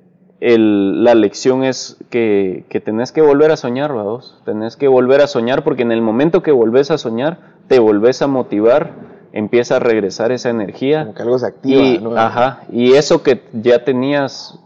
el- 0.42 1.04
la 1.04 1.16
lección 1.16 1.64
es 1.64 1.98
que, 2.10 2.66
que 2.70 2.80
tenés 2.82 3.12
que 3.12 3.22
volver 3.22 3.52
a 3.52 3.58
soñar, 3.58 3.94
vamos. 3.94 4.42
Tenés 4.46 4.76
que 4.76 4.88
volver 4.88 5.22
a 5.22 5.28
soñar 5.28 5.64
porque 5.64 5.84
en 5.84 5.92
el 5.92 6.02
momento 6.02 6.44
que 6.44 6.52
volvés 6.52 6.92
a 6.92 6.98
soñar, 6.98 7.56
te 7.68 7.80
volvés 7.80 8.22
a 8.22 8.28
motivar, 8.28 9.15
empieza 9.36 9.76
a 9.76 9.80
regresar 9.80 10.32
esa 10.32 10.50
energía. 10.50 11.02
Como 11.04 11.14
que 11.14 11.22
algo 11.22 11.38
se 11.38 11.46
activa. 11.46 11.82
Y, 11.82 12.00
¿no? 12.00 12.16
ajá, 12.18 12.64
y 12.72 12.94
eso 12.94 13.22
que 13.22 13.44
ya 13.54 13.84
tenías 13.84 14.58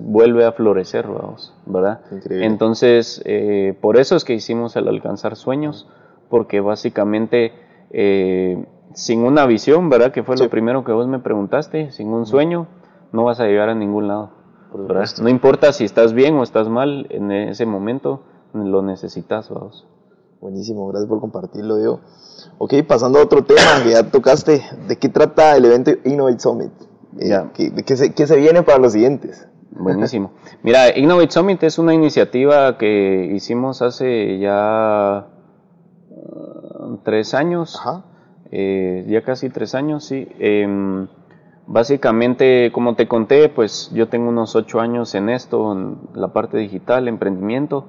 vuelve 0.00 0.46
a 0.46 0.52
florecer, 0.52 1.06
vamos, 1.06 1.52
¿verdad? 1.66 2.00
Increíble. 2.10 2.46
Entonces, 2.46 3.20
eh, 3.26 3.76
por 3.82 3.98
eso 3.98 4.16
es 4.16 4.24
que 4.24 4.32
hicimos 4.32 4.74
el 4.76 4.88
alcanzar 4.88 5.36
sueñños, 5.36 5.86
porque 6.30 6.60
básicamente 6.60 7.52
eh, 7.90 8.64
sin 8.94 9.22
una 9.24 9.44
visión, 9.44 9.90
¿verdad? 9.90 10.10
Que 10.10 10.22
fue 10.22 10.38
Sí. 10.38 10.44
lo 10.44 10.48
primero 10.50 10.84
que 10.84 10.92
vos 10.92 11.06
me 11.06 11.18
preguntaste, 11.18 11.90
sin 11.92 12.08
un 12.08 12.24
sueño 12.24 12.66
no 13.12 13.24
vas 13.24 13.40
a 13.40 13.44
llegar 13.44 13.68
a 13.68 13.74
ningún 13.74 14.08
lado. 14.08 14.30
No 15.22 15.28
importa 15.28 15.72
si 15.74 15.84
estás 15.84 16.14
bien 16.14 16.34
o 16.36 16.42
estás 16.42 16.68
mal, 16.70 17.06
en 17.10 17.30
ese 17.30 17.66
momento 17.66 18.22
lo 18.54 18.80
necesitas, 18.82 19.50
vamos. 19.50 19.86
Buenísimo, 20.40 20.86
gracias 20.88 21.08
por 21.08 21.20
compartirlo, 21.20 21.76
Diego. 21.76 22.00
Ok, 22.58 22.74
pasando 22.86 23.18
a 23.20 23.22
otro 23.22 23.44
tema 23.44 23.82
que 23.84 23.90
ya 23.90 24.10
tocaste, 24.10 24.62
¿de 24.88 24.96
qué 24.96 25.08
trata 25.08 25.56
el 25.56 25.64
evento 25.64 25.92
Innovate 26.04 26.40
Summit? 26.40 26.72
Eh, 27.18 27.28
Ya. 27.28 27.50
¿qué, 27.54 27.70
de 27.70 27.82
qué 27.84 27.96
se, 27.96 28.12
qué 28.12 28.26
se 28.26 28.36
viene 28.36 28.62
para 28.62 28.78
los 28.78 28.92
siguientes? 28.92 29.46
Buenísimo. 29.70 30.32
Mira, 30.64 30.96
Innovate 30.98 31.30
Summit 31.30 31.62
es 31.62 31.78
una 31.78 31.94
iniciativa 31.94 32.76
que 32.76 33.30
hicimos 33.32 33.80
hace 33.80 34.38
ya 34.40 35.28
uh, 36.10 36.96
tres 37.04 37.32
años, 37.34 37.76
Ajá. 37.78 38.04
eh, 38.50 39.04
ya 39.08 39.22
casi 39.22 39.50
tres 39.50 39.76
años, 39.76 40.04
sí. 40.04 40.26
Em, 40.40 41.06
básicamente, 41.68 42.72
como 42.72 42.96
te 42.96 43.06
conté, 43.06 43.48
pues 43.50 43.90
yo 43.94 44.08
tengo 44.08 44.30
unos 44.30 44.56
ocho 44.56 44.80
años 44.80 45.14
en 45.14 45.28
esto, 45.28 45.72
en 45.72 45.98
la 46.14 46.32
parte 46.32 46.58
digital, 46.58 47.06
emprendimiento. 47.06 47.86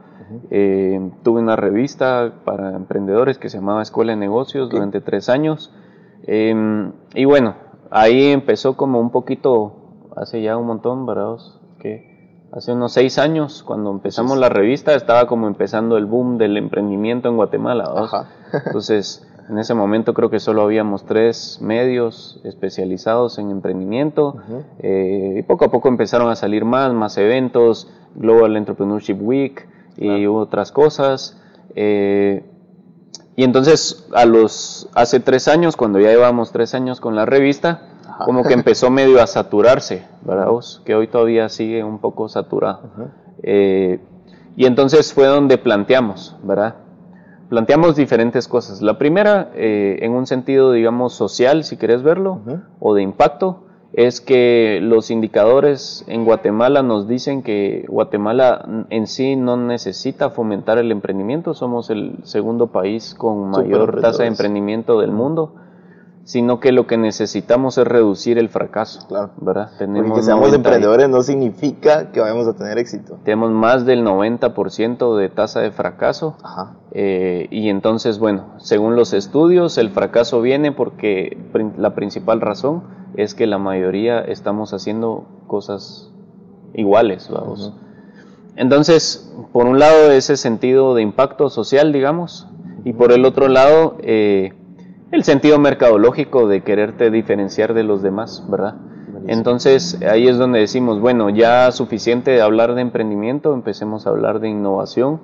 Eh, 0.52 1.12
tuve 1.24 1.42
una 1.42 1.56
revista 1.56 2.34
para 2.46 2.76
emprendedores 2.76 3.38
que 3.38 3.50
se 3.50 3.58
llamaba 3.58 3.82
Escuela 3.82 4.12
de 4.14 4.18
Negocios 4.18 4.68
Ok. 4.68 4.74
durante 4.74 5.02
tres 5.02 5.30
años. 5.30 5.74
Em, 6.24 6.92
y 7.16 7.26
bueno, 7.26 7.56
ahí 7.92 8.28
empezó 8.32 8.76
como 8.78 9.00
un 9.00 9.10
poquito, 9.12 10.08
hace 10.16 10.42
ya 10.42 10.58
un 10.58 10.68
montón, 10.68 11.06
¿verdad? 11.06 11.38
Que 11.80 12.46
hace 12.52 12.74
unos 12.74 12.94
seis 12.94 13.18
años, 13.18 13.64
cuando 13.64 13.92
empezamos 13.92 14.38
la 14.38 14.50
revista, 14.50 14.94
estaba 14.96 15.28
como 15.28 15.48
empezando 15.48 15.98
el 15.98 16.06
boom 16.06 16.38
del 16.38 16.58
emprendimiento 16.58 17.30
en 17.30 17.36
Guatemala. 17.36 17.86
Entonces, 18.66 19.26
en 19.50 19.58
ese 19.58 19.74
momento 19.74 20.14
creo 20.14 20.30
que 20.30 20.40
solo 20.40 20.62
habíamos 20.62 21.06
tres 21.06 21.60
medios 21.62 22.40
especializados 22.44 23.40
en 23.40 23.50
emprendimiento. 23.50 24.36
Ujú. 24.36 24.64
Eh, 24.80 25.36
y 25.40 25.42
poco 25.44 25.66
a 25.66 25.72
poco 25.72 25.88
empezaron 25.88 26.30
a 26.30 26.36
salir 26.36 26.66
más, 26.66 26.94
más 26.94 27.18
eventos, 27.18 27.92
Global 28.16 28.58
Entrepreneurship 28.58 29.18
Week 29.22 29.68
y 30.00 30.26
otras 30.28 30.72
cosas. 30.72 31.42
Eh, 31.76 32.44
y 33.36 33.44
entonces, 33.44 34.08
a 34.14 34.26
los, 34.26 34.90
hace 34.94 35.20
tres 35.20 35.48
años, 35.48 35.76
cuando 35.76 36.00
ya 36.00 36.10
llevamos 36.10 36.52
tres 36.52 36.74
años 36.74 37.00
con 37.00 37.16
la 37.16 37.26
revista, 37.26 37.82
Ajá. 38.08 38.26
como 38.26 38.44
que 38.44 38.54
empezó 38.54 38.90
medio 38.92 39.22
a 39.22 39.28
saturarse, 39.28 40.06
¿verdad? 40.24 40.48
vos? 40.48 40.82
Que 40.86 40.96
hoy 40.96 41.08
todavía 41.08 41.50
sigue 41.50 41.84
un 41.84 42.00
poco 42.00 42.28
saturado. 42.30 42.92
Eh, 43.44 44.00
y 44.56 44.66
entonces 44.66 45.14
fue 45.14 45.28
donde 45.28 45.58
planteamos, 45.58 46.36
¿verdad? 46.44 46.76
planteamos 47.50 47.96
diferentes 47.96 48.48
cosas. 48.48 48.82
La 48.82 48.98
primera, 48.98 49.52
eh, 49.56 49.98
en 50.02 50.14
un 50.14 50.28
sentido, 50.28 50.72
digamos, 50.72 51.14
social, 51.14 51.64
si 51.64 51.78
querés 51.78 52.04
verlo, 52.04 52.42
o 52.80 52.94
de 52.94 53.02
impacto, 53.02 53.66
es 53.94 54.22
que 54.22 54.80
los 54.84 55.10
indicadores 55.10 56.04
en 56.08 56.24
Guatemala 56.24 56.84
nos 56.84 57.08
dicen 57.08 57.42
que 57.42 57.86
Guatemala 57.90 58.86
en 58.90 59.08
sí 59.08 59.36
no 59.36 59.58
necesita 59.58 60.30
fomentar 60.30 60.78
el 60.78 60.92
emprendimiento, 60.92 61.54
somos 61.54 61.90
el 61.90 62.18
segundo 62.24 62.68
país 62.68 63.16
con 63.16 63.50
mayor 63.50 64.00
tasa 64.02 64.24
de 64.24 64.30
emprendimiento 64.30 65.00
del 65.00 65.12
mundo, 65.12 65.56
sino 66.24 66.60
que 66.60 66.72
lo 66.72 66.86
que 66.86 66.96
necesitamos 66.98 67.80
es 67.80 67.88
reducir 67.88 68.38
el 68.38 68.50
fracaso, 68.50 69.08
Claro. 69.08 69.32
¿verdad? 69.38 69.70
Porque 69.72 69.86
Tenemos 69.86 70.20
que 70.20 70.24
seamos 70.24 70.42
90 70.50 70.56
y- 70.56 70.60
emprendedores 70.60 71.10
no 71.10 71.24
significa 71.24 72.12
que 72.12 72.20
vayamos 72.20 72.48
a 72.48 72.54
tener 72.54 72.78
éxito. 72.78 73.18
tenemos 73.24 73.50
más 73.50 73.88
del 73.88 74.04
90% 74.04 75.18
de 75.18 75.30
tasa 75.30 75.62
de 75.62 75.72
fracaso. 75.72 76.38
Ajá. 76.44 76.76
Eh, 76.92 77.48
y 77.50 77.70
entonces, 77.70 78.20
bueno, 78.20 78.46
según 78.58 78.96
los 78.96 79.14
estudios, 79.14 79.80
el 79.80 79.90
fracaso 79.90 80.42
viene 80.42 80.72
porque 80.72 81.36
la 81.78 81.96
principal 81.96 82.42
razón 82.42 82.99
es 83.16 83.34
que 83.34 83.48
la 83.48 83.58
mayoría 83.58 84.20
estamos 84.22 84.74
haciendo 84.74 85.28
cosas 85.48 86.12
iguales, 86.74 87.30
vamos. 87.30 87.74
Entonces, 88.56 89.34
por 89.52 89.68
un 89.68 89.80
lado, 89.80 90.12
ese 90.12 90.36
sentido 90.36 90.94
de 90.96 91.02
impacto 91.02 91.50
social, 91.50 91.94
digamos, 91.94 92.48
y 92.84 92.94
por 92.94 93.12
el 93.12 93.26
otro 93.26 93.48
lado, 93.48 93.98
eh, 94.02 94.54
el 95.12 95.24
sentido 95.24 95.60
mercadológico 95.60 96.48
de 96.48 96.62
quererte 96.62 97.10
diferenciar 97.10 97.74
de 97.74 97.84
los 97.84 98.02
demás, 98.02 98.46
¿verdad? 98.50 98.76
Entonces, 99.28 100.02
ahí 100.02 100.28
es 100.28 100.38
donde 100.38 100.60
decimos, 100.60 101.00
bueno, 101.00 101.30
ya 101.30 101.72
suficiente 101.72 102.32
de 102.32 102.42
hablar 102.42 102.76
de 102.76 102.82
emprendimiento, 102.82 103.54
empecemos 103.54 104.08
a 104.08 104.12
hablar 104.12 104.40
de 104.40 104.50
innovación, 104.50 105.20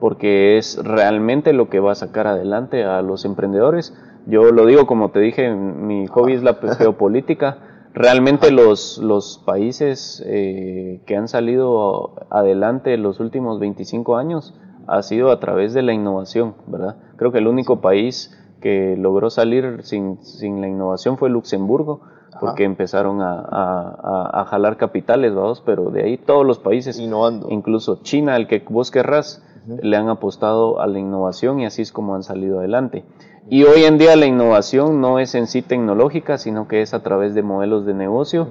porque 0.00 0.58
es 0.58 0.78
realmente 0.82 1.52
lo 1.52 1.68
que 1.68 1.80
va 1.80 1.92
a 1.92 1.94
sacar 1.94 2.26
adelante 2.26 2.84
a 2.84 3.02
los 3.02 3.24
emprendedores. 3.24 3.94
Yo 4.26 4.50
lo 4.52 4.66
digo 4.66 4.86
como 4.86 5.10
te 5.10 5.20
dije, 5.20 5.50
mi 5.54 6.06
hobby 6.08 6.34
es 6.34 6.42
la 6.42 6.54
geopolítica. 6.78 7.58
Realmente 7.94 8.50
los, 8.50 8.98
los 8.98 9.42
países 9.46 10.22
eh, 10.26 11.00
que 11.06 11.16
han 11.16 11.28
salido 11.28 12.12
adelante 12.30 12.92
en 12.92 13.02
los 13.02 13.20
últimos 13.20 13.58
25 13.58 14.16
años 14.16 14.54
ha 14.86 15.02
sido 15.02 15.30
a 15.30 15.40
través 15.40 15.72
de 15.72 15.82
la 15.82 15.92
innovación, 15.94 16.54
¿verdad? 16.66 16.96
Creo 17.16 17.32
que 17.32 17.38
el 17.38 17.46
único 17.48 17.80
país 17.80 18.36
que 18.60 18.96
logró 18.98 19.30
salir 19.30 19.80
sin, 19.82 20.22
sin 20.22 20.60
la 20.60 20.68
innovación 20.68 21.16
fue 21.18 21.30
Luxemburgo, 21.30 22.02
porque 22.38 22.64
empezaron 22.64 23.22
a, 23.22 23.32
a- 23.40 23.96
a- 24.02 24.40
a 24.42 24.44
jalar 24.44 24.76
capitales, 24.76 25.34
vamos, 25.34 25.62
pero 25.64 25.90
de 25.90 26.02
ahí 26.04 26.18
todos 26.18 26.44
los 26.44 26.58
países, 26.58 26.98
Innovando. 26.98 27.46
incluso 27.50 28.00
China, 28.02 28.36
el 28.36 28.46
que 28.46 28.62
vos 28.68 28.90
querrás, 28.90 29.42
le 29.66 29.96
han 29.96 30.08
apostado 30.10 30.80
a 30.80 30.86
la 30.86 30.98
innovación 30.98 31.58
y 31.60 31.66
así 31.66 31.80
es 31.82 31.90
como 31.92 32.14
han 32.14 32.22
salido 32.22 32.58
adelante. 32.58 33.04
Y 33.48 33.62
hoy 33.62 33.84
en 33.84 33.96
día 33.96 34.16
la 34.16 34.26
innovación 34.26 35.00
no 35.00 35.20
es 35.20 35.36
en 35.36 35.46
sí 35.46 35.62
tecnológica, 35.62 36.36
sino 36.36 36.66
que 36.66 36.82
es 36.82 36.94
a 36.94 37.02
través 37.04 37.34
de 37.34 37.42
modelos 37.42 37.86
de 37.86 37.94
negocio. 37.94 38.48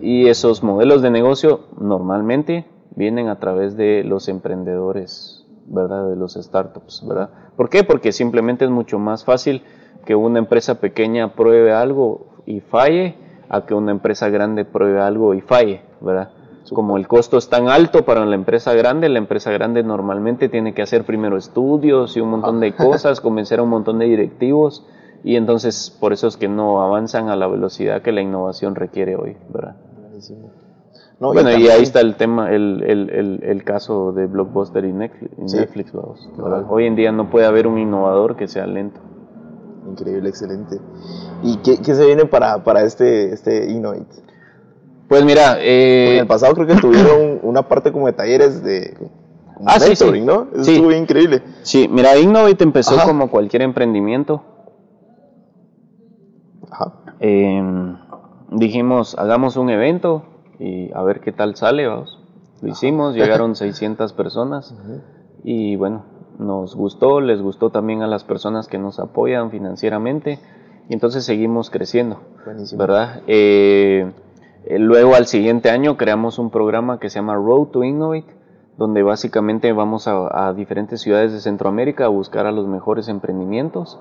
Y 0.00 0.28
esos 0.28 0.62
modelos 0.62 1.00
de 1.00 1.10
negocio 1.10 1.60
normalmente 1.80 2.66
vienen 2.94 3.28
a 3.28 3.38
través 3.38 3.76
de 3.78 4.04
los 4.04 4.28
emprendedores, 4.28 5.46
¿verdad? 5.66 6.08
De 6.08 6.16
los 6.16 6.34
startups, 6.34 7.06
¿verdad? 7.06 7.30
¿Por 7.56 7.70
qué? 7.70 7.82
Porque 7.82 8.12
simplemente 8.12 8.66
es 8.66 8.70
mucho 8.70 8.98
más 8.98 9.24
fácil 9.24 9.62
que 10.04 10.14
una 10.14 10.38
empresa 10.38 10.80
pequeña 10.80 11.34
pruebe 11.34 11.72
algo 11.72 12.26
y 12.44 12.60
falle 12.60 13.14
a 13.48 13.64
que 13.64 13.72
una 13.72 13.90
empresa 13.90 14.28
grande 14.28 14.66
pruebe 14.66 15.00
algo 15.00 15.32
y 15.32 15.40
falle, 15.40 15.80
¿verdad? 16.00 16.30
Como 16.74 16.96
el 16.96 17.06
costo 17.06 17.38
es 17.38 17.48
tan 17.48 17.68
alto 17.68 18.04
para 18.04 18.24
la 18.26 18.34
empresa 18.34 18.72
grande, 18.74 19.08
la 19.08 19.18
empresa 19.18 19.50
grande 19.52 19.82
normalmente 19.82 20.48
tiene 20.48 20.74
que 20.74 20.82
hacer 20.82 21.04
primero 21.04 21.36
estudios 21.36 22.16
y 22.16 22.20
un 22.20 22.30
montón 22.30 22.60
de 22.60 22.72
cosas, 22.76 23.20
convencer 23.20 23.60
a 23.60 23.62
un 23.62 23.68
montón 23.70 23.98
de 23.98 24.06
directivos 24.06 24.84
y 25.22 25.36
entonces 25.36 25.96
por 26.00 26.12
eso 26.12 26.26
es 26.28 26.36
que 26.36 26.48
no 26.48 26.82
avanzan 26.82 27.28
a 27.28 27.36
la 27.36 27.46
velocidad 27.46 28.02
que 28.02 28.12
la 28.12 28.20
innovación 28.20 28.74
requiere 28.74 29.16
hoy, 29.16 29.36
¿verdad? 29.48 29.76
No, 31.18 31.32
bueno, 31.32 31.48
y, 31.48 31.52
también- 31.54 31.72
ahí 31.72 31.82
está 31.82 32.00
el 32.00 32.14
tema, 32.16 32.50
el, 32.52 32.82
el, 32.86 33.10
el, 33.10 33.40
el 33.42 33.64
caso 33.64 34.12
de 34.12 34.26
Blockbuster 34.26 34.84
y 34.84 34.92
Netflix, 34.92 35.32
y 35.38 35.48
Sí. 35.48 35.56
Netflix, 35.56 35.92
vamos. 35.92 36.28
Hoy 36.68 36.84
en 36.86 36.94
día 36.94 37.10
no 37.12 37.30
puede 37.30 37.46
haber 37.46 37.66
un 37.66 37.78
innovador 37.78 38.36
que 38.36 38.48
sea 38.48 38.66
lento. 38.66 39.00
Increíble, 39.90 40.28
excelente. 40.28 40.78
¿Y 41.42 41.56
qué, 41.58 41.78
qué 41.80 41.94
se 41.94 42.04
viene 42.04 42.26
para, 42.26 42.62
para 42.64 42.82
este, 42.82 43.32
este 43.32 43.70
Innovate? 43.70 44.04
Pues 45.08 45.24
mira, 45.24 45.56
eh, 45.60 46.14
en 46.14 46.20
el 46.20 46.26
pasado 46.26 46.54
creo 46.54 46.66
que 46.66 46.74
tuvieron 46.80 47.38
una 47.42 47.62
parte 47.68 47.92
como 47.92 48.06
de 48.06 48.12
talleres 48.12 48.62
de 48.62 48.94
como 49.54 49.68
Ah, 49.68 49.78
sí, 49.80 49.88
mentoring, 49.90 50.22
sí. 50.22 50.26
¿no? 50.26 50.48
Eso 50.52 50.64
Sí. 50.64 50.72
estuvo 50.74 50.92
increíble. 50.92 51.42
sí, 51.62 51.88
mira, 51.90 52.16
Innovate 52.18 52.62
empezó 52.64 52.94
Ajá. 52.96 53.06
como 53.06 53.30
cualquier 53.30 53.62
emprendimiento. 53.62 54.42
Ajá. 56.70 56.92
Eh, 57.20 57.62
dijimos, 58.50 59.16
hagamos 59.18 59.56
un 59.56 59.70
evento 59.70 60.24
y 60.58 60.92
a 60.92 61.02
ver 61.02 61.20
qué 61.20 61.32
tal 61.32 61.56
sale, 61.56 61.86
vamos. 61.86 62.18
Lo 62.60 62.68
hicimos, 62.68 63.14
llegaron 63.16 63.54
600 63.56 64.12
personas 64.12 64.74
y 65.44 65.76
bueno, 65.76 66.04
nos 66.38 66.74
gustó, 66.74 67.20
les 67.20 67.40
gustó 67.40 67.70
también 67.70 68.02
a 68.02 68.06
las 68.06 68.24
personas 68.24 68.66
que 68.68 68.78
nos 68.78 68.98
apoyan 68.98 69.50
financieramente 69.50 70.38
y 70.88 70.92
entonces 70.92 71.24
seguimos 71.24 71.70
creciendo, 71.70 72.20
Buenísimo. 72.44 72.78
¿verdad? 72.78 73.22
Eh, 73.26 74.12
luego 74.70 75.14
al 75.14 75.26
siguiente 75.26 75.70
año 75.70 75.96
creamos 75.96 76.38
un 76.38 76.50
programa 76.50 76.98
que 76.98 77.10
se 77.10 77.18
llama 77.18 77.34
Road 77.34 77.68
to 77.68 77.84
Innovate, 77.84 78.34
donde 78.76 79.02
básicamente 79.02 79.72
vamos 79.72 80.06
a, 80.08 80.48
a 80.48 80.52
diferentes 80.54 81.00
ciudades 81.00 81.32
de 81.32 81.40
Centroamérica 81.40 82.06
a 82.06 82.08
buscar 82.08 82.46
a 82.46 82.52
los 82.52 82.66
mejores 82.66 83.08
emprendimientos 83.08 83.98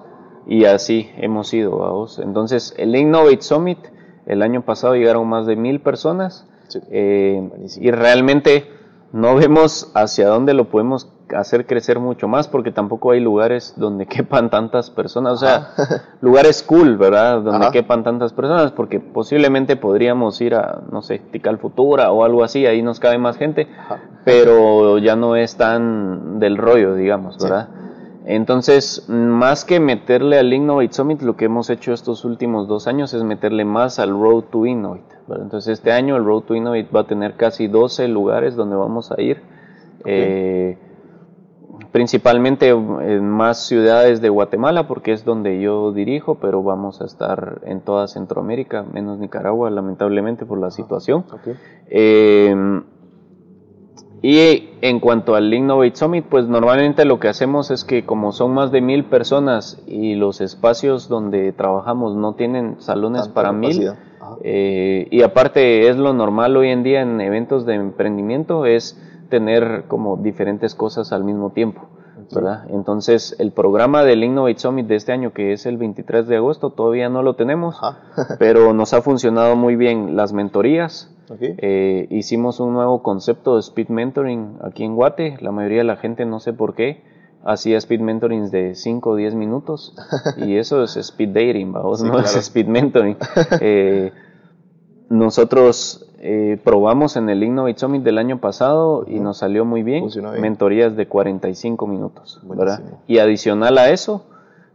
y 0.48 0.66
así 0.66 1.10
hemos 1.18 1.54
ido, 1.54 1.78
vamos. 1.78 2.20
Entonces 2.20 2.74
el 2.78 2.96
Innovate 2.96 3.42
Summit, 3.42 3.80
el 4.26 4.42
año 4.42 4.62
pasado 4.64 4.96
llegaron 4.96 5.28
más 5.28 5.46
de 5.46 5.56
mil 5.56 5.82
personas 5.82 6.48
Sí. 6.68 6.80
eh, 6.90 7.48
y 7.80 7.92
realmente 7.92 8.66
no 9.14 9.36
vemos 9.36 9.92
hacia 9.94 10.28
dónde 10.28 10.56
lo 10.56 10.70
podemos 10.70 11.06
hacer 11.36 11.66
crecer 11.66 12.00
mucho 12.00 12.28
más 12.28 12.48
porque 12.48 12.72
tampoco 12.72 13.12
hay 13.12 13.20
lugares 13.20 13.74
donde 13.78 14.06
quepan 14.08 14.50
tantas 14.50 14.90
personas, 14.90 15.34
o 15.34 15.38
sea, 15.38 15.70
lugares 16.22 16.62
cool, 16.64 16.98
¿verdad? 16.98 17.42
Donde 17.42 17.66
Ajá. 17.66 17.72
quepan 17.72 18.04
tantas 18.04 18.34
personas 18.34 18.72
porque 18.72 19.00
posiblemente 19.00 19.76
podríamos 19.78 20.40
ir 20.42 20.56
a, 20.56 20.82
no 20.92 21.02
sé, 21.02 21.20
Tical 21.32 21.58
Futura 21.58 22.12
o 22.12 22.24
algo 22.24 22.44
así, 22.44 22.66
ahí 22.66 22.82
nos 22.82 23.00
cabe 23.00 23.18
más 23.18 23.38
gente, 23.38 23.68
Ajá. 23.80 24.00
pero 24.26 24.98
ya 24.98 25.16
no 25.16 25.36
es 25.36 25.56
tan 25.58 26.40
del 26.40 26.58
rollo, 26.58 26.96
digamos, 26.96 27.36
Sí. 27.38 27.44
¿verdad? 27.44 27.70
Entonces, 28.28 29.06
más 29.08 29.66
que 29.66 29.80
meterle 29.80 30.40
al 30.40 30.52
Innovate 30.52 30.94
Summit, 30.94 31.22
lo 31.22 31.36
que 31.38 31.46
hemos 31.46 31.70
hecho 31.70 31.94
estos 31.94 32.26
últimos 32.26 32.68
dos 32.68 32.88
años 32.88 33.14
es 33.14 33.24
meterle 33.24 33.66
más 33.66 34.00
al 34.00 34.10
Road 34.20 34.46
to 34.46 34.66
Innovate. 34.66 35.04
¿verdad? 35.28 35.44
Entonces, 35.44 35.74
este 35.78 35.92
año 35.92 36.16
el 36.16 36.26
Road 36.26 36.42
to 36.42 36.56
Innovate 36.56 36.88
va 36.94 37.02
a 37.02 37.04
tener 37.04 37.36
casi 37.36 37.68
12 37.68 38.08
lugares 38.08 38.56
donde 38.56 38.76
vamos 38.76 39.12
a 39.12 39.22
ir. 39.22 39.44
Eh, 40.06 40.76
principalmente 41.96 42.68
en 42.68 43.30
más 43.30 43.68
ciudades 43.68 44.20
de 44.20 44.28
Guatemala, 44.28 44.86
porque 44.86 45.14
es 45.14 45.24
donde 45.24 45.62
yo 45.62 45.94
dirijo, 45.94 46.36
pero 46.36 46.62
vamos 46.62 47.02
a 47.02 47.06
estar 47.06 47.62
en 47.64 47.80
toda 47.80 48.10
Centroamérica, 48.10 48.84
menos 48.84 49.18
Nicaragua, 49.18 49.70
lamentablemente 49.70 50.46
por 50.46 50.60
la 50.60 50.72
situación. 50.72 51.24
Eh, 51.88 52.54
y 54.22 54.72
en 54.82 55.00
cuanto 55.00 55.36
al 55.36 55.54
Innovate 55.54 55.96
Summit, 55.96 56.26
pues 56.26 56.50
normalmente 56.50 57.06
lo 57.06 57.18
que 57.22 57.30
hacemos 57.30 57.72
es 57.72 57.86
que 57.86 58.06
como 58.06 58.34
son 58.34 58.54
más 58.54 58.74
de 58.74 58.82
mil 58.82 59.06
personas 59.06 59.82
y 59.88 60.16
los 60.16 60.42
espacios 60.42 61.08
donde 61.08 61.54
trabajamos 61.54 62.18
no 62.18 62.36
tienen 62.36 62.82
salones 62.82 63.22
Tanta 63.22 63.34
para 63.36 63.54
mil, 63.54 63.94
eh, 64.44 65.08
y 65.12 65.22
aparte 65.22 65.88
es 65.88 65.96
lo 65.96 66.12
normal 66.12 66.58
hoy 66.58 66.72
en 66.72 66.84
día 66.84 67.04
en 67.04 67.22
eventos 67.22 67.66
de 67.66 67.76
emprendimiento, 67.76 68.66
es 68.66 69.02
tener 69.30 69.86
como 69.88 70.18
diferentes 70.18 70.76
cosas 70.76 71.12
al 71.12 71.24
mismo 71.24 71.52
tiempo. 71.52 71.82
¿verdad? 72.34 72.64
Entonces 72.70 73.36
el 73.40 73.52
programa 73.52 74.04
del 74.04 74.24
Innovate 74.24 74.58
Summit 74.58 74.88
de 74.88 74.96
este 74.96 75.12
año, 75.12 75.32
que 75.34 75.54
es 75.54 75.66
el 75.68 75.78
23 75.78 76.28
de 76.28 76.38
agosto, 76.38 76.72
todavía 76.72 77.08
no 77.08 77.22
lo 77.22 77.36
tenemos, 77.36 77.76
Ajá. 77.82 78.00
pero 78.40 78.74
nos 78.74 78.94
ha 78.94 79.02
funcionado 79.04 79.56
muy 79.56 79.76
bien 79.76 80.16
las 80.16 80.34
mentorías, 80.34 81.14
Ok. 81.30 81.38
eh, 81.42 82.08
hicimos 82.10 82.60
un 82.60 82.74
nuevo 82.74 83.04
concepto 83.04 83.56
de 83.56 83.60
speed 83.62 83.90
mentoring 83.90 84.58
aquí 84.64 84.84
en 84.86 84.96
Guate. 84.96 85.38
La 85.42 85.52
mayoría 85.52 85.80
de 85.80 85.84
la 85.84 85.98
gente, 85.98 86.26
no 86.26 86.40
sé 86.40 86.54
por 86.54 86.74
qué, 86.74 87.04
hacía 87.44 87.78
speed 87.78 88.00
mentorings 88.00 88.50
de 88.50 88.74
5 88.74 89.10
o 89.12 89.16
10 89.16 89.36
minutos. 89.36 89.94
y 90.38 90.56
eso 90.58 90.82
es 90.84 90.96
speed 90.98 91.30
dating, 91.30 91.74
vamos, 91.74 92.00
Sí, 92.00 92.08
no 92.08 92.14
es 92.20 92.24
claro. 92.32 92.40
speed 92.40 92.68
mentoring. 92.68 93.18
Eh, 93.62 94.12
nosotros 95.10 96.05
eh, 96.20 96.60
probamos 96.64 97.18
en 97.18 97.30
el 97.30 97.44
Innovate 97.44 97.80
Summit 97.80 98.04
del 98.04 98.18
año 98.18 98.40
pasado 98.40 99.06
y 99.08 99.20
nos 99.20 99.38
salió 99.38 99.66
muy 99.66 99.84
bien. 99.84 100.08
Bien. 100.14 100.42
Mentorías 100.42 100.96
de 100.96 101.08
45 101.08 101.88
minutos. 101.88 102.42
Y 103.08 103.20
adicional 103.20 103.78
a 103.78 103.90
eso, 103.90 104.26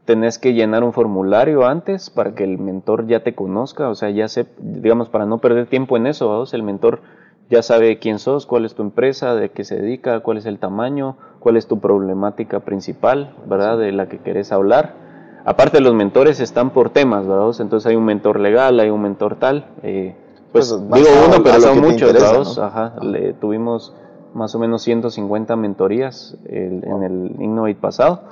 tenés 0.04 0.38
que 0.38 0.54
llenar 0.54 0.84
un 0.84 0.92
formulario 0.92 1.66
antes 1.66 2.10
para 2.10 2.34
que 2.34 2.44
el 2.44 2.58
mentor 2.58 3.06
ya 3.06 3.22
te 3.22 3.34
conozca, 3.34 3.88
o 3.88 3.94
sea, 3.94 4.10
ya 4.10 4.28
se, 4.28 4.46
digamos, 4.58 5.08
para 5.08 5.26
no 5.26 5.38
perder 5.38 5.66
tiempo 5.66 5.96
en 5.96 6.06
eso, 6.06 6.44
el 6.52 6.62
mentor 6.62 7.00
ya 7.48 7.62
sabe 7.62 7.98
quién 7.98 8.18
sos, 8.18 8.46
cuál 8.46 8.64
es 8.64 8.74
tu 8.74 8.82
empresa, 8.82 9.34
de 9.34 9.50
qué 9.50 9.64
se 9.64 9.76
dedica, 9.76 10.20
cuál 10.20 10.38
es 10.38 10.46
el 10.46 10.58
tamaño, 10.58 11.16
cuál 11.40 11.56
es 11.56 11.66
tu 11.66 11.80
problemática 11.80 12.60
principal, 12.60 13.34
¿verdad? 13.46 13.78
De 13.78 13.92
la 13.92 14.08
que 14.08 14.18
querés 14.18 14.52
hablar. 14.52 14.94
Aparte 15.44 15.80
los 15.80 15.94
mentores 15.94 16.38
están 16.38 16.70
por 16.70 16.90
temas, 16.90 17.26
¿verdad? 17.26 17.50
Entonces 17.58 17.86
hay 17.86 17.96
un 17.96 18.04
mentor 18.04 18.38
legal, 18.38 18.78
hay 18.78 18.90
un 18.90 19.02
mentor 19.02 19.36
tal. 19.36 19.66
eh, 19.82 20.14
pues, 20.52 20.72
Pues, 20.72 21.02
digo 21.02 21.08
uno, 21.26 21.42
pero 21.42 21.60
son 21.60 21.80
muchos. 21.80 22.58
Ajá, 22.58 22.94
le- 23.02 23.32
tuvimos 23.34 23.94
más 24.34 24.54
o 24.54 24.58
menos 24.58 24.82
150 24.82 25.56
mentorías 25.56 26.36
el- 26.48 26.84
en 26.84 27.02
el 27.02 27.42
Innovate 27.42 27.74
pasado. 27.76 28.22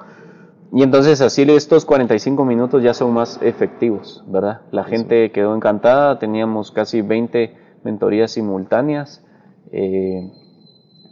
Y 0.72 0.82
entonces 0.82 1.20
así 1.22 1.42
estos 1.50 1.84
45 1.86 2.44
minutos 2.44 2.82
ya 2.82 2.92
son 2.92 3.14
más 3.14 3.38
efectivos, 3.42 4.22
¿verdad? 4.26 4.60
La 4.70 4.84
gente 4.84 5.32
quedó 5.32 5.54
encantada, 5.54 6.18
teníamos 6.18 6.70
casi 6.72 7.00
20 7.02 7.54
mentorías 7.84 8.32
simultáneas. 8.32 9.24
eh, 9.70 10.30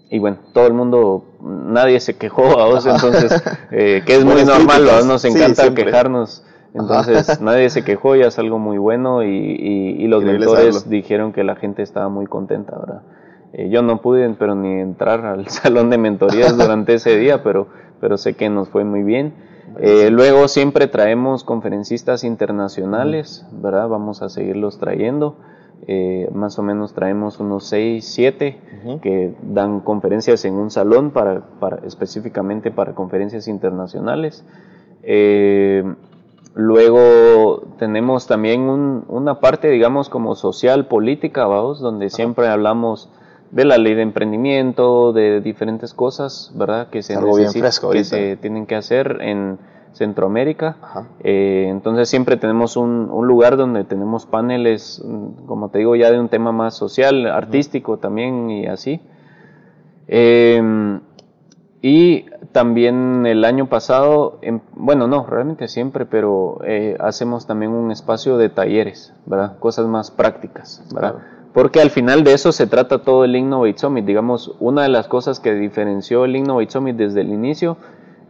y 0.09 0.19
bueno, 0.19 0.39
todo 0.55 0.67
el 0.67 0.73
mundo, 0.73 1.25
nadie 1.43 1.99
se 2.01 2.17
quejó 2.17 2.59
a 2.61 2.67
vos, 2.67 2.87
entonces, 2.87 3.43
eh, 3.71 4.03
que 4.07 4.15
es 4.17 4.25
muy 4.25 4.45
normal, 4.45 4.87
nos 5.07 5.23
Sí, 5.23 5.29
encanta 5.29 5.63
siempre. 5.63 5.85
quejarnos. 5.85 6.43
Entonces, 6.79 7.41
nadie 7.41 7.71
se 7.71 7.85
quejó, 7.85 8.17
ya 8.17 8.27
es 8.27 8.39
algo 8.39 8.59
muy 8.59 8.79
bueno 8.79 9.23
y, 9.23 9.29
y- 9.29 10.03
y 10.05 10.07
los 10.09 10.23
mentores 10.25 10.89
dijeron 10.89 11.33
que 11.33 11.43
la 11.45 11.57
gente 11.57 11.83
estaba 11.83 12.09
muy 12.09 12.27
contenta, 12.27 12.77
¿verdad? 12.79 13.03
Eh, 13.53 13.69
yo 13.71 13.83
no 13.83 14.01
pude, 14.03 14.29
pero 14.39 14.55
ni 14.55 14.81
entrar 14.81 15.25
al 15.25 15.49
salón 15.49 15.91
de 15.91 15.99
mentorías 15.99 16.57
durante 16.57 16.95
ese 16.95 17.17
día, 17.17 17.43
pero, 17.43 17.69
pero 18.01 18.17
sé 18.19 18.35
que 18.35 18.51
nos 18.51 18.69
fue 18.69 18.85
muy 18.85 19.03
bien. 19.03 19.33
Eh, 19.81 20.11
luego 20.11 20.49
siempre 20.49 20.87
traemos 20.87 21.45
conferencistas 21.45 22.25
internacionales, 22.25 23.47
¿verdad? 23.53 23.89
Vamos 23.89 24.23
a 24.23 24.29
seguirlos 24.29 24.79
trayendo. 24.79 25.37
Eh, 25.89 26.31
más 26.33 26.59
o 26.59 26.63
menos 26.63 26.95
traemos 26.95 27.39
unos 27.39 27.67
6, 27.67 28.05
7 28.07 28.59
Ujú. 28.83 29.01
que 29.01 29.35
dan 29.43 29.81
conferencias 29.81 30.45
en 30.47 30.55
un 30.55 30.71
salón 30.71 31.11
para, 31.11 31.43
para 31.61 31.79
específicamente 31.87 32.71
para 32.71 32.95
conferencias 32.95 33.47
internacionales. 33.49 34.45
Eh, 35.03 35.85
luego 36.57 37.63
tenemos 37.79 38.27
también 38.27 38.63
un- 38.63 39.05
una 39.09 39.41
parte, 39.41 39.69
digamos, 39.71 40.09
como 40.09 40.35
social, 40.35 40.87
política, 40.87 41.47
vamos, 41.47 41.81
donde 41.81 42.09
siempre 42.09 42.49
hablamos 42.49 43.11
de 43.51 43.65
la 43.67 43.77
ley 43.79 43.95
de 43.95 44.03
emprendimiento, 44.03 45.13
de 45.13 45.41
diferentes 45.43 45.93
cosas, 45.95 46.51
¿verdad? 46.57 46.89
Que 46.89 47.03
se, 47.03 47.13
algo 47.15 47.37
bien 47.37 47.51
fresco 47.61 47.91
que 47.91 47.99
se 48.05 48.37
tienen 48.39 48.65
que 48.67 48.75
hacer 48.75 49.19
en 49.21 49.59
Centroamérica. 49.93 50.77
Eh, 51.21 51.67
entonces 51.71 52.09
siempre 52.09 52.37
tenemos 52.39 52.77
un, 52.77 53.09
un 53.13 53.27
lugar 53.27 53.57
donde 53.59 53.85
tenemos 53.85 54.25
paneles, 54.27 55.03
mm, 55.05 55.47
como 55.47 55.69
te 55.69 55.79
digo, 55.79 55.95
ya 55.95 56.11
de 56.11 56.19
un 56.19 56.29
tema 56.29 56.53
más 56.53 56.75
social, 56.75 57.27
artístico 57.27 57.99
también 57.99 58.51
y 58.51 58.67
así. 58.67 59.01
Eh, 60.09 60.99
y 61.83 62.27
también 62.53 63.27
el 63.27 63.45
año 63.45 63.69
pasado, 63.69 64.39
em- 64.43 64.61
bueno, 64.75 65.07
no, 65.07 65.27
realmente 65.27 65.69
siempre, 65.69 66.07
pero 66.07 66.59
eh, 66.65 66.97
hacemos 67.01 67.47
también 67.47 67.73
un 67.73 67.91
espacio 67.93 68.39
de 68.39 68.49
talleres, 68.49 69.13
¿verdad? 69.27 69.59
Cosas 69.59 69.87
más 69.87 70.11
prácticas, 70.11 70.83
¿verdad? 70.93 71.13
Claro. 71.13 71.37
Porque 71.53 71.81
al 71.81 71.91
final 71.91 72.23
de 72.25 72.35
eso 72.35 72.53
se 72.53 72.67
trata 72.67 72.99
todo 73.03 73.25
el 73.25 73.35
Innovate 73.35 73.79
Summit. 73.79 74.05
Digamos, 74.05 74.55
una 74.61 74.83
de 74.83 74.91
las 74.91 75.09
cosas 75.09 75.41
que 75.41 75.55
diferenció 75.55 76.25
el 76.27 76.37
Innovate 76.37 76.71
Summit 76.71 76.97
desde 76.97 77.23
el 77.23 77.33
inicio 77.33 77.79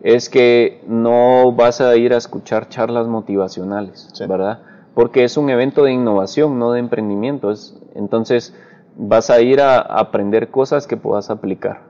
es 0.03 0.29
que 0.29 0.81
no 0.87 1.51
vas 1.53 1.81
a 1.81 1.97
ir 1.97 2.13
a 2.15 2.19
escuchar 2.19 2.69
charlas 2.69 3.09
motivacionales, 3.09 4.09
Sí. 4.13 4.27
¿verdad? 4.27 4.61
Porque 4.95 5.25
es 5.25 5.37
un 5.37 5.51
evento 5.51 5.83
de 5.83 5.93
innovación, 5.93 6.59
no 6.61 6.71
de 6.73 6.79
emprendimiento. 6.81 7.51
Es, 7.51 7.77
entonces 7.97 8.55
vas 8.97 9.29
a 9.31 9.41
ir 9.41 9.61
a 9.61 9.81
aprender 9.81 10.49
cosas 10.51 10.87
que 10.87 10.97
puedas 10.97 11.29
aplicar, 11.29 11.81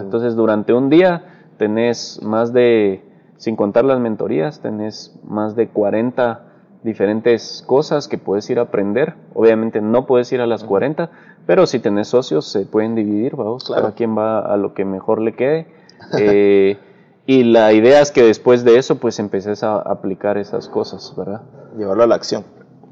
Entonces 0.00 0.34
durante 0.36 0.72
un 0.72 0.88
día 0.88 1.24
tenés 1.58 2.20
más 2.22 2.52
de, 2.52 3.02
sin 3.36 3.56
contar 3.56 3.84
las 3.84 4.00
mentorías, 4.00 4.60
tenés 4.60 5.18
más 5.24 5.56
de 5.56 5.68
40 5.68 6.44
diferentes 6.82 7.64
cosas 7.66 8.08
que 8.08 8.18
puedes 8.18 8.48
ir 8.50 8.58
a 8.58 8.62
aprender. 8.62 9.14
Obviamente 9.34 9.80
no 9.80 10.06
puedes 10.06 10.32
ir 10.32 10.40
a 10.40 10.46
las 10.46 10.64
40, 10.64 11.10
pero 11.46 11.66
si 11.66 11.80
tenés 11.80 12.08
socios 12.08 12.46
se 12.46 12.66
pueden 12.66 12.94
dividir, 12.94 13.36
vamos, 13.36 13.64
Claro. 13.64 13.82
cada 13.82 13.94
quien 13.94 14.16
va 14.16 14.40
a 14.40 14.56
lo 14.56 14.74
que 14.74 14.84
mejor 14.84 15.20
le 15.20 15.34
quede. 15.34 15.66
Eh, 16.18 16.78
y 17.26 17.42
la 17.44 17.72
idea 17.74 18.00
es 18.00 18.12
que 18.12 18.22
después 18.22 18.64
de 18.64 18.78
eso 18.78 18.96
pues 18.98 19.18
empeces 19.18 19.62
a 19.62 19.76
aplicar 19.76 20.38
esas 20.38 20.68
cosas, 20.68 21.12
¿verdad? 21.16 21.42
Llevarlo 21.76 22.04
a 22.04 22.06
la 22.06 22.14
acción. 22.14 22.44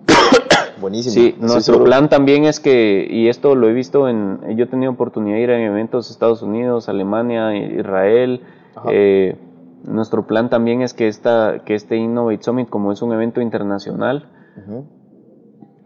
Buenísimo. 0.80 1.14
Sí, 1.14 1.34
nuestro 1.40 1.82
plan 1.84 2.08
también 2.08 2.44
es 2.44 2.60
que, 2.60 3.06
y 3.08 3.28
esto 3.28 3.54
lo 3.54 3.68
he 3.68 3.72
visto 3.72 4.08
en, 4.08 4.40
yo 4.56 4.64
he 4.64 4.66
tenido 4.68 4.92
oportunidad 4.92 5.36
de 5.36 5.42
ir 5.42 5.50
a 5.50 5.60
eventos 5.60 6.10
Estados 6.10 6.42
Unidos, 6.42 6.88
Alemania, 6.88 7.56
Israel. 7.56 8.42
Eh, 8.90 9.36
nuestro 9.84 10.26
plan 10.26 10.50
también 10.50 10.82
es 10.82 10.92
que, 10.92 11.08
esta, 11.08 11.62
que 11.64 11.74
este 11.74 11.96
Innovate 11.96 12.42
Summit, 12.42 12.68
como 12.68 12.92
es 12.92 13.02
un 13.02 13.12
evento 13.12 13.40
internacional, 13.40 14.28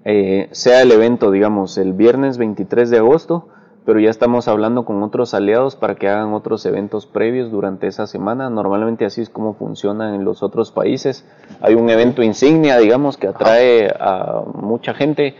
eh, 0.04 0.48
sea 0.52 0.82
el 0.82 0.90
evento, 0.92 1.30
digamos, 1.30 1.78
el 1.78 1.92
viernes 1.92 2.38
23 2.38 2.90
de 2.90 2.98
agosto, 2.98 3.48
pero 3.90 3.98
ya 3.98 4.10
estamos 4.10 4.46
hablando 4.46 4.84
con 4.84 5.02
otros 5.02 5.34
aliados 5.34 5.74
para 5.74 5.96
que 5.96 6.08
hagan 6.08 6.32
otros 6.32 6.64
eventos 6.64 7.06
previos 7.06 7.50
durante 7.50 7.88
esa 7.88 8.06
semana. 8.06 8.48
Normalmente 8.48 9.04
así 9.04 9.20
es 9.20 9.28
como 9.28 9.54
funciona 9.54 10.14
en 10.14 10.24
los 10.24 10.44
otros 10.44 10.70
países. 10.70 11.28
Hay 11.60 11.74
un 11.74 11.90
evento 11.90 12.22
insignia, 12.22 12.78
digamos, 12.78 13.16
que 13.16 13.26
atrae 13.26 13.92
a 13.98 14.42
mucha 14.54 14.94
gente, 14.94 15.34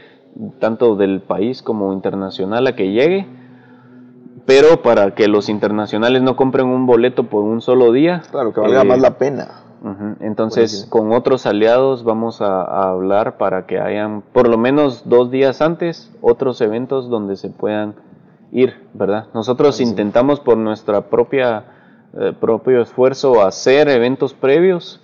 tanto 0.58 0.96
del 0.96 1.20
país 1.20 1.62
como 1.62 1.92
internacional, 1.92 2.66
a 2.66 2.74
que 2.74 2.90
llegue. 2.90 3.28
Pero 4.46 4.82
para 4.82 5.14
que 5.14 5.28
los 5.28 5.48
internacionales 5.48 6.20
no 6.20 6.34
compren 6.34 6.66
un 6.66 6.86
boleto 6.86 7.28
por 7.28 7.44
un 7.44 7.60
solo 7.60 7.92
día. 7.92 8.22
Claro, 8.32 8.52
que 8.52 8.62
valga 8.62 8.82
eh, 8.82 8.84
más 8.84 9.00
la 9.00 9.16
pena. 9.16 9.62
Entonces, 10.18 10.72
Buenísimo. 10.72 10.90
con 10.90 11.12
otros 11.16 11.46
aliados 11.46 12.02
vamos 12.02 12.42
a, 12.42 12.62
a 12.62 12.90
hablar 12.90 13.38
para 13.38 13.66
que 13.66 13.78
hayan, 13.78 14.22
por 14.32 14.48
lo 14.48 14.58
menos 14.58 15.08
dos 15.08 15.30
días 15.30 15.62
antes, 15.62 16.12
otros 16.20 16.60
eventos 16.60 17.08
donde 17.08 17.36
se 17.36 17.48
puedan 17.48 18.09
ir, 18.52 18.74
¿verdad? 18.94 19.26
Nosotros 19.34 19.80
intentamos 19.80 20.40
por 20.40 20.56
nuestra 20.56 21.08
propia 21.08 21.64
eh, 22.18 22.32
propio 22.38 22.82
esfuerzo 22.82 23.40
hacer 23.42 23.88
eventos 23.88 24.34
previos, 24.34 25.00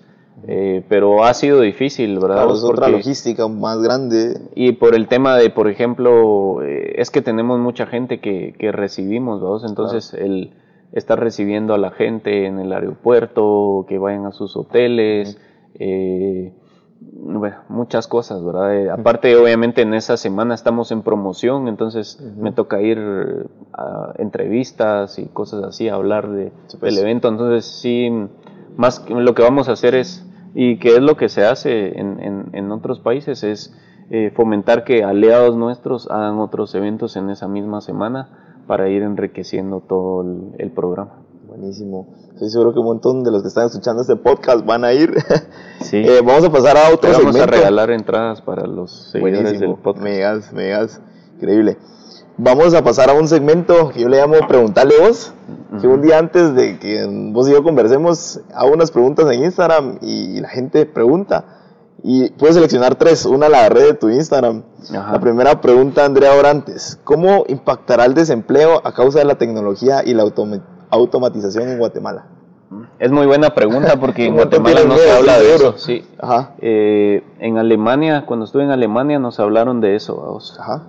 eh, 0.48 0.84
pero 0.88 1.24
ha 1.24 1.32
sido 1.34 1.60
difícil, 1.60 2.18
¿verdad? 2.18 2.36
Claro, 2.36 2.54
es 2.54 2.64
otra 2.64 2.88
logística 2.88 3.46
más 3.46 3.80
grande. 3.80 4.40
y 4.54 4.72
por 4.72 4.94
el 4.94 5.06
tema 5.06 5.36
de, 5.36 5.50
por 5.50 5.68
ejemplo, 5.68 6.62
eh, 6.62 6.94
es 6.96 7.10
que 7.10 7.22
tenemos 7.22 7.60
mucha 7.60 7.86
gente 7.86 8.18
que, 8.20 8.54
que 8.58 8.72
recibimos, 8.72 9.40
¿verdad? 9.40 9.68
Entonces, 9.68 10.14
el 10.14 10.52
estar 10.92 11.20
recibiendo 11.20 11.74
a 11.74 11.78
la 11.78 11.90
gente 11.90 12.46
en 12.46 12.58
el 12.58 12.72
aeropuerto, 12.72 13.86
que 13.88 13.98
vayan 13.98 14.26
a 14.26 14.32
sus 14.32 14.56
hoteles, 14.56 15.38
eh, 15.78 16.52
bueno, 17.00 17.56
muchas 17.68 18.06
cosas, 18.06 18.42
¿verdad? 18.44 18.74
Eh, 18.74 18.90
aparte, 18.90 19.36
obviamente, 19.36 19.82
en 19.82 19.94
esa 19.94 20.16
semana 20.16 20.54
estamos 20.54 20.90
en 20.92 21.02
promoción, 21.02 21.68
entonces 21.68 22.20
me 22.38 22.52
toca 22.52 22.80
ir 22.80 22.98
a 23.72 24.12
entrevistas 24.18 25.18
y 25.18 25.26
cosas 25.26 25.62
así, 25.64 25.88
a 25.88 25.94
hablar 25.94 26.30
de, 26.30 26.52
Sí, 26.68 26.76
pues. 26.78 26.94
del 26.94 27.04
evento. 27.04 27.28
Entonces, 27.28 27.64
sí, 27.66 28.10
más 28.76 29.00
que- 29.00 29.14
lo 29.14 29.34
que 29.34 29.42
vamos 29.42 29.68
a 29.68 29.72
hacer 29.72 29.94
es, 29.94 30.24
y 30.54 30.78
que 30.78 30.90
es 30.96 31.00
lo 31.00 31.16
que 31.16 31.28
se 31.28 31.44
hace 31.44 31.98
en, 31.98 32.18
en- 32.20 32.46
en 32.52 32.72
otros 32.72 33.00
países, 33.00 33.42
es 33.44 33.74
eh, 34.08 34.30
fomentar 34.34 34.84
que 34.84 35.02
aliados 35.02 35.56
nuestros 35.56 36.08
hagan 36.10 36.38
otros 36.38 36.74
eventos 36.76 37.16
en 37.16 37.28
esa 37.28 37.48
misma 37.48 37.80
semana 37.80 38.28
para 38.68 38.88
ir 38.88 39.02
enriqueciendo 39.02 39.80
todo 39.80 40.22
el, 40.22 40.52
el 40.58 40.70
programa. 40.70 41.25
Buenísimo. 41.56 42.06
Estoy 42.34 42.50
seguro 42.50 42.72
que 42.74 42.80
un 42.80 42.84
montón 42.84 43.24
de 43.24 43.30
los 43.30 43.40
que 43.42 43.48
están 43.48 43.66
escuchando 43.66 44.02
este 44.02 44.16
podcast 44.16 44.64
van 44.66 44.84
a 44.84 44.92
ir. 44.92 45.14
Sí, 45.80 45.98
Eh, 45.98 46.20
vamos 46.24 46.42
a 46.44 46.50
pasar 46.50 46.76
a 46.76 46.88
otro 46.88 47.10
Te 47.10 47.16
vamos 47.16 47.28
a 47.36 47.38
segmento. 47.38 47.52
regalar 47.54 47.90
entradas 47.90 48.40
para 48.42 48.66
los 48.66 49.10
seguidores 49.12 49.42
Buenísimo. 49.42 49.72
del 49.74 49.82
podcast. 49.82 50.02
Megas, 50.04 50.52
megas. 50.52 51.00
Increíble. 51.36 51.76
Vamos 52.38 52.74
a 52.74 52.82
pasar 52.82 53.08
a 53.10 53.12
un 53.14 53.28
segmento 53.28 53.90
que 53.90 54.00
yo 54.00 54.08
le 54.08 54.18
llamo 54.18 54.34
Preguntarle 54.48 54.94
vos. 55.00 55.32
Que 55.80 55.86
un 55.86 56.02
día 56.02 56.18
antes 56.18 56.54
de 56.54 56.78
que 56.78 57.06
vos 57.32 57.48
y 57.48 57.52
yo 57.52 57.62
conversemos, 57.62 58.40
hago 58.54 58.72
unas 58.72 58.90
preguntas 58.90 59.30
en 59.32 59.44
Instagram 59.44 59.98
y 60.02 60.40
la 60.40 60.48
gente 60.48 60.86
pregunta. 60.86 61.44
Y 62.02 62.30
puedes 62.30 62.56
seleccionar 62.56 62.96
tres. 62.96 63.24
Una 63.26 63.48
la 63.48 63.58
agarré 63.60 63.82
de 63.82 63.94
tu 63.94 64.08
Instagram. 64.10 64.64
Ajá. 64.94 65.12
La 65.12 65.20
primera 65.20 65.60
pregunta, 65.60 66.04
Andrea 66.04 66.34
Orantes. 66.34 66.98
¿Cómo 67.04 67.44
impactará 67.48 68.04
el 68.06 68.14
desempleo 68.14 68.80
a 68.84 68.92
causa 68.92 69.18
de 69.20 69.24
la 69.26 69.36
tecnología 69.38 70.02
y 70.04 70.14
la 70.14 70.22
automa- 70.24 70.62
automatización 70.90 71.68
en 71.68 71.78
Guatemala? 71.78 72.26
Es 72.98 73.12
muy 73.12 73.26
buena 73.26 73.50
pregunta 73.50 73.98
porque 74.00 74.26
en 74.26 74.34
Guatemala 74.36 74.80
no 74.86 74.96
se 74.96 75.10
habla 75.10 75.38
de 75.38 75.54
eso. 75.54 75.74
Sí. 75.78 76.04
Ajá. 76.18 76.54
Eh, 76.60 77.22
en 77.38 77.58
Alemania, 77.58 78.24
cuando 78.26 78.44
estuve 78.44 78.64
en 78.64 78.70
Alemania, 78.70 79.18
nos 79.18 79.38
hablaron 79.38 79.80
de 79.80 79.94
eso. 79.94 80.16
vamos. 80.16 80.58
Ajá. 80.58 80.82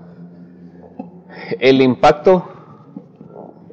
El 1.59 1.81
impacto, 1.81 2.45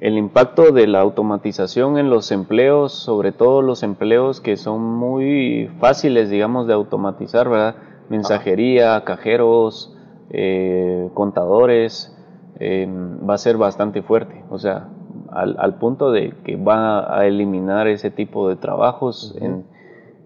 el 0.00 0.18
impacto 0.18 0.70
de 0.70 0.86
la 0.86 1.00
automatización 1.00 1.98
en 1.98 2.10
los 2.10 2.30
empleos, 2.30 2.92
sobre 2.92 3.32
todo 3.32 3.62
los 3.62 3.82
empleos 3.82 4.40
que 4.40 4.56
son 4.56 4.82
muy 4.82 5.70
fáciles, 5.80 6.28
digamos, 6.28 6.66
de 6.66 6.74
automatizar, 6.74 7.48
¿verdad? 7.48 7.76
Mensajería, 8.10 9.02
cajeros, 9.04 9.96
eh, 10.30 11.08
contadores, 11.14 12.14
eh, 12.60 12.86
va 13.28 13.34
a 13.34 13.38
ser 13.38 13.56
bastante 13.56 14.02
fuerte. 14.02 14.44
O 14.50 14.58
sea, 14.58 14.88
al, 15.34 15.56
al 15.58 15.74
punto 15.76 16.12
de 16.12 16.32
que 16.44 16.56
va 16.56 17.18
a 17.18 17.26
eliminar 17.26 17.86
ese 17.88 18.10
tipo 18.10 18.48
de 18.48 18.56
trabajos 18.56 19.34
en, 19.40 19.64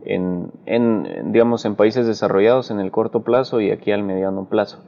en, 0.05 0.51
en, 0.67 1.33
digamos, 1.33 1.65
en 1.65 1.75
países 1.75 2.07
desarrollados 2.07 2.71
en 2.71 2.81
el 2.81 2.91
corto 2.91 3.23
plazo 3.23 3.61
y 3.61 3.71
aquí 3.71 3.91
al 3.93 4.03
mediano 4.03 4.45
plazo. 4.45 4.79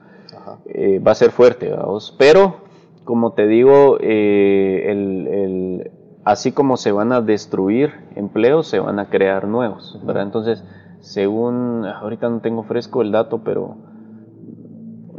Eh, 0.66 0.98
va 1.00 1.12
a 1.12 1.14
ser 1.14 1.30
fuerte, 1.30 1.70
vamos. 1.70 2.14
Pero, 2.18 2.56
como 3.04 3.32
te 3.32 3.46
digo, 3.46 3.96
eh, 4.00 4.86
el, 4.90 5.26
el- 5.26 5.90
así 6.24 6.52
como 6.52 6.76
se 6.76 6.92
van 6.92 7.12
a 7.12 7.20
destruir 7.22 7.92
empleos, 8.14 8.66
se 8.68 8.78
van 8.78 8.98
a 8.98 9.06
crear 9.08 9.48
nuevos, 9.48 9.98
¿verdad? 10.04 10.22
Entonces, 10.24 10.64
según, 11.00 11.84
ahorita 11.86 12.28
no 12.28 12.40
tengo 12.40 12.62
fresco 12.62 13.00
el 13.02 13.10
dato, 13.10 13.40
pero 13.42 13.76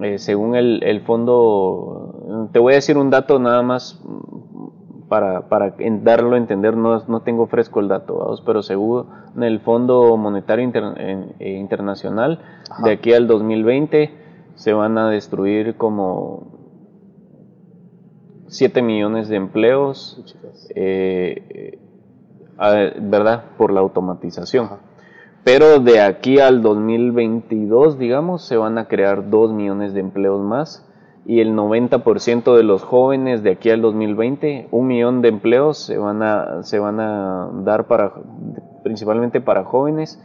eh, 0.01 0.19
según 0.19 0.55
el, 0.55 0.83
el 0.83 1.01
fondo, 1.01 2.47
te 2.53 2.59
voy 2.59 2.73
a 2.73 2.75
decir 2.75 2.97
un 2.97 3.09
dato 3.09 3.39
nada 3.39 3.61
más 3.61 3.99
para, 5.11 5.49
para 5.49 5.75
en- 5.79 6.05
darlo 6.05 6.35
a 6.35 6.37
entender, 6.37 6.77
no, 6.77 6.97
no 7.09 7.19
tengo 7.19 7.45
fresco 7.47 7.81
el 7.81 7.89
dato, 7.89 8.15
vamos, 8.15 8.41
pero 8.45 8.63
según 8.63 9.07
el 9.41 9.59
Fondo 9.59 10.15
Monetario 10.15 10.63
Inter- 10.63 10.93
en- 11.01 11.33
eh, 11.39 11.57
Internacional, 11.57 12.39
Ajá. 12.69 12.81
de 12.85 12.91
aquí 12.93 13.11
al 13.11 13.27
2020 13.27 14.09
se 14.55 14.71
van 14.71 14.97
a 14.97 15.09
destruir 15.09 15.75
como 15.75 16.47
7 18.47 18.81
millones 18.81 19.27
de 19.27 19.35
empleos, 19.35 20.23
eh, 20.75 21.77
eh, 22.63 22.97
¿verdad? 23.01 23.43
Por 23.57 23.73
la 23.73 23.81
automatización. 23.81 24.67
Ajá. 24.67 24.77
Pero 25.43 25.79
de 25.79 25.99
aquí 25.99 26.39
al 26.39 26.61
2022, 26.61 27.97
digamos, 27.99 28.43
se 28.45 28.55
van 28.55 28.77
a 28.77 28.85
crear 28.87 29.29
2 29.29 29.51
millones 29.51 29.93
de 29.93 29.99
empleos 29.99 30.39
más 30.39 30.87
y 31.25 31.39
el 31.39 31.53
90% 31.53 32.55
de 32.55 32.63
los 32.63 32.83
jóvenes 32.83 33.43
de 33.43 33.51
aquí 33.51 33.69
al 33.69 33.81
2020, 33.81 34.67
un 34.71 34.87
millón 34.87 35.21
de 35.21 35.29
empleos 35.29 35.77
se 35.77 35.97
van 35.97 36.23
a, 36.23 36.63
se 36.63 36.79
van 36.79 36.99
a 36.99 37.49
dar 37.63 37.85
para, 37.85 38.13
principalmente 38.83 39.39
para 39.39 39.63
jóvenes 39.63 40.19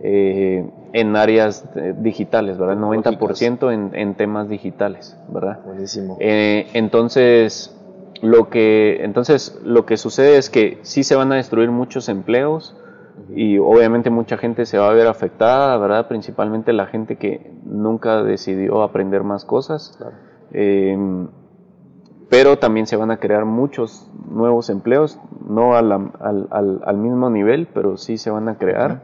eh, 0.00 0.64
en 0.92 1.16
áreas 1.16 1.64
eh, 1.74 1.94
digitales, 1.98 2.56
¿verdad? 2.56 2.74
El 2.74 3.02
Tecnológicas. 3.02 3.60
90% 3.60 3.72
en, 3.72 3.90
en 3.94 4.14
temas 4.14 4.48
digitales, 4.48 5.16
¿verdad? 5.28 5.60
Buenísimo. 5.64 6.16
Eh, 6.20 6.66
entonces, 6.74 7.76
lo 8.20 8.48
que, 8.48 9.04
entonces, 9.04 9.60
lo 9.64 9.86
que 9.86 9.96
sucede 9.96 10.36
es 10.36 10.50
que 10.50 10.78
sí 10.82 11.02
se 11.02 11.16
van 11.16 11.32
a 11.32 11.36
destruir 11.36 11.70
muchos 11.70 12.08
empleos 12.08 12.76
y 13.34 13.58
obviamente 13.58 14.10
mucha 14.10 14.36
gente 14.36 14.66
se 14.66 14.78
va 14.78 14.88
a 14.88 14.92
ver 14.92 15.06
afectada, 15.06 15.76
¿verdad? 15.78 16.08
Principalmente 16.08 16.72
la 16.72 16.86
gente 16.86 17.16
que 17.16 17.52
nunca 17.64 18.22
decidió 18.22 18.82
aprender 18.82 19.22
más 19.24 19.44
cosas. 19.44 19.94
Claro. 19.98 20.16
Eh, 20.52 21.26
pero 22.28 22.58
también 22.58 22.86
se 22.86 22.96
van 22.96 23.10
a 23.10 23.18
crear 23.18 23.44
muchos 23.44 24.08
nuevos 24.30 24.70
empleos, 24.70 25.18
no 25.46 25.74
a 25.76 25.82
la- 25.82 26.10
al, 26.20 26.48
al- 26.50 26.80
al 26.84 26.96
mismo 26.96 27.28
nivel, 27.28 27.68
pero 27.74 27.98
sí 27.98 28.16
se 28.16 28.30
van 28.30 28.48
a 28.48 28.56
crear, 28.56 29.02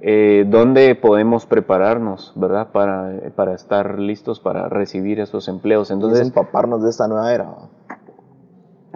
eh, 0.00 0.44
donde 0.48 0.94
podemos 0.96 1.46
prepararnos, 1.46 2.32
¿verdad? 2.34 2.68
Para, 2.72 3.12
para 3.36 3.54
estar 3.54 3.98
listos 4.00 4.40
para 4.40 4.68
recibir 4.68 5.20
esos 5.20 5.46
empleos. 5.48 5.90
Entonces, 5.92 6.26
empaparnos 6.26 6.82
de 6.82 6.90
esta 6.90 7.06
nueva 7.06 7.32
era. 7.32 7.46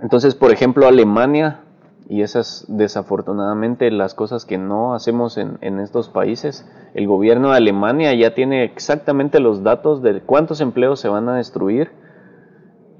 entonces, 0.03 0.35
por 0.35 0.51
ejemplo, 0.51 0.87
Alemania, 0.87 1.61
y 2.09 2.23
esas 2.23 2.65
desafortunadamente 2.69 3.91
las 3.91 4.15
cosas 4.15 4.47
que 4.47 4.57
no 4.57 4.95
hacemos 4.95 5.37
en, 5.37 5.59
en 5.61 5.79
estos 5.79 6.09
países, 6.09 6.67
el 6.95 7.07
gobierno 7.07 7.51
de 7.51 7.59
Alemania 7.59 8.15
ya 8.15 8.35
tiene 8.35 8.65
exactamente 8.65 9.41
los 9.41 9.63
datos 9.63 10.03
de 10.03 10.23
cuántos 10.23 10.61
empleos 10.61 11.01
se 11.01 11.09
van 11.09 11.29
a 11.29 11.37
destruir 11.37 11.91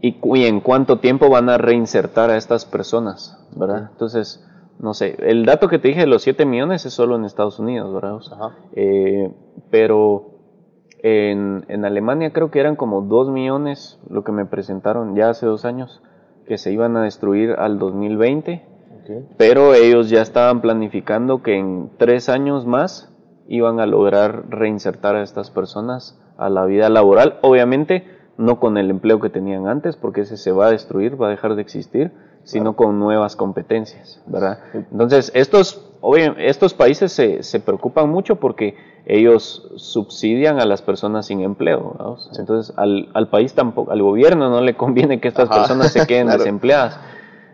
y, 0.03 0.19
y 0.23 0.45
en 0.45 0.61
cuánto 0.61 0.99
tiempo 1.01 1.31
van 1.31 1.49
a 1.49 1.59
reinsertar 1.59 2.31
a 2.31 2.37
estas 2.37 2.67
personas, 2.67 3.49
¿verdad? 3.57 3.89
Entonces, 3.93 4.45
no 4.79 4.95
sé, 4.95 5.17
el 5.21 5.45
dato 5.47 5.69
que 5.69 5.79
te 5.79 5.89
dije 5.89 6.01
de 6.01 6.07
los 6.07 6.23
7 6.23 6.45
millones 6.45 6.85
es 6.87 6.93
solo 6.93 7.17
en 7.17 7.25
Estados 7.25 7.59
Unidos, 7.59 7.93
¿verdad? 7.93 8.15
O 8.15 8.21
sea, 8.23 8.37
Ajá. 8.37 8.57
eh, 8.75 9.35
pero 9.71 10.39
en, 11.03 11.65
en 11.69 11.85
Alemania 11.85 12.33
creo 12.33 12.51
que 12.51 12.61
eran 12.61 12.77
como 12.77 13.03
2 13.03 13.31
millones 13.31 13.99
lo 14.09 14.23
que 14.23 14.33
me 14.33 14.45
presentaron 14.45 15.17
ya 15.17 15.31
hace 15.31 15.47
dos 15.47 15.65
años 15.65 16.03
que 16.47 16.59
se 16.59 16.73
iban 16.73 16.97
a 16.97 17.03
destruir 17.03 17.53
al 17.59 17.79
2020, 17.79 18.65
Pero 19.37 19.75
ellos 19.75 20.11
ya 20.11 20.23
estaban 20.23 20.61
planificando 20.61 21.43
que 21.43 21.57
en 21.57 21.91
tres 21.99 22.29
años 22.29 22.67
más 22.67 23.13
iban 23.49 23.81
a 23.81 23.87
lograr 23.87 24.51
reinsertar 24.51 25.17
a 25.17 25.23
estas 25.23 25.51
personas 25.51 26.21
a 26.37 26.49
la 26.51 26.65
vida 26.65 26.89
laboral, 26.89 27.39
obviamente 27.43 28.05
no 28.37 28.61
con 28.61 28.77
el 28.79 28.91
empleo 28.91 29.21
que 29.21 29.31
tenían 29.31 29.67
antes, 29.67 29.97
porque 29.97 30.21
ese 30.21 30.37
se 30.37 30.53
va 30.53 30.67
a 30.67 30.71
destruir, 30.71 31.21
va 31.21 31.27
a 31.27 31.31
dejar 31.31 31.57
de 31.57 31.63
existir, 31.63 32.13
sino 32.45 32.77
con 32.77 32.99
nuevas 32.99 33.35
competencias, 33.35 34.23
¿verdad? 34.27 34.61
Entonces, 34.73 35.33
estos, 35.35 35.91
estos 36.39 36.73
países 36.73 37.13
se, 37.13 37.43
se 37.43 37.59
preocupan 37.59 38.09
mucho 38.09 38.37
porque 38.37 38.77
ellos 39.07 39.73
subsidian 39.77 40.61
a 40.61 40.67
las 40.67 40.83
personas 40.83 41.27
sin 41.27 41.41
empleo. 41.41 42.17
Entonces, 42.39 42.73
al, 42.79 43.09
al 43.13 43.29
país 43.29 43.55
tampoco, 43.55 43.91
al 43.91 44.03
gobierno 44.03 44.51
no 44.51 44.61
le 44.61 44.75
conviene 44.75 45.21
que 45.21 45.29
estas 45.29 45.51
Ajá, 45.51 45.61
personas 45.61 45.93
se 45.93 46.07
queden 46.07 46.27
claro. 46.29 46.39
desempleadas. 46.39 47.01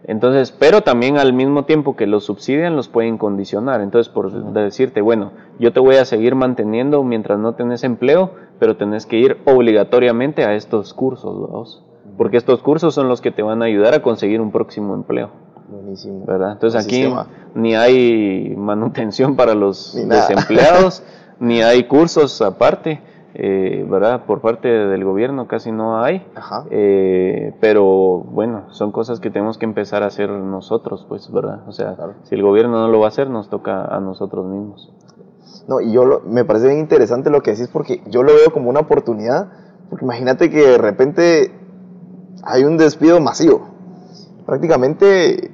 Entonces, 0.07 0.53
pero 0.53 0.83
también 0.83 1.17
al 1.17 1.33
mismo 1.33 1.65
tiempo 1.65 1.97
que 1.97 2.07
los 2.07 2.25
subsidian, 2.25 2.77
los 2.77 2.89
pueden 2.89 3.17
condicionar. 3.17 3.81
Entonces, 3.81 4.13
por 4.13 4.31
decirte, 4.53 5.01
bueno, 5.01 5.33
yo 5.59 5.73
te 5.73 5.81
voy 5.81 5.97
a 5.97 6.05
seguir 6.05 6.35
manteniendo 6.35 7.03
mientras 7.03 7.39
no 7.39 7.55
tenés 7.55 7.85
empleo, 7.85 8.33
pero 8.59 8.77
tenés 8.77 9.07
que 9.07 9.17
ir 9.17 9.39
obligatoriamente 9.47 10.45
a 10.45 10.55
estos 10.55 10.93
cursos. 10.93 11.83
Porque 12.19 12.37
estos 12.37 12.61
cursos 12.63 12.95
son 12.95 13.09
los 13.09 13.21
que 13.21 13.31
te 13.31 13.43
van 13.43 13.63
a 13.63 13.65
ayudar 13.65 13.95
a 13.95 14.03
conseguir 14.03 14.41
un 14.41 14.53
próximo 14.53 14.95
empleo, 14.95 15.31
Buenísimo. 15.69 16.25
¿verdad? 16.27 16.53
Entonces 16.53 16.85
aquí 16.85 16.97
sistema. 16.97 17.27
ni 17.55 17.75
hay 17.75 18.55
manutención 18.57 19.35
para 19.35 19.55
los 19.55 19.95
Ni 19.95 20.05
desempleados, 20.05 21.03
ni 21.41 21.63
hay 21.63 21.85
cursos 21.85 22.41
aparte, 22.43 23.01
eh, 23.35 23.85
¿verdad? 23.89 24.25
Por 24.27 24.41
parte 24.41 24.69
del 24.69 25.05
gobierno 25.05 25.47
casi 25.49 25.73
no 25.73 26.03
hay. 26.03 26.27
Ajá. 26.35 26.65
Eh, 26.71 27.53
pero 27.61 28.19
bueno, 28.21 28.65
son 28.71 28.93
cosas 28.93 29.21
que 29.21 29.31
tenemos 29.31 29.59
que 29.59 29.65
empezar 29.65 30.03
a 30.03 30.07
hacer 30.07 30.31
nosotros, 30.31 31.05
pues, 31.09 31.31
¿verdad? 31.33 31.63
O 31.67 31.73
sea, 31.73 31.95
Claro. 31.97 32.15
si 32.25 32.35
el 32.37 32.43
gobierno 32.43 32.79
no 32.81 32.89
lo 32.89 33.01
va 33.01 33.07
a 33.07 33.09
hacer, 33.09 33.29
nos 33.29 33.49
toca 33.51 33.85
a 33.85 34.01
nosotros 34.01 34.47
mismos. 34.47 34.93
No, 35.67 35.81
y 35.81 35.93
yo 35.93 36.05
lo- 36.05 36.21
me 36.21 36.45
parece 36.45 36.67
bien 36.69 36.79
interesante 36.81 37.31
lo 37.31 37.43
que 37.43 37.53
decís 37.53 37.69
porque 37.73 38.03
yo 38.07 38.23
lo 38.23 38.33
veo 38.35 38.53
como 38.53 38.71
una 38.71 38.81
oportunidad. 38.81 39.49
Porque 39.91 40.05
imagínate 40.05 40.51
que 40.51 40.59
de 40.67 40.79
repente 40.79 41.53
hay 42.43 42.65
un 42.65 42.77
despido 42.77 43.21
masivo. 43.21 43.69
Prácticamente 44.47 45.51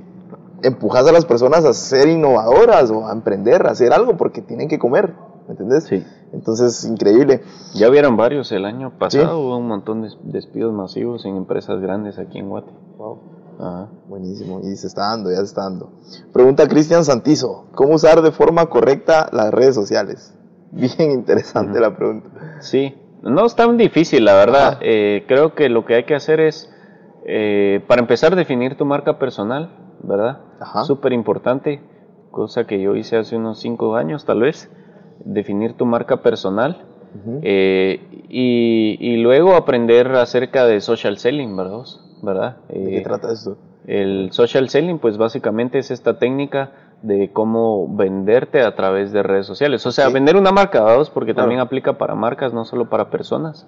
empujas 0.63 1.07
a 1.07 1.13
las 1.13 1.25
personas 1.25 1.65
a 1.65 1.73
ser 1.73 2.09
innovadoras 2.09 2.91
o 2.91 3.07
a 3.09 3.13
emprender, 3.13 3.67
a 3.67 3.71
hacer 3.71 3.93
algo 3.93 4.17
porque 4.17 4.43
tienen 4.43 4.69
que 4.69 4.79
comer. 4.79 5.15
¿Me 5.47 5.53
entendés? 5.53 5.85
Sí. 5.85 6.05
Entonces, 6.33 6.85
increíble. 6.85 7.43
Ya 7.75 7.89
vieron 7.91 8.17
varios 8.17 8.53
el 8.53 8.65
año 8.65 8.93
pasado, 8.99 9.25
Sí. 9.25 9.31
hubo 9.33 9.57
un 9.57 9.67
montón 9.67 10.03
de 10.03 10.11
despidos 10.23 10.73
masivos 10.73 11.25
en 11.25 11.37
empresas 11.37 11.81
grandes 11.81 12.19
aquí 12.19 12.39
en 12.39 12.49
Guate. 12.49 12.71
Wow. 12.99 13.19
Ajá. 13.59 13.89
Buenísimo, 14.09 14.61
y 14.63 14.77
se 14.77 14.87
está 14.87 15.11
dando, 15.11 15.31
ya 15.31 15.37
se 15.39 15.45
está 15.45 15.63
dando. 15.65 15.91
Pregunta 16.33 16.67
Cristian 16.69 17.05
Santizo, 17.05 17.67
¿cómo 17.75 17.95
usar 17.95 18.23
de 18.23 18.31
forma 18.31 18.67
correcta 18.67 19.29
las 19.33 19.53
redes 19.53 19.75
sociales? 19.75 20.35
Bien 20.73 21.11
interesante 21.11 21.81
la 21.81 21.95
pregunta. 21.97 22.29
Sí, 22.61 22.95
no 23.23 23.45
es 23.45 23.55
tan 23.57 23.77
difícil, 23.77 24.25
la 24.25 24.35
verdad. 24.35 24.79
Eh, 24.81 25.25
creo 25.29 25.55
que 25.55 25.69
lo 25.69 25.85
que 25.85 25.95
hay 25.97 26.05
que 26.05 26.15
hacer 26.15 26.41
es, 26.41 26.73
eh, 27.27 27.85
para 27.87 28.01
empezar, 28.01 28.35
definir 28.37 28.77
tu 28.77 28.85
marca 28.87 29.19
personal, 29.19 29.77
¿verdad? 30.03 30.39
Ajá. 30.61 30.85
Súper 30.85 31.13
importante, 31.13 31.83
cosa 32.31 32.67
que 32.67 32.81
yo 32.81 32.95
hice 32.95 33.17
hace 33.19 33.37
unos 33.37 33.59
cinco 33.59 33.97
años, 33.97 34.25
tal 34.25 34.41
vez. 34.41 34.71
Definir 35.25 35.75
tu 35.75 35.87
marca 35.87 36.19
personal. 36.23 36.83
Eh, 37.43 38.01
y, 38.29 38.97
y 39.01 39.17
luego 39.17 39.55
aprender 39.57 40.07
acerca 40.13 40.65
de 40.67 40.81
social 40.81 41.19
selling, 41.19 41.57
¿verdad? 41.57 41.83
¿verdad? 42.23 42.57
¿De 42.69 42.75
qué 42.91 42.99
Eh, 42.99 43.03
trata 43.03 43.33
esto? 43.33 43.57
el 43.87 44.29
social 44.31 44.69
selling, 44.69 44.99
pues 44.99 45.17
básicamente 45.19 45.79
es 45.79 45.91
esta 45.91 46.19
técnica 46.19 46.71
de 47.03 47.31
cómo 47.33 47.89
venderte 47.97 48.61
a 48.61 48.77
través 48.77 49.11
de 49.11 49.23
redes 49.23 49.47
sociales. 49.47 49.85
O 49.87 49.91
sea, 49.91 50.07
Sí. 50.09 50.13
vender 50.13 50.37
una 50.37 50.53
marca, 50.53 50.85
¿verdad? 50.85 51.09
porque 51.13 51.33
Claro. 51.33 51.45
también 51.47 51.61
aplica 51.61 51.95
para 51.95 52.15
marcas, 52.15 52.53
no 52.53 52.65
solo 52.65 52.89
para 52.89 53.11
personas. 53.11 53.67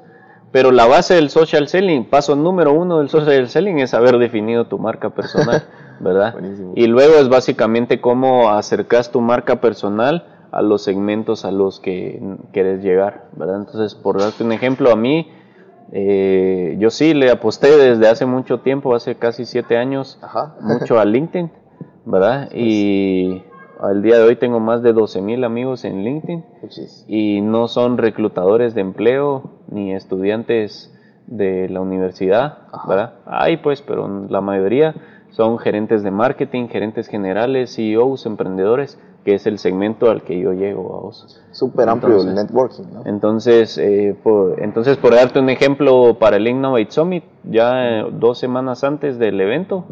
Pero 0.52 0.70
la 0.70 0.86
base 0.86 1.14
del 1.14 1.30
social 1.30 1.66
selling, 1.66 2.04
paso 2.04 2.36
número 2.36 2.72
uno 2.74 2.98
del 2.98 3.08
social 3.08 3.48
selling 3.48 3.78
es 3.80 3.94
haber 3.94 4.18
definido 4.18 4.66
tu 4.66 4.78
marca 4.78 5.10
personal, 5.10 5.62
¿verdad? 6.00 6.34
Buenísimo. 6.34 6.72
Y 6.76 6.86
luego 6.88 7.14
es 7.14 7.28
básicamente 7.30 8.00
cómo 8.02 8.50
acercas 8.50 9.10
tu 9.10 9.20
marca 9.22 9.60
personal 9.62 10.26
a 10.52 10.60
los 10.60 10.82
segmentos 10.82 11.44
a 11.44 11.50
los 11.50 11.80
que 11.80 12.22
quieres 12.52 12.82
llegar, 12.82 13.24
¿verdad? 13.32 13.56
Entonces, 13.56 13.94
por 13.94 14.20
darte 14.20 14.44
un 14.44 14.52
ejemplo, 14.52 14.90
a 14.92 14.96
mí, 14.96 15.28
eh, 15.92 16.76
yo 16.78 16.90
sí 16.90 17.14
le 17.14 17.30
aposté 17.30 17.76
desde 17.76 18.06
hace 18.06 18.26
mucho 18.26 18.60
tiempo, 18.60 18.94
hace 18.94 19.16
casi 19.16 19.46
siete 19.46 19.78
años, 19.78 20.18
Ajá. 20.22 20.54
mucho 20.60 21.00
a 21.00 21.06
LinkedIn, 21.06 21.50
¿verdad? 22.04 22.50
Y 22.52 23.42
al 23.80 24.02
día 24.02 24.18
de 24.18 24.24
hoy 24.24 24.36
tengo 24.36 24.60
más 24.60 24.82
de 24.82 24.92
12 24.92 25.22
mil 25.22 25.42
amigos 25.42 25.84
en 25.84 26.04
LinkedIn 26.04 26.44
y 27.08 27.40
no 27.40 27.66
son 27.66 27.96
reclutadores 27.96 28.74
de 28.74 28.82
empleo 28.82 29.50
ni 29.70 29.94
estudiantes 29.94 30.94
de 31.26 31.70
la 31.70 31.80
universidad, 31.80 32.58
Ajá. 32.72 32.88
¿verdad? 32.88 33.14
Hay 33.24 33.56
pues, 33.56 33.80
pero 33.80 34.26
la 34.28 34.42
mayoría 34.42 34.94
son 35.32 35.58
gerentes 35.58 36.02
de 36.02 36.10
marketing, 36.10 36.68
gerentes 36.68 37.08
generales, 37.08 37.74
CEOs, 37.74 38.26
emprendedores, 38.26 38.98
que 39.24 39.34
es 39.34 39.46
el 39.46 39.58
segmento 39.58 40.10
al 40.10 40.22
que 40.22 40.38
yo 40.38 40.52
llego 40.52 40.96
a 40.96 41.00
vos. 41.00 41.42
Súper 41.52 41.88
amplio 41.88 42.20
el 42.20 42.34
networking, 42.34 42.84
¿no? 42.92 43.02
Entonces, 43.06 43.78
eh, 43.78 44.16
por, 44.22 44.60
entonces, 44.60 44.98
por 44.98 45.14
darte 45.14 45.38
un 45.38 45.48
ejemplo, 45.48 46.18
para 46.18 46.36
el 46.36 46.46
Innovate 46.46 46.90
Summit, 46.90 47.24
ya 47.44 48.00
eh, 48.00 48.06
dos 48.12 48.38
semanas 48.38 48.84
antes 48.84 49.18
del 49.18 49.40
evento, 49.40 49.86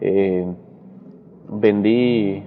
eh, 0.00 0.52
vendí 1.48 2.44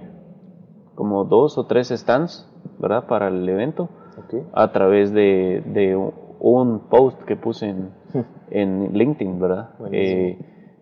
como 0.94 1.24
dos 1.24 1.56
o 1.56 1.66
tres 1.66 1.88
stands, 1.88 2.46
¿verdad? 2.78 3.06
Para 3.06 3.28
el 3.28 3.48
evento, 3.48 3.88
a 4.52 4.70
través 4.72 5.12
de, 5.12 5.62
de 5.66 5.96
un 6.40 6.88
post 6.90 7.22
que 7.22 7.36
puse 7.36 7.70
en, 7.70 7.90
en 8.50 8.92
LinkedIn, 8.92 9.40
¿verdad? 9.40 9.70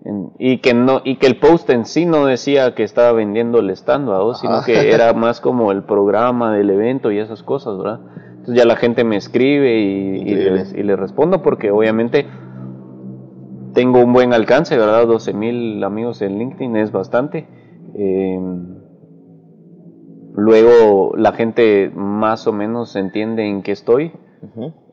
En- 0.04 0.30
y 0.38 0.58
que 0.58 0.74
no 0.74 1.00
y 1.04 1.16
que 1.16 1.26
el 1.28 1.36
post 1.36 1.70
en 1.70 1.84
sí 1.86 2.06
no 2.06 2.26
decía 2.26 2.74
que 2.74 2.82
estaba 2.82 3.12
vendiendo 3.12 3.60
el 3.60 3.70
stand, 3.70 4.08
¿verdad? 4.08 4.34
sino 4.40 4.54
Ajá. 4.54 4.66
que 4.66 4.90
era 4.92 5.12
más 5.12 5.40
como 5.40 5.70
el 5.70 5.84
programa 5.84 6.52
del 6.52 6.70
evento 6.70 7.12
y 7.12 7.18
esas 7.18 7.42
cosas, 7.42 7.78
¿verdad? 7.78 8.00
Entonces 8.30 8.56
ya 8.56 8.64
la 8.64 8.74
gente 8.76 9.04
me 9.04 9.16
escribe 9.16 9.78
y, 9.80 10.16
y, 10.22 10.34
les, 10.34 10.72
y 10.74 10.82
les 10.82 10.98
respondo 10.98 11.42
porque 11.42 11.70
obviamente 11.70 12.26
tengo 13.74 14.00
un 14.00 14.12
buen 14.12 14.32
alcance, 14.32 14.76
¿verdad? 14.76 15.06
12 15.06 15.32
mil 15.32 15.82
amigos 15.84 16.20
en 16.22 16.38
LinkedIn 16.38 16.76
es 16.76 16.90
bastante. 16.90 17.46
Eh, 17.94 18.40
luego 20.34 21.12
la 21.16 21.32
gente 21.32 21.90
más 21.94 22.46
o 22.46 22.52
menos 22.52 22.96
entiende 22.96 23.46
en 23.48 23.62
qué 23.62 23.72
estoy 23.72 24.12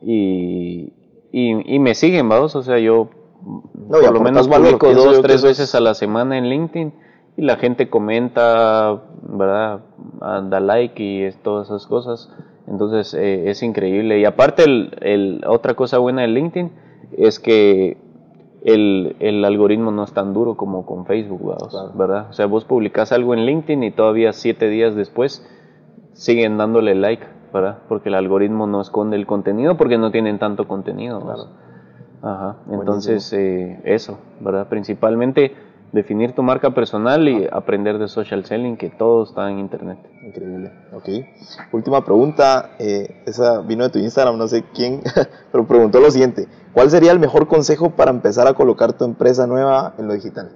y, 0.02 0.92
y, 1.32 1.74
y 1.74 1.78
me 1.78 1.94
siguen, 1.94 2.28
vamos, 2.28 2.54
o 2.56 2.62
sea, 2.62 2.78
yo 2.78 3.08
y 3.44 3.88
por 3.90 4.12
lo 4.14 4.20
menos 4.20 4.46
yo 4.48 4.78
dos, 4.94 5.22
tres 5.22 5.42
veces 5.42 5.74
a 5.74 5.80
la 5.80 5.94
semana 5.94 6.36
en 6.38 6.48
LinkedIn 6.48 6.92
y 7.36 7.42
la 7.42 7.56
gente 7.56 7.88
comenta, 7.88 9.00
¿verdad? 9.22 9.80
Da 10.50 10.60
like 10.60 11.02
y 11.02 11.22
es- 11.22 11.42
todas 11.42 11.68
esas 11.68 11.86
cosas. 11.86 12.30
Entonces 12.66 13.14
eh, 13.14 13.50
es 13.50 13.62
increíble. 13.62 14.18
Y 14.20 14.24
aparte, 14.24 14.64
el, 14.64 14.96
el- 15.00 15.44
otra 15.46 15.74
cosa 15.74 15.98
buena 15.98 16.22
de 16.22 16.28
LinkedIn 16.28 16.70
es 17.16 17.40
que 17.40 17.96
el, 18.62 19.16
el 19.20 19.44
algoritmo 19.44 19.90
no 19.90 20.04
es 20.04 20.12
tan 20.12 20.34
duro 20.34 20.56
como 20.56 20.84
con 20.84 21.06
Facebook, 21.06 21.40
Claro. 21.70 21.92
¿verdad? 21.94 22.26
O 22.30 22.32
sea, 22.34 22.46
vos 22.46 22.64
publicas 22.64 23.10
algo 23.12 23.32
en 23.34 23.46
LinkedIn 23.46 23.82
y 23.84 23.90
todavía 23.90 24.32
siete 24.32 24.68
días 24.68 24.94
después 24.94 25.44
siguen 26.12 26.58
dándole 26.58 26.94
like, 26.94 27.24
¿verdad? 27.54 27.78
Porque 27.88 28.10
el 28.10 28.14
algoritmo 28.16 28.66
no 28.66 28.80
esconde 28.82 29.16
el 29.16 29.26
contenido 29.26 29.76
porque 29.76 29.96
no 29.98 30.10
tienen 30.10 30.38
tanto 30.38 30.68
contenido. 30.68 31.20
¿vamos? 31.20 31.48
Ajá, 32.22 32.56
entonces 32.70 33.32
eh, 33.32 33.80
eso, 33.84 34.18
¿verdad? 34.40 34.68
Principalmente 34.68 35.54
definir 35.92 36.34
tu 36.34 36.42
marca 36.42 36.70
personal 36.72 37.26
y 37.28 37.48
aprender 37.50 37.98
de 37.98 38.08
social 38.08 38.44
selling, 38.44 38.76
que 38.76 38.90
todo 38.90 39.24
está 39.24 39.50
en 39.50 39.58
internet. 39.58 39.98
Increíble, 40.26 40.70
ok. 40.92 41.08
Última 41.72 42.04
pregunta, 42.04 42.70
eh, 42.78 43.08
esa 43.26 43.60
vino 43.62 43.84
de 43.84 43.90
tu 43.90 43.98
Instagram, 43.98 44.36
no 44.38 44.46
sé 44.48 44.64
quién, 44.74 45.02
pero 45.52 45.66
preguntó 45.66 45.98
lo 45.98 46.10
siguiente, 46.10 46.46
¿cuál 46.72 46.90
sería 46.90 47.10
el 47.12 47.18
mejor 47.18 47.48
consejo 47.48 47.90
para 47.90 48.10
empezar 48.10 48.46
a 48.46 48.52
colocar 48.54 48.92
tu 48.92 49.04
empresa 49.04 49.46
nueva 49.46 49.94
en 49.98 50.06
lo 50.06 50.12
digital? 50.14 50.52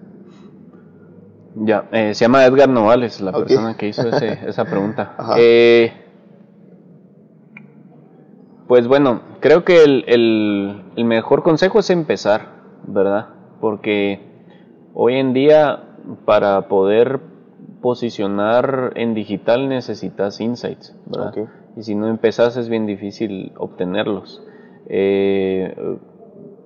Ya, 1.56 1.88
eh, 1.92 2.14
se 2.14 2.24
llama 2.24 2.44
Edgar 2.44 2.68
Novales, 2.68 3.20
la 3.20 3.32
persona 3.32 3.76
que 3.76 3.88
hizo 3.88 4.08
ese- 4.08 4.38
esa 4.48 4.64
pregunta. 4.66 5.14
Ajá. 5.16 5.34
Eh, 5.38 5.92
pues 8.68 8.86
bueno, 8.88 9.20
creo 9.40 9.64
que 9.64 9.82
el, 9.84 10.04
el- 10.06 10.82
el 10.96 11.04
mejor 11.04 11.42
consejo 11.42 11.78
es 11.80 11.90
empezar, 11.90 12.48
¿verdad? 12.86 13.28
Porque 13.60 14.20
hoy 14.94 15.14
en 15.16 15.32
día 15.34 15.80
para 16.24 16.68
poder 16.68 17.20
posicionar 17.80 18.92
en 18.96 19.14
digital 19.14 19.68
necesitas 19.68 20.40
insights, 20.40 20.96
¿verdad? 21.06 21.32
Y 21.76 21.82
si 21.82 21.94
no 21.94 22.08
empezás 22.08 22.56
es 22.56 22.68
bien 22.68 22.86
difícil 22.86 23.52
obtenerlos. 23.58 24.42
Eh, 24.88 25.74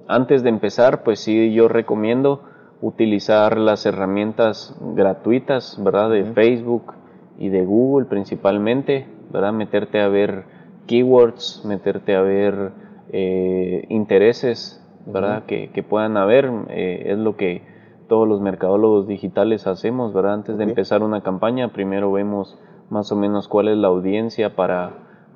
antes 0.06 0.42
de 0.42 0.48
empezar, 0.48 1.02
pues 1.02 1.20
sí, 1.20 1.52
yo 1.52 1.68
recomiendo 1.68 2.42
utilizar 2.80 3.58
las 3.58 3.84
herramientas 3.86 4.76
gratuitas, 4.94 5.76
¿verdad? 5.82 6.10
De. 6.10 6.24
Facebook 6.34 6.94
y 7.38 7.48
de 7.48 7.64
Google 7.64 8.06
principalmente, 8.06 9.06
¿verdad? 9.32 9.52
Meterte 9.52 10.00
a 10.00 10.08
ver 10.08 10.44
keywords, 10.88 11.62
meterte 11.64 12.16
a 12.16 12.22
ver 12.22 12.72
eh, 13.12 13.84
intereses, 13.90 14.84
¿verdad? 15.06 15.44
que, 15.46 15.70
que 15.70 15.82
puedan 15.84 16.16
haber, 16.16 16.50
eh, 16.70 17.04
es 17.12 17.18
lo 17.18 17.36
que 17.36 17.62
todos 18.08 18.26
los 18.26 18.40
mercadólogos 18.40 19.06
digitales 19.06 19.66
hacemos, 19.66 20.12
¿verdad? 20.12 20.34
Antes 20.34 20.58
de 20.58 20.64
empezar 20.70 21.02
una 21.02 21.20
campaña, 21.22 21.68
primero 21.72 22.10
vemos 22.10 22.58
más 22.90 23.12
o 23.12 23.16
menos 23.16 23.46
cuál 23.48 23.68
es 23.68 23.76
la 23.76 23.88
audiencia 23.88 24.56
para, 24.56 24.90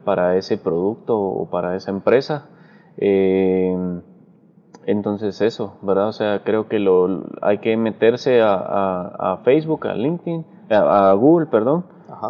para 0.04 0.36
ese 0.36 0.56
producto 0.58 1.18
o 1.20 1.48
para 1.50 1.76
esa 1.76 1.90
empresa. 1.90 2.48
Eh, 2.96 3.76
entonces 4.86 5.40
eso, 5.40 5.78
¿verdad? 5.82 6.08
O 6.08 6.12
sea, 6.12 6.42
creo 6.44 6.66
que 6.68 6.78
lo, 6.78 7.24
hay 7.40 7.58
que 7.58 7.76
meterse 7.76 8.40
a, 8.40 8.54
a- 8.54 9.32
a 9.34 9.36
Facebook, 9.44 9.86
a 9.86 9.94
LinkedIn, 9.94 10.44
a, 10.70 11.10
a 11.10 11.14
Google, 11.14 11.46
perdón. 11.46 11.84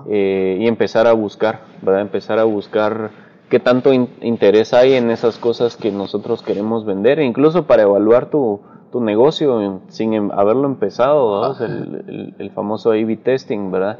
Eh, 0.08 0.58
y 0.60 0.66
empezar 0.66 1.06
a 1.06 1.12
buscar, 1.12 1.60
¿verdad? 1.82 2.00
Empezar 2.02 2.38
a 2.38 2.44
buscar 2.44 3.10
qué 3.48 3.60
tanto 3.60 3.92
in- 3.92 4.08
interés 4.22 4.72
hay 4.74 4.94
en 4.94 5.10
esas 5.10 5.38
cosas 5.38 5.76
que 5.76 5.90
nosotros 5.92 6.42
queremos 6.42 6.84
vender, 6.84 7.18
e 7.18 7.24
incluso 7.24 7.66
para 7.66 7.82
evaluar 7.82 8.26
tu, 8.30 8.60
tu 8.90 9.00
negocio 9.02 9.80
sin 9.88 10.14
em- 10.14 10.30
haberlo 10.32 10.66
empezado, 10.66 11.44
el, 11.66 12.04
el- 12.08 12.34
el 12.38 12.50
famoso 12.50 12.90
A-B 12.92 13.16
testing, 13.16 13.70
¿verdad? 13.70 13.98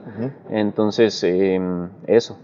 Entonces, 0.51 1.22
em, 1.24 1.88
eso, 2.07 2.38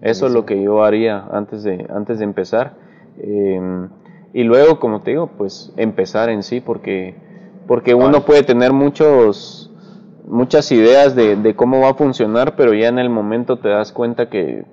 eso 0.00 0.26
es 0.26 0.32
lo 0.32 0.46
que 0.46 0.62
yo 0.62 0.84
haría 0.84 1.24
antes 1.32 1.62
de, 1.62 1.86
antes 1.94 2.18
de 2.18 2.24
empezar. 2.24 2.74
Em, 3.20 3.88
y 4.32 4.44
luego, 4.44 4.78
como 4.78 5.00
te 5.00 5.10
digo, 5.12 5.28
pues 5.38 5.72
empezar 5.76 6.28
en 6.28 6.42
sí, 6.42 6.60
porque, 6.60 7.14
porque 7.66 7.94
uno 7.94 8.24
puede 8.24 8.42
tener 8.42 8.72
muchos, 8.72 9.67
muchas 10.28 10.70
ideas 10.70 11.14
de, 11.14 11.36
de 11.36 11.56
cómo 11.56 11.80
va 11.80 11.90
a 11.90 11.94
funcionar, 11.94 12.54
pero 12.56 12.74
ya 12.74 12.88
en 12.88 12.98
el 12.98 13.10
momento 13.10 13.58
te 13.58 13.68
das 13.68 13.92
cuenta 13.92 14.28
que 14.28 14.64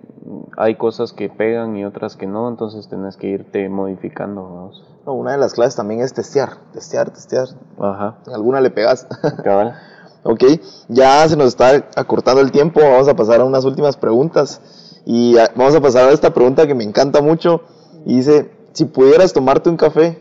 hay 0.58 0.76
cosas 0.76 1.14
que 1.14 1.30
pegan 1.30 1.76
y 1.78 1.86
otras 1.86 2.16
que 2.16 2.28
no, 2.28 2.50
entonces 2.50 2.88
tenés 2.88 3.18
que 3.18 3.28
irte 3.28 3.70
modificando. 3.70 4.72
No, 5.06 5.14
una 5.14 5.32
de 5.32 5.38
las 5.38 5.54
claves 5.54 5.76
también 5.76 6.02
es 6.02 6.14
testear, 6.14 6.58
testear, 6.74 7.12
testear. 7.12 7.48
Ajá, 7.80 8.18
alguna 8.34 8.62
le 8.62 8.72
pegas. 8.72 9.08
cabal. 9.44 9.76
ok, 10.24 10.44
ya 10.90 11.28
se 11.28 11.38
nos 11.38 11.48
está 11.48 11.86
acortando 11.96 12.42
el 12.42 12.52
tiempo, 12.52 12.82
vamos 12.82 13.08
a 13.08 13.16
pasar 13.16 13.42
a 13.42 13.46
unas 13.46 13.66
últimas 13.66 13.98
preguntas. 13.98 14.62
Y 15.06 15.36
vamos 15.56 15.76
a 15.76 15.82
pasar 15.82 16.10
a 16.10 16.12
esta 16.12 16.34
pregunta 16.34 16.66
que 16.66 16.74
me 16.74 16.84
encanta 16.84 17.22
mucho. 17.22 17.62
Y 18.06 18.18
dice, 18.18 18.52
si 18.74 18.86
pudieras 18.86 19.34
tomarte 19.34 19.70
un 19.70 19.78
café 19.78 20.20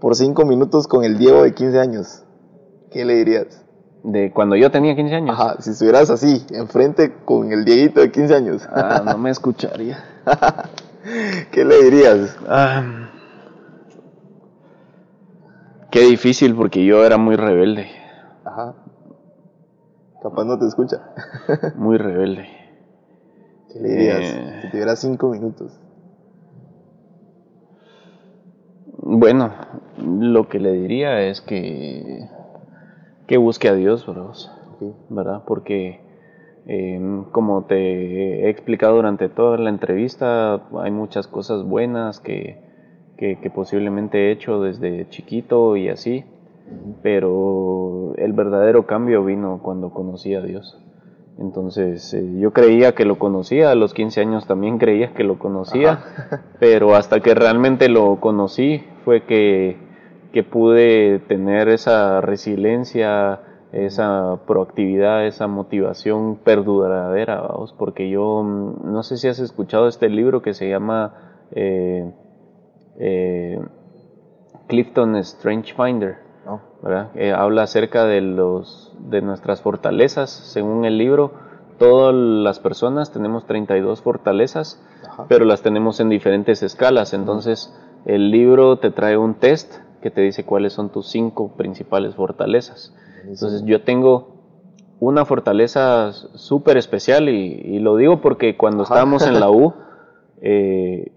por 0.00 0.14
cinco 0.14 0.44
minutos 0.44 0.86
con 0.86 1.02
el 1.02 1.16
Diego 1.16 1.42
de 1.42 1.54
15 1.54 1.80
años, 1.80 2.22
¿qué 2.90 3.06
le 3.06 3.14
dirías? 3.14 3.64
De 4.10 4.30
cuando 4.32 4.56
yo 4.56 4.70
tenía 4.70 4.96
15 4.96 5.14
años. 5.14 5.38
Ajá, 5.38 5.56
si 5.60 5.70
estuvieras 5.70 6.08
así, 6.08 6.42
enfrente 6.52 7.12
con 7.26 7.52
el 7.52 7.66
Dieguito 7.66 8.00
de 8.00 8.10
15 8.10 8.34
años, 8.34 8.66
Ah, 8.72 9.02
no 9.04 9.18
me 9.18 9.28
escucharía. 9.28 10.02
¿qué 11.52 11.62
le 11.62 11.82
dirías? 11.84 12.34
Ah, 12.48 13.10
qué 15.90 16.00
difícil 16.00 16.54
porque 16.54 16.84
yo 16.86 17.04
era 17.04 17.18
muy 17.18 17.36
rebelde, 17.36 17.86
Ajá. 18.44 18.74
Capaz 20.22 20.44
no 20.44 20.58
te 20.58 20.66
escucha. 20.66 21.02
muy 21.76 21.98
rebelde. 21.98 22.48
¿Qué 23.70 23.78
le 23.78 23.88
dirías? 23.90 24.20
Eh. 24.22 24.58
Si 24.62 24.70
tuvieras 24.70 25.00
cinco 25.00 25.28
minutos. 25.28 25.78
Bueno, 28.96 29.52
lo 29.98 30.48
que 30.48 30.58
le 30.60 30.72
diría 30.72 31.20
es 31.20 31.40
que 31.42 32.26
que 33.28 33.36
busque 33.36 33.68
a 33.68 33.74
Dios. 33.74 34.08
¿verdad? 35.08 35.42
Porque 35.46 36.00
eh, 36.66 37.00
como 37.30 37.64
te 37.64 38.44
he 38.44 38.50
explicado 38.50 38.96
durante 38.96 39.28
toda 39.28 39.58
la 39.58 39.70
entrevista, 39.70 40.62
hay 40.80 40.90
muchas 40.90 41.28
cosas 41.28 41.62
buenas 41.64 42.20
que, 42.20 42.60
que, 43.16 43.38
que 43.40 43.50
posiblemente 43.50 44.28
he 44.28 44.32
hecho 44.32 44.60
desde 44.60 45.08
chiquito 45.08 45.76
y 45.76 45.88
así, 45.88 46.24
pero 47.02 48.14
el 48.16 48.32
verdadero 48.32 48.86
cambio 48.86 49.24
vino 49.24 49.60
cuando 49.62 49.90
conocí 49.90 50.34
a 50.34 50.42
Dios. 50.42 50.78
Entonces 51.38 52.12
eh, 52.14 52.32
yo 52.38 52.52
creía 52.52 52.94
que 52.94 53.04
lo 53.04 53.18
conocía, 53.18 53.70
a 53.70 53.74
los 53.74 53.94
15 53.94 54.20
años 54.20 54.46
también 54.46 54.78
creía 54.78 55.14
que 55.14 55.22
lo 55.22 55.38
conocía, 55.38 56.00
pero 56.60 56.94
hasta 56.94 57.20
que 57.20 57.34
realmente 57.34 57.88
lo 57.88 58.20
conocí 58.20 58.84
fue 59.04 59.24
que, 59.24 59.87
que 60.32 60.42
pude 60.42 61.20
tener 61.20 61.68
esa 61.68 62.20
resiliencia, 62.20 63.40
esa 63.72 64.40
proactividad, 64.46 65.26
esa 65.26 65.46
motivación 65.46 66.36
perduradera, 66.36 67.40
vamos, 67.40 67.74
porque 67.78 68.08
yo 68.08 68.42
mm, 68.42 68.92
no 68.92 69.02
sé 69.02 69.16
si 69.16 69.28
has 69.28 69.38
escuchado 69.38 69.88
este 69.88 70.08
libro 70.08 70.42
que 70.42 70.54
se 70.54 70.68
llama 70.68 71.14
eh, 71.52 72.10
eh, 72.98 73.60
Clifton 74.66 75.16
Strange 75.16 75.74
Finder. 75.74 76.16
No. 76.46 76.62
¿verdad? 76.82 77.10
Eh, 77.14 77.32
habla 77.32 77.64
acerca 77.64 78.04
de, 78.04 78.22
los, 78.22 78.94
de 78.98 79.20
nuestras 79.20 79.60
fortalezas. 79.60 80.30
Según 80.30 80.86
el 80.86 80.96
libro, 80.96 81.32
todas 81.78 82.14
las 82.14 82.58
personas 82.58 83.12
tenemos 83.12 83.46
32 83.46 84.00
fortalezas, 84.00 84.82
Ajá. 85.06 85.26
pero 85.28 85.44
las 85.44 85.60
tenemos 85.60 86.00
en 86.00 86.08
diferentes 86.08 86.62
escalas. 86.62 87.12
Entonces, 87.12 87.74
el 88.06 88.30
libro 88.30 88.78
te 88.78 88.90
trae 88.90 89.18
un 89.18 89.34
test 89.34 89.74
que 90.00 90.10
te 90.10 90.20
dice 90.20 90.44
cuáles 90.44 90.72
son 90.72 90.90
tus 90.90 91.08
cinco 91.08 91.52
principales 91.56 92.14
fortalezas. 92.14 92.94
Entonces, 93.24 93.64
yo 93.64 93.82
tengo 93.82 94.36
una 95.00 95.24
fortaleza 95.24 96.12
súper 96.12 96.76
especial 96.76 97.28
y, 97.28 97.52
y 97.64 97.78
lo 97.78 97.96
digo 97.96 98.20
porque 98.20 98.56
cuando 98.56 98.82
Ajá. 98.82 98.94
estábamos 98.94 99.26
en 99.26 99.38
la 99.38 99.50
U, 99.50 99.74
eh, 100.40 101.12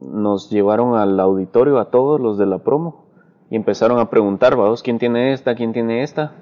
nos 0.00 0.50
llevaron 0.50 0.96
al 0.96 1.18
auditorio 1.18 1.78
a 1.78 1.90
todos 1.90 2.20
los 2.20 2.38
de 2.38 2.46
la 2.46 2.58
promo 2.58 3.06
y 3.50 3.56
empezaron 3.56 3.98
a 3.98 4.10
preguntar, 4.10 4.56
vamos, 4.56 4.82
¿quién 4.82 4.98
tiene 4.98 5.32
esta? 5.32 5.54
¿quién 5.54 5.72
tiene 5.72 6.02
esta? 6.02 6.32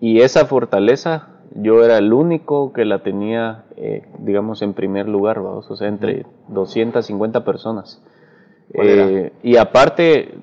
Y 0.00 0.20
esa 0.20 0.46
fortaleza, 0.46 1.28
yo 1.54 1.84
era 1.84 1.98
el 1.98 2.12
único 2.12 2.72
que 2.72 2.84
la 2.84 3.02
tenía, 3.02 3.64
eh, 3.76 4.06
digamos, 4.18 4.62
en 4.62 4.74
primer 4.74 5.08
lugar, 5.08 5.40
vamos, 5.40 5.70
o 5.70 5.76
sea, 5.76 5.88
entre 5.88 6.26
250 6.48 7.44
personas. 7.44 8.02
Eh, 8.74 9.32
y 9.42 9.56
aparte, 9.56 10.34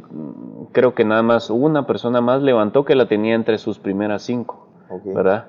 creo 0.71 0.93
que 0.93 1.05
nada 1.05 1.23
más 1.23 1.49
una 1.49 1.85
persona 1.85 2.21
más 2.21 2.41
levantó 2.41 2.85
que 2.85 2.95
la 2.95 3.07
tenía 3.07 3.35
entre 3.35 3.57
sus 3.57 3.79
primeras 3.79 4.23
cinco. 4.23 4.67
¿verdad? 5.05 5.47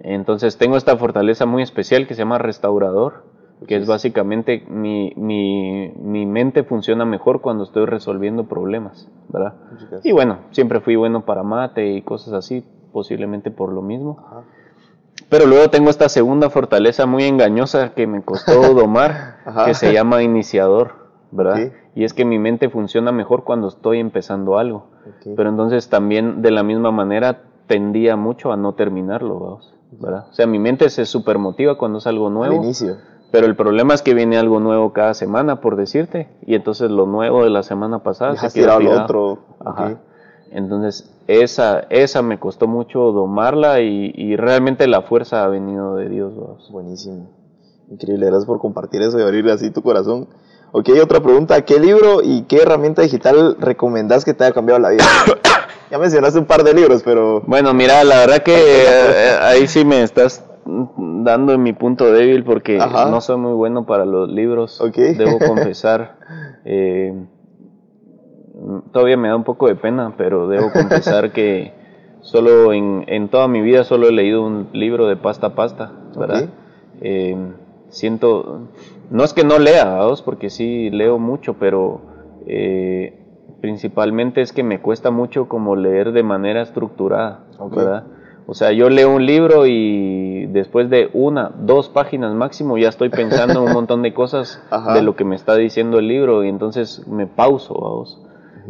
Entonces 0.00 0.56
tengo 0.58 0.76
esta 0.76 0.96
fortaleza 0.96 1.46
muy 1.46 1.62
especial 1.62 2.06
que 2.06 2.14
se 2.14 2.22
llama 2.22 2.38
restaurador, 2.38 3.24
que 3.66 3.76
es 3.76 3.86
básicamente 3.86 4.64
mi, 4.68 5.12
mi, 5.16 5.92
mi 5.96 6.24
mente 6.26 6.64
funciona 6.64 7.04
mejor 7.04 7.40
cuando 7.42 7.64
estoy 7.64 7.84
resolviendo 7.84 8.48
problemas, 8.48 9.08
¿verdad? 9.28 9.54
Y 10.02 10.12
bueno, 10.12 10.38
siempre 10.50 10.80
fui 10.80 10.96
bueno 10.96 11.24
para 11.26 11.42
mate 11.42 11.92
y 11.92 12.02
cosas 12.02 12.32
así, 12.32 12.64
posiblemente 12.92 13.50
por 13.50 13.72
lo 13.72 13.82
mismo. 13.82 14.24
Ajá. 14.26 14.42
Pero 15.28 15.46
luego 15.46 15.68
tengo 15.70 15.90
esta 15.90 16.08
segunda 16.08 16.50
fortaleza 16.50 17.06
muy 17.06 17.24
engañosa 17.24 17.92
que 17.94 18.06
me 18.06 18.22
costó 18.22 18.74
domar, 18.74 19.36
que 19.66 19.74
se 19.74 19.92
llama 19.92 20.22
iniciador, 20.22 20.99
¿verdad? 21.32 21.72
Y 21.94 22.04
es 22.04 22.12
que 22.12 22.24
mi 22.24 22.38
mente 22.38 22.68
funciona 22.68 23.12
mejor 23.12 23.44
cuando 23.44 23.68
estoy 23.68 23.98
empezando 23.98 24.58
algo. 24.58 24.86
Pero 25.36 25.48
entonces 25.48 25.88
también 25.88 26.42
de 26.42 26.50
la 26.50 26.62
misma 26.62 26.90
manera 26.90 27.42
tendía 27.66 28.16
mucho 28.16 28.52
a 28.52 28.56
no 28.56 28.74
terminarlo, 28.74 29.60
¿verdad? 29.92 30.26
O 30.30 30.32
sea, 30.34 30.46
mi 30.46 30.58
mente 30.58 30.88
se 30.90 31.06
supermotiva 31.06 31.78
cuando 31.78 31.98
es 31.98 32.06
algo 32.06 32.28
Al 32.28 32.34
nuevo. 32.34 32.54
inicio. 32.56 32.96
Pero 33.30 33.46
el 33.46 33.54
problema 33.54 33.94
es 33.94 34.02
que 34.02 34.12
viene 34.12 34.38
algo 34.38 34.58
nuevo 34.58 34.92
cada 34.92 35.14
semana, 35.14 35.60
por 35.60 35.76
decirte, 35.76 36.28
y 36.44 36.56
entonces 36.56 36.90
lo 36.90 37.06
nuevo 37.06 37.44
de 37.44 37.50
la 37.50 37.62
semana 37.62 38.00
pasada 38.02 38.34
se 38.36 38.52
queda 38.52 38.76
tirado 38.78 39.04
otro. 39.04 39.38
Ajá. 39.64 40.00
Entonces, 40.50 41.16
esa, 41.28 41.84
esa 41.90 42.22
me 42.22 42.40
costó 42.40 42.66
mucho 42.66 43.12
domarla 43.12 43.80
y, 43.82 44.12
y 44.16 44.34
realmente 44.34 44.88
la 44.88 45.02
fuerza 45.02 45.44
ha 45.44 45.48
venido 45.48 45.94
de 45.94 46.08
Dios. 46.08 46.34
vamos. 46.34 46.68
Buenísimo. 46.72 47.30
Increíble, 47.88 48.26
gracias 48.26 48.46
por 48.46 48.58
compartir 48.58 49.00
eso 49.02 49.16
y 49.18 49.22
abrir 49.22 49.48
así 49.48 49.70
tu 49.70 49.80
corazón. 49.82 50.26
Ok, 50.72 50.88
otra 51.02 51.20
pregunta. 51.20 51.62
¿Qué 51.64 51.80
libro 51.80 52.22
y 52.22 52.42
qué 52.42 52.62
herramienta 52.62 53.02
digital 53.02 53.56
recomendás 53.58 54.24
que 54.24 54.34
te 54.34 54.44
haya 54.44 54.52
cambiado 54.52 54.80
la 54.80 54.90
vida? 54.90 55.04
ya 55.90 55.98
mencionaste 55.98 56.38
un 56.38 56.46
par 56.46 56.62
de 56.62 56.74
libros, 56.74 57.02
pero... 57.04 57.42
Bueno, 57.46 57.74
mira, 57.74 58.04
la 58.04 58.18
verdad 58.18 58.42
que 58.42 58.54
eh, 58.54 59.38
ahí 59.40 59.66
sí 59.66 59.84
me 59.84 60.02
estás 60.02 60.44
dando 60.64 61.52
en 61.52 61.62
mi 61.62 61.72
punto 61.72 62.12
débil 62.12 62.44
porque 62.44 62.78
Ajá. 62.78 63.10
no 63.10 63.20
soy 63.20 63.36
muy 63.38 63.52
bueno 63.54 63.86
para 63.86 64.04
los 64.04 64.28
libros, 64.28 64.80
Ok. 64.80 64.96
debo 64.96 65.38
confesar. 65.46 66.18
Eh, 66.64 67.14
todavía 68.92 69.16
me 69.16 69.28
da 69.28 69.36
un 69.36 69.44
poco 69.44 69.66
de 69.66 69.74
pena, 69.74 70.14
pero 70.16 70.46
debo 70.48 70.70
confesar 70.72 71.32
que 71.32 71.72
solo 72.20 72.72
en, 72.72 73.04
en 73.08 73.28
toda 73.28 73.48
mi 73.48 73.60
vida 73.60 73.82
solo 73.84 74.08
he 74.08 74.12
leído 74.12 74.44
un 74.44 74.68
libro 74.72 75.08
de 75.08 75.16
pasta 75.16 75.48
a 75.48 75.54
pasta, 75.54 75.90
¿verdad? 76.16 76.44
Ok. 76.44 76.50
Eh, 77.02 77.36
siento, 77.88 78.68
no 79.10 79.24
es 79.24 79.32
que 79.34 79.44
no 79.44 79.58
lea, 79.58 79.84
¿vamos? 79.84 80.22
porque 80.22 80.50
sí 80.50 80.90
leo 80.90 81.18
mucho, 81.18 81.54
pero 81.54 82.00
eh, 82.46 83.16
principalmente 83.60 84.40
es 84.40 84.52
que 84.52 84.62
me 84.62 84.80
cuesta 84.80 85.10
mucho 85.10 85.48
como 85.48 85.76
leer 85.76 86.12
de 86.12 86.22
manera 86.22 86.62
estructurada. 86.62 87.40
¿verdad? 87.70 88.04
O 88.46 88.54
sea, 88.54 88.72
yo 88.72 88.88
leo 88.88 89.14
un 89.14 89.26
libro 89.26 89.66
y 89.66 90.46
después 90.46 90.88
de 90.90 91.10
una, 91.12 91.52
dos 91.60 91.88
páginas 91.88 92.34
máximo 92.34 92.78
ya 92.78 92.88
estoy 92.88 93.10
pensando 93.10 93.60
en 93.60 93.66
un 93.68 93.72
montón 93.74 94.02
de 94.02 94.14
cosas 94.14 94.60
de 94.94 95.02
lo 95.02 95.14
que 95.14 95.24
me 95.24 95.36
está 95.36 95.54
diciendo 95.56 95.98
el 95.98 96.08
libro 96.08 96.42
y 96.42 96.48
entonces 96.48 97.06
me 97.06 97.26
pauso, 97.26 97.74
vamos. 97.74 98.20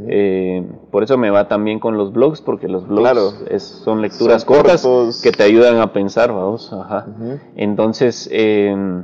Eh, 0.09 0.67
por 0.91 1.03
eso 1.03 1.19
me 1.19 1.31
va 1.31 1.47
también 1.49 1.79
con 1.79 1.97
los 1.97 2.13
blogs, 2.13 2.41
porque 2.41 2.69
los 2.69 2.87
blogs 2.89 3.01
Claro. 3.03 3.33
es- 3.51 3.63
son 3.85 4.01
lecturas 4.03 4.43
Son 4.43 4.55
cortas 4.57 4.83
cortos. 4.83 5.21
que 5.23 5.31
te 5.31 5.43
ayudan 5.43 5.77
a 5.79 5.93
pensar, 5.93 6.33
vamos. 6.33 6.73
Ajá. 6.73 7.07
Entonces, 7.55 8.29
eh, 8.33 9.03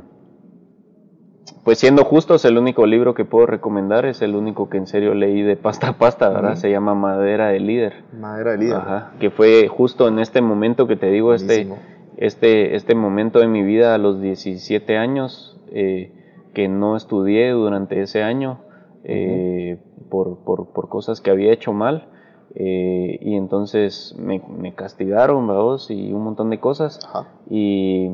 pues 1.63 1.79
siendo 1.79 2.03
justos, 2.03 2.43
el 2.45 2.57
único 2.57 2.85
libro 2.85 3.13
que 3.13 3.25
puedo 3.25 3.45
recomendar 3.45 4.05
es 4.05 4.21
el 4.21 4.35
único 4.35 4.69
que 4.69 4.77
en 4.77 4.87
serio 4.87 5.13
leí 5.13 5.41
de 5.41 5.55
pasta 5.55 5.89
a 5.89 5.97
pasta, 5.97 6.29
¿verdad? 6.29 6.55
Se 6.55 6.69
llama 6.69 6.95
Madera 6.95 7.47
de 7.49 7.59
Líder. 7.59 8.03
Madera 8.13 8.51
de 8.51 8.57
líder. 8.57 8.75
Ajá, 8.75 9.11
que 9.19 9.29
fue 9.29 9.67
justo 9.67 10.07
en 10.07 10.19
este 10.19 10.41
momento 10.41 10.87
que 10.87 10.95
te 10.95 11.07
digo, 11.11 11.33
este, 11.33 11.65
Buenísimo. 11.65 11.77
este, 12.17 12.75
este 12.75 12.95
momento 12.95 13.39
de 13.39 13.47
mi 13.47 13.63
vida 13.63 13.93
a 13.93 13.97
los 13.97 14.21
17 14.21 14.97
años, 14.97 15.59
eh, 15.71 16.11
que 16.53 16.67
no 16.67 16.95
estudié 16.95 17.51
durante 17.51 18.01
ese 18.01 18.23
año 18.23 18.59
eh, 19.03 19.77
por, 20.09 20.39
por, 20.43 20.73
por 20.73 20.89
cosas 20.89 21.21
que 21.21 21.31
había 21.31 21.51
hecho 21.53 21.71
mal. 21.73 22.07
eh, 22.55 23.19
y 23.21 23.35
entonces 23.35 24.15
me, 24.17 24.41
me 24.49 24.73
castigaron, 24.73 25.45
vamos, 25.47 25.91
y 25.91 26.11
un 26.13 26.23
montón 26.23 26.49
de 26.49 26.59
cosas. 26.59 26.99
Ajá. 27.07 27.27
Y 27.49 28.09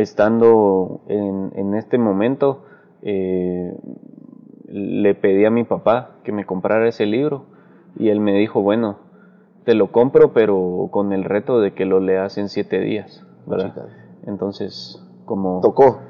estando 0.00 1.02
en, 1.08 1.52
en 1.54 1.74
este 1.74 1.98
momento, 1.98 2.64
eh, 3.02 3.74
le 4.68 5.14
pedí 5.14 5.44
a 5.44 5.50
mi 5.50 5.64
papá 5.64 6.16
que 6.24 6.32
me 6.32 6.44
comprara 6.44 6.88
ese 6.88 7.06
libro 7.06 7.46
y 7.98 8.08
él 8.08 8.20
me 8.20 8.32
dijo, 8.34 8.62
bueno, 8.62 8.98
te 9.64 9.74
lo 9.74 9.90
compro, 9.92 10.32
pero 10.32 10.88
con 10.90 11.12
el 11.12 11.24
reto 11.24 11.60
de 11.60 11.74
que 11.74 11.84
lo 11.84 12.00
leas 12.00 12.38
en 12.38 12.48
siete 12.48 12.80
días, 12.80 13.24
¿verdad? 13.46 13.74
Entonces, 14.26 15.02
como... 15.24 15.60
Tocó. 15.60 16.00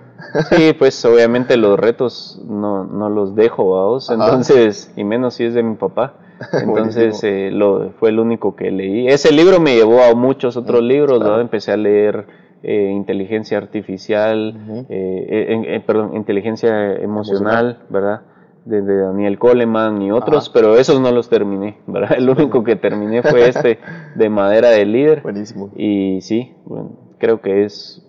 Sí, 0.51 0.74
pues 0.78 1.03
obviamente 1.07 1.57
los 1.57 1.78
retos 1.78 2.43
no, 2.47 2.84
no 2.84 3.09
los 3.09 3.34
dejo. 3.34 3.97
Ajá. 3.97 4.12
Entonces, 4.12 4.93
y 4.97 5.05
menos 5.05 5.34
si 5.34 5.45
es 5.45 5.55
de 5.55 5.62
mi 5.62 5.76
papá. 5.76 6.14
Entonces, 6.53 7.22
eh, 7.24 7.51
lo, 7.51 7.91
fue 7.99 8.11
el 8.11 8.18
único 8.18 8.55
que 8.55 8.70
leí. 8.70 9.09
Ese 9.09 9.32
libro 9.32 9.61
me 9.61 9.74
llevó 9.74 10.03
a 10.03 10.14
muchos 10.14 10.57
otros 10.57 10.82
Mm, 10.82 10.86
libros. 10.86 11.41
Empecé 11.41 11.72
a 11.72 11.76
leer 11.76 12.26
eh, 12.62 12.90
inteligencia 12.92 13.58
artificial, 13.58 14.54
eh, 14.88 15.64
eh, 15.66 15.82
perdón, 15.86 16.14
inteligencia 16.16 16.94
emocional, 16.94 17.78
¿verdad? 17.88 18.22
De, 18.64 18.82
de 18.82 18.96
Daniel 18.98 19.38
Coleman 19.38 20.02
y 20.02 20.12
otros, 20.12 20.44
Ajá. 20.44 20.50
pero 20.54 20.76
esos 20.76 21.00
no 21.00 21.11
los 21.12 21.28
terminé, 21.30 21.78
¿verdad? 21.86 22.12
El 22.18 22.28
único 22.28 22.62
que 22.62 22.76
terminé 22.76 23.22
fue 23.22 23.48
este 23.48 23.78
de 24.14 24.28
Madera 24.28 24.68
de 24.70 24.84
Líder. 24.84 25.22
Buenísimo. 25.22 25.70
Y 25.76 26.20
sí, 26.20 26.54
bueno, 26.66 26.90
creo 27.18 27.40
que 27.40 27.64
es 27.64 28.06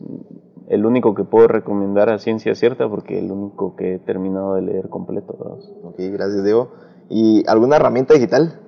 el 0.67 0.85
único 0.85 1.15
que 1.15 1.23
puedo 1.23 1.47
recomendar 1.47 2.09
a 2.09 2.17
ciencia 2.17 2.53
cierta 2.55 2.87
porque 2.89 3.19
el 3.19 3.31
único 3.31 3.75
que 3.75 3.95
he 3.95 3.99
terminado 3.99 4.55
de 4.55 4.61
leer 4.63 4.89
completo. 4.89 5.35
¿verdad? 5.39 5.57
Ok, 5.83 5.95
gracias, 6.13 6.43
Diego. 6.43 6.71
¿Y 7.09 7.43
alguna 7.47 7.77
herramienta 7.77 8.13
digital 8.13 8.59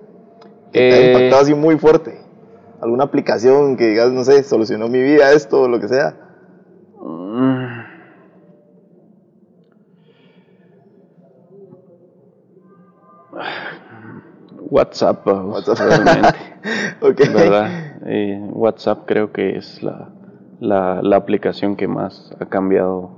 que 0.72 0.80
te 0.80 0.90
Eh, 0.90 0.94
haya 0.94 1.08
impactado 1.12 1.42
así 1.44 1.54
muy 1.54 1.78
fuerte? 1.78 2.14
¿Alguna 2.84 3.06
aplicación 3.06 3.78
que 3.78 3.88
digas, 3.88 4.12
no 4.12 4.24
sé, 4.26 4.44
solucionó 4.44 4.90
mi 4.90 5.02
vida 5.02 5.32
esto 5.32 5.62
o 5.62 5.68
lo 5.70 5.80
que 5.80 5.88
sea? 5.88 6.16
Mm. 7.02 7.84
WhatsApp, 14.70 15.26
WhatsApp. 15.28 15.78
realmente, 15.80 16.38
ok. 17.02 17.20
¿verdad? 17.34 17.70
Eh, 18.06 18.40
WhatsApp 18.52 19.00
creo 19.06 19.32
que 19.32 19.58
es 19.58 19.82
la, 19.84 20.10
la, 20.60 21.02
la 21.02 21.16
aplicación 21.16 21.76
que 21.76 21.88
más 21.88 22.34
ha 22.40 22.46
cambiado 22.48 23.12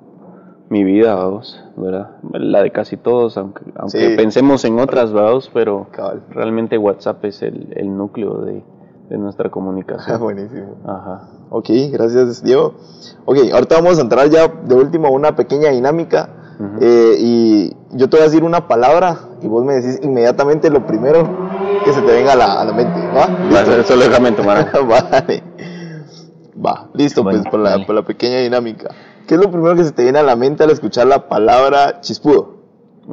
mi 0.70 0.84
vida, 0.84 1.16
vamos, 1.16 1.64
¿verdad? 1.78 2.12
La 2.34 2.62
de 2.64 2.72
casi 2.72 2.98
todos, 2.98 3.38
aunque, 3.38 3.64
aunque 3.76 4.10
Sí. 4.10 4.16
pensemos 4.18 4.66
en 4.66 4.80
otras, 4.80 5.14
vamos, 5.14 5.50
pero 5.54 5.88
realmente 6.30 6.78
WhatsApp 6.78 7.24
es 7.26 7.42
el, 7.44 7.72
el 7.76 7.96
núcleo 7.96 8.42
de, 8.42 8.64
de 9.10 9.18
nuestra 9.18 9.48
Ah, 9.48 9.52
comunicación. 9.52 10.20
buenísimo. 10.20 10.76
Ajá. 10.86 11.30
Ok, 11.50 11.70
gracias, 11.92 12.44
Diego. 12.44 12.74
Ok, 13.26 13.38
ahorita 13.54 13.76
vamos 13.76 13.98
a 14.00 14.02
entrar 14.02 14.30
ya 14.30 14.48
de 14.48 14.76
último 14.76 15.08
a 15.08 15.12
una 15.12 15.36
pequeña 15.36 15.70
dinámica. 15.70 16.30
Eh, 16.80 17.16
y 17.20 17.76
yo 17.92 18.10
te 18.10 18.16
voy 18.16 18.22
a 18.22 18.30
decir 18.30 18.46
una 18.46 18.66
palabra 18.70 19.18
y 19.42 19.48
vos 19.48 19.66
me 19.66 19.74
decís 19.74 20.00
inmediatamente 20.02 20.70
lo 20.70 20.86
primero 20.86 21.28
que 21.84 21.92
se 21.92 22.02
te 22.02 22.14
venga 22.14 22.32
a 22.32 22.36
la, 22.38 22.62
a 22.62 22.66
la 22.66 22.72
mente. 22.72 22.98
¿Va? 23.08 23.28
Va, 23.54 23.84
solo 23.84 24.04
déjame 24.06 24.32
tomar 24.32 24.70
agua. 24.74 25.02
Vale. 25.12 25.44
Va, 26.66 26.88
listo, 26.94 27.24
Bueno, 27.24 27.40
pues 27.42 27.52
por 27.52 27.60
la, 27.60 27.86
por 27.86 27.94
la 27.96 28.04
pequeña 28.04 28.38
dinámica. 28.40 28.90
¿Qué 29.28 29.36
es 29.36 29.42
lo 29.42 29.52
primero 29.52 29.76
que 29.76 29.84
se 29.84 29.92
te 29.92 30.04
viene 30.04 30.20
a 30.20 30.24
la 30.24 30.38
mente 30.38 30.64
al 30.64 30.70
escuchar 30.70 31.08
la 31.08 31.28
palabra 31.28 32.00
chispudo? 32.00 32.56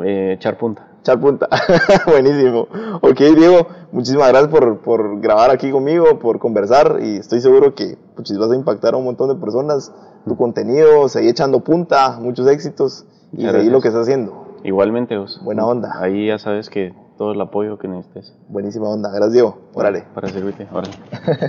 Eh, 0.04 0.34
echar 0.38 0.56
punta. 0.56 0.86
Echar 1.02 1.18
punta. 1.18 1.48
Buenísimo. 2.06 2.68
Ok, 3.00 3.18
Diego, 3.36 3.66
muchísimas 3.90 4.28
gracias 4.28 4.52
por, 4.52 4.78
por, 4.82 5.20
grabar 5.20 5.50
aquí 5.50 5.72
conmigo, 5.72 6.20
por 6.20 6.38
conversar 6.38 7.00
y 7.02 7.16
estoy 7.16 7.40
seguro 7.40 7.74
que 7.74 7.98
pues, 8.14 8.38
vas 8.38 8.52
a 8.52 8.54
impactar 8.54 8.94
a 8.94 8.98
un 8.98 9.04
montón 9.04 9.28
de 9.28 9.34
personas. 9.34 9.92
Tu 10.24 10.36
contenido, 10.36 11.08
seguir 11.08 11.30
echando 11.30 11.58
punta, 11.64 12.20
muchos 12.20 12.46
éxitos 12.46 13.04
y 13.32 13.42
seguir 13.42 13.72
lo 13.72 13.80
que 13.80 13.88
estás 13.88 14.02
haciendo. 14.02 14.46
Igualmente 14.62 15.18
vos. 15.18 15.40
Buena 15.42 15.66
onda. 15.66 15.98
Ahí 15.98 16.28
ya 16.28 16.38
sabes 16.38 16.70
que 16.70 16.94
todo 17.18 17.32
el 17.32 17.40
apoyo 17.40 17.78
que 17.78 17.88
necesites. 17.88 18.36
Buenísima 18.48 18.88
onda. 18.88 19.10
Gracias, 19.10 19.32
Diego. 19.32 19.58
Órale. 19.74 20.04
Para 20.14 20.28
servirte. 20.28 20.68
Órale. 20.72 20.94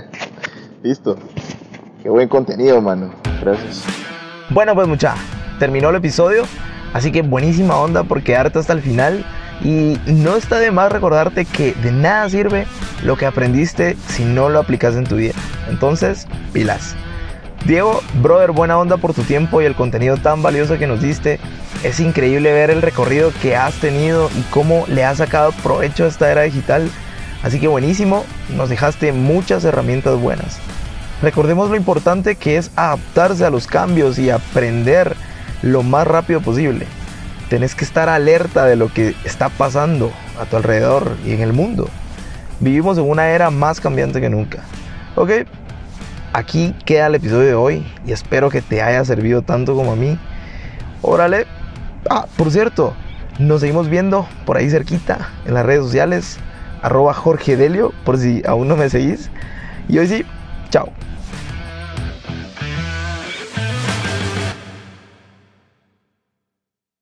Listo. 0.82 1.14
Qué 2.02 2.10
buen 2.10 2.28
contenido, 2.28 2.80
mano. 2.80 3.12
Gracias. 3.40 3.84
Bueno, 4.50 4.74
pues 4.74 4.88
mucha, 4.88 5.14
terminó 5.60 5.90
el 5.90 5.96
episodio. 5.96 6.42
Así 6.92 7.12
que 7.12 7.22
buenísima 7.22 7.76
onda 7.76 8.02
por 8.02 8.24
quedarte 8.24 8.58
hasta 8.58 8.72
el 8.72 8.80
final. 8.80 9.24
Y 9.62 9.98
no 10.06 10.36
está 10.36 10.58
de 10.58 10.70
más 10.70 10.90
recordarte 10.90 11.44
que 11.44 11.74
de 11.74 11.92
nada 11.92 12.28
sirve 12.28 12.66
lo 13.02 13.16
que 13.16 13.26
aprendiste 13.26 13.96
si 14.08 14.24
no 14.24 14.48
lo 14.48 14.58
aplicas 14.58 14.94
en 14.96 15.04
tu 15.04 15.16
vida. 15.16 15.34
Entonces, 15.68 16.26
pilas. 16.52 16.94
Diego, 17.64 18.02
brother, 18.20 18.50
buena 18.50 18.78
onda 18.78 18.98
por 18.98 19.14
tu 19.14 19.22
tiempo 19.22 19.62
y 19.62 19.64
el 19.64 19.74
contenido 19.74 20.18
tan 20.18 20.42
valioso 20.42 20.78
que 20.78 20.86
nos 20.86 21.00
diste. 21.00 21.40
Es 21.82 21.98
increíble 21.98 22.52
ver 22.52 22.70
el 22.70 22.82
recorrido 22.82 23.32
que 23.40 23.56
has 23.56 23.74
tenido 23.74 24.28
y 24.38 24.42
cómo 24.50 24.84
le 24.88 25.04
has 25.04 25.18
sacado 25.18 25.52
provecho 25.62 26.04
a 26.04 26.08
esta 26.08 26.30
era 26.30 26.42
digital. 26.42 26.90
Así 27.42 27.60
que 27.60 27.68
buenísimo, 27.68 28.24
nos 28.56 28.68
dejaste 28.68 29.12
muchas 29.12 29.64
herramientas 29.64 30.18
buenas. 30.20 30.58
Recordemos 31.22 31.70
lo 31.70 31.76
importante 31.76 32.36
que 32.36 32.58
es 32.58 32.70
adaptarse 32.76 33.46
a 33.46 33.50
los 33.50 33.66
cambios 33.66 34.18
y 34.18 34.28
aprender 34.28 35.16
lo 35.62 35.82
más 35.82 36.06
rápido 36.06 36.40
posible. 36.42 36.86
Tenés 37.48 37.74
que 37.74 37.84
estar 37.84 38.08
alerta 38.08 38.64
de 38.64 38.76
lo 38.76 38.92
que 38.92 39.14
está 39.24 39.48
pasando 39.48 40.12
a 40.40 40.44
tu 40.44 40.56
alrededor 40.56 41.16
y 41.24 41.32
en 41.32 41.40
el 41.40 41.52
mundo. 41.52 41.88
Vivimos 42.60 42.98
en 42.98 43.08
una 43.08 43.28
era 43.28 43.50
más 43.50 43.80
cambiante 43.80 44.20
que 44.20 44.30
nunca. 44.30 44.62
Ok, 45.16 45.30
aquí 46.32 46.74
queda 46.84 47.08
el 47.08 47.16
episodio 47.16 47.46
de 47.46 47.54
hoy 47.54 47.86
y 48.06 48.12
espero 48.12 48.50
que 48.50 48.62
te 48.62 48.82
haya 48.82 49.04
servido 49.04 49.42
tanto 49.42 49.74
como 49.74 49.92
a 49.92 49.96
mí. 49.96 50.18
Órale. 51.02 51.46
Ah, 52.08 52.26
por 52.36 52.50
cierto, 52.50 52.94
nos 53.38 53.60
seguimos 53.60 53.88
viendo 53.88 54.26
por 54.46 54.56
ahí 54.56 54.70
cerquita 54.70 55.30
en 55.46 55.54
las 55.54 55.66
redes 55.66 55.84
sociales. 55.84 56.38
Arroba 56.82 57.14
Jorge 57.14 57.56
Delio, 57.56 57.92
por 58.04 58.18
si 58.18 58.42
aún 58.46 58.68
no 58.68 58.76
me 58.76 58.90
seguís. 58.90 59.30
Y 59.88 59.98
hoy 59.98 60.06
sí, 60.06 60.24
chao. 60.70 60.90